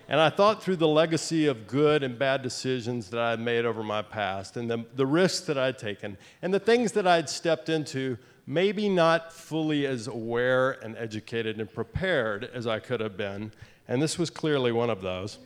and 0.09 0.21
I 0.21 0.31
thought 0.31 0.63
through 0.63 0.77
the 0.77 0.87
legacy 0.87 1.49
of 1.49 1.67
good 1.67 2.05
and 2.05 2.17
bad 2.17 2.41
decisions 2.41 3.11
that 3.11 3.19
I 3.19 3.31
had 3.31 3.41
made 3.41 3.65
over 3.65 3.83
my 3.83 4.03
past, 4.03 4.57
and 4.57 4.71
the, 4.71 4.85
the 4.95 5.07
risks 5.07 5.45
that 5.49 5.59
I'd 5.59 5.77
taken, 5.77 6.17
and 6.41 6.55
the 6.55 6.61
things 6.61 6.93
that 6.93 7.09
I'd 7.09 7.29
stepped 7.29 7.69
into, 7.69 8.17
maybe 8.47 8.89
not 8.89 9.33
fully 9.33 9.87
as 9.87 10.07
aware 10.07 10.73
and 10.83 10.97
educated 10.97 11.59
and 11.59 11.73
prepared 11.73 12.45
as 12.53 12.67
I 12.67 12.79
could 12.79 13.01
have 13.01 13.17
been. 13.17 13.53
And 13.89 14.03
this 14.03 14.19
was 14.19 14.31
clearly 14.31 14.73
one 14.73 14.91
of 14.91 15.03
those. 15.03 15.39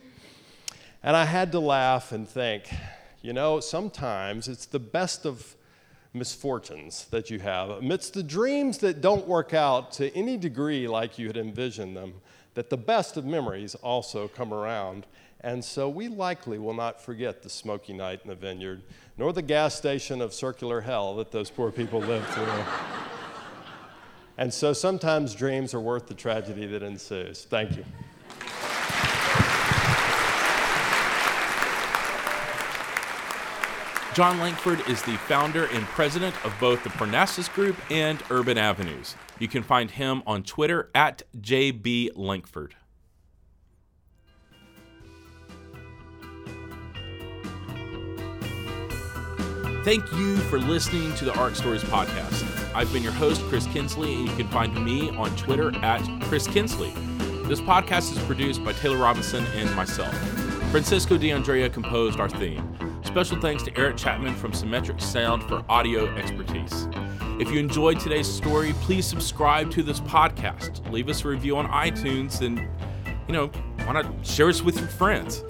And 1.01 1.15
I 1.15 1.25
had 1.25 1.51
to 1.53 1.59
laugh 1.59 2.11
and 2.11 2.27
think, 2.27 2.69
you 3.21 3.33
know, 3.33 3.59
sometimes 3.59 4.47
it's 4.47 4.65
the 4.65 4.79
best 4.79 5.25
of 5.25 5.55
misfortunes 6.13 7.05
that 7.11 7.29
you 7.29 7.39
have, 7.39 7.69
amidst 7.69 8.13
the 8.13 8.23
dreams 8.23 8.79
that 8.79 8.99
don't 8.99 9.27
work 9.27 9.53
out 9.53 9.91
to 9.93 10.13
any 10.15 10.37
degree 10.37 10.87
like 10.87 11.19
you 11.19 11.27
had 11.27 11.37
envisioned 11.37 11.95
them, 11.95 12.13
that 12.55 12.69
the 12.69 12.77
best 12.77 13.15
of 13.15 13.25
memories 13.25 13.75
also 13.75 14.27
come 14.27 14.53
around. 14.53 15.05
And 15.41 15.63
so 15.63 15.87
we 15.87 16.07
likely 16.07 16.57
will 16.59 16.73
not 16.73 17.01
forget 17.01 17.43
the 17.43 17.49
smoky 17.49 17.93
night 17.93 18.21
in 18.23 18.29
the 18.29 18.35
vineyard, 18.35 18.81
nor 19.19 19.33
the 19.33 19.41
gas 19.41 19.75
station 19.75 20.21
of 20.21 20.33
circular 20.33 20.79
hell 20.79 21.17
that 21.17 21.29
those 21.29 21.49
poor 21.49 21.71
people 21.71 21.99
lived 21.99 22.25
through. 22.27 22.47
and 24.37 24.53
so 24.53 24.71
sometimes 24.71 25.35
dreams 25.35 25.73
are 25.73 25.79
worth 25.81 26.07
the 26.07 26.13
tragedy 26.13 26.65
that 26.65 26.81
ensues. 26.81 27.43
Thank 27.43 27.75
you. 27.75 27.83
John 34.15 34.39
Lankford 34.39 34.87
is 34.89 35.01
the 35.03 35.17
founder 35.17 35.65
and 35.65 35.85
president 35.87 36.33
of 36.45 36.53
both 36.57 36.81
the 36.85 36.89
Parnassus 36.89 37.49
Group 37.49 37.75
and 37.91 38.23
Urban 38.29 38.57
Avenues. 38.57 39.15
You 39.37 39.49
can 39.49 39.63
find 39.63 39.91
him 39.91 40.23
on 40.25 40.43
Twitter 40.43 40.89
at 40.95 41.23
JB 41.37 42.11
Lankford. 42.15 42.75
Thank 49.83 50.11
you 50.11 50.35
for 50.35 50.59
listening 50.59 51.15
to 51.15 51.25
the 51.25 51.33
ARC 51.39 51.55
Stories 51.55 51.83
podcast. 51.83 52.45
I've 52.75 52.91
been 52.91 53.01
your 53.01 53.13
host, 53.13 53.41
Chris 53.43 53.65
Kinsley, 53.67 54.13
and 54.13 54.27
you 54.27 54.35
can 54.35 54.47
find 54.49 54.83
me 54.83 55.09
on 55.11 55.33
Twitter 55.37 55.73
at 55.77 56.01
Chris 56.23 56.47
Kinsley. 56.47 56.91
This 57.47 57.61
podcast 57.61 58.11
is 58.11 58.19
produced 58.25 58.63
by 58.63 58.73
Taylor 58.73 58.97
Robinson 58.97 59.45
and 59.55 59.73
myself. 59.75 60.13
Francisco 60.69 61.17
D'Andrea 61.17 61.69
composed 61.69 62.19
our 62.19 62.29
theme. 62.29 62.77
Special 63.03 63.39
thanks 63.39 63.63
to 63.63 63.77
Eric 63.77 63.95
Chapman 63.95 64.35
from 64.35 64.51
Symmetric 64.51 64.99
Sound 64.99 65.43
for 65.43 65.63
audio 65.69 66.13
expertise. 66.15 66.89
If 67.39 67.49
you 67.49 67.57
enjoyed 67.57 68.01
today's 68.01 68.27
story, 68.27 68.73
please 68.81 69.05
subscribe 69.05 69.71
to 69.71 69.81
this 69.81 70.01
podcast. 70.01 70.91
Leave 70.91 71.07
us 71.07 71.23
a 71.23 71.29
review 71.29 71.55
on 71.55 71.67
iTunes 71.67 72.41
and, 72.41 72.59
you 73.27 73.33
know, 73.33 73.47
why 73.85 73.93
not 73.93 74.05
share 74.25 74.49
us 74.49 74.61
with 74.61 74.77
your 74.77 74.89
friends? 74.89 75.43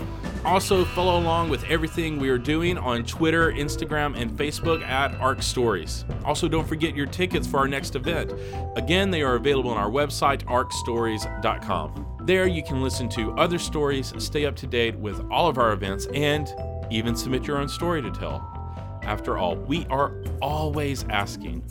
Also, 0.45 0.85
follow 0.85 1.19
along 1.19 1.49
with 1.49 1.63
everything 1.65 2.17
we 2.17 2.29
are 2.29 2.37
doing 2.37 2.77
on 2.77 3.03
Twitter, 3.03 3.51
Instagram, 3.51 4.17
and 4.17 4.31
Facebook 4.31 4.81
at 4.83 5.13
ARC 5.15 5.41
Stories. 5.41 6.05
Also, 6.23 6.47
don't 6.47 6.67
forget 6.67 6.95
your 6.95 7.05
tickets 7.05 7.45
for 7.45 7.57
our 7.57 7.67
next 7.67 7.95
event. 7.95 8.33
Again, 8.77 9.11
they 9.11 9.21
are 9.21 9.35
available 9.35 9.69
on 9.71 9.77
our 9.77 9.89
website, 9.89 10.43
arcstories.com. 10.45 12.17
There, 12.23 12.47
you 12.47 12.63
can 12.63 12.81
listen 12.81 13.09
to 13.09 13.31
other 13.33 13.59
stories, 13.59 14.13
stay 14.17 14.45
up 14.45 14.55
to 14.57 14.67
date 14.67 14.95
with 14.95 15.19
all 15.29 15.49
of 15.49 15.57
our 15.57 15.73
events, 15.73 16.07
and 16.13 16.47
even 16.89 17.15
submit 17.15 17.45
your 17.45 17.57
own 17.57 17.67
story 17.67 18.01
to 18.01 18.11
tell. 18.11 18.55
After 19.03 19.37
all, 19.37 19.55
we 19.55 19.85
are 19.87 20.23
always 20.41 21.03
asking, 21.09 21.61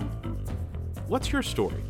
What's 1.07 1.33
your 1.33 1.43
story? 1.43 1.83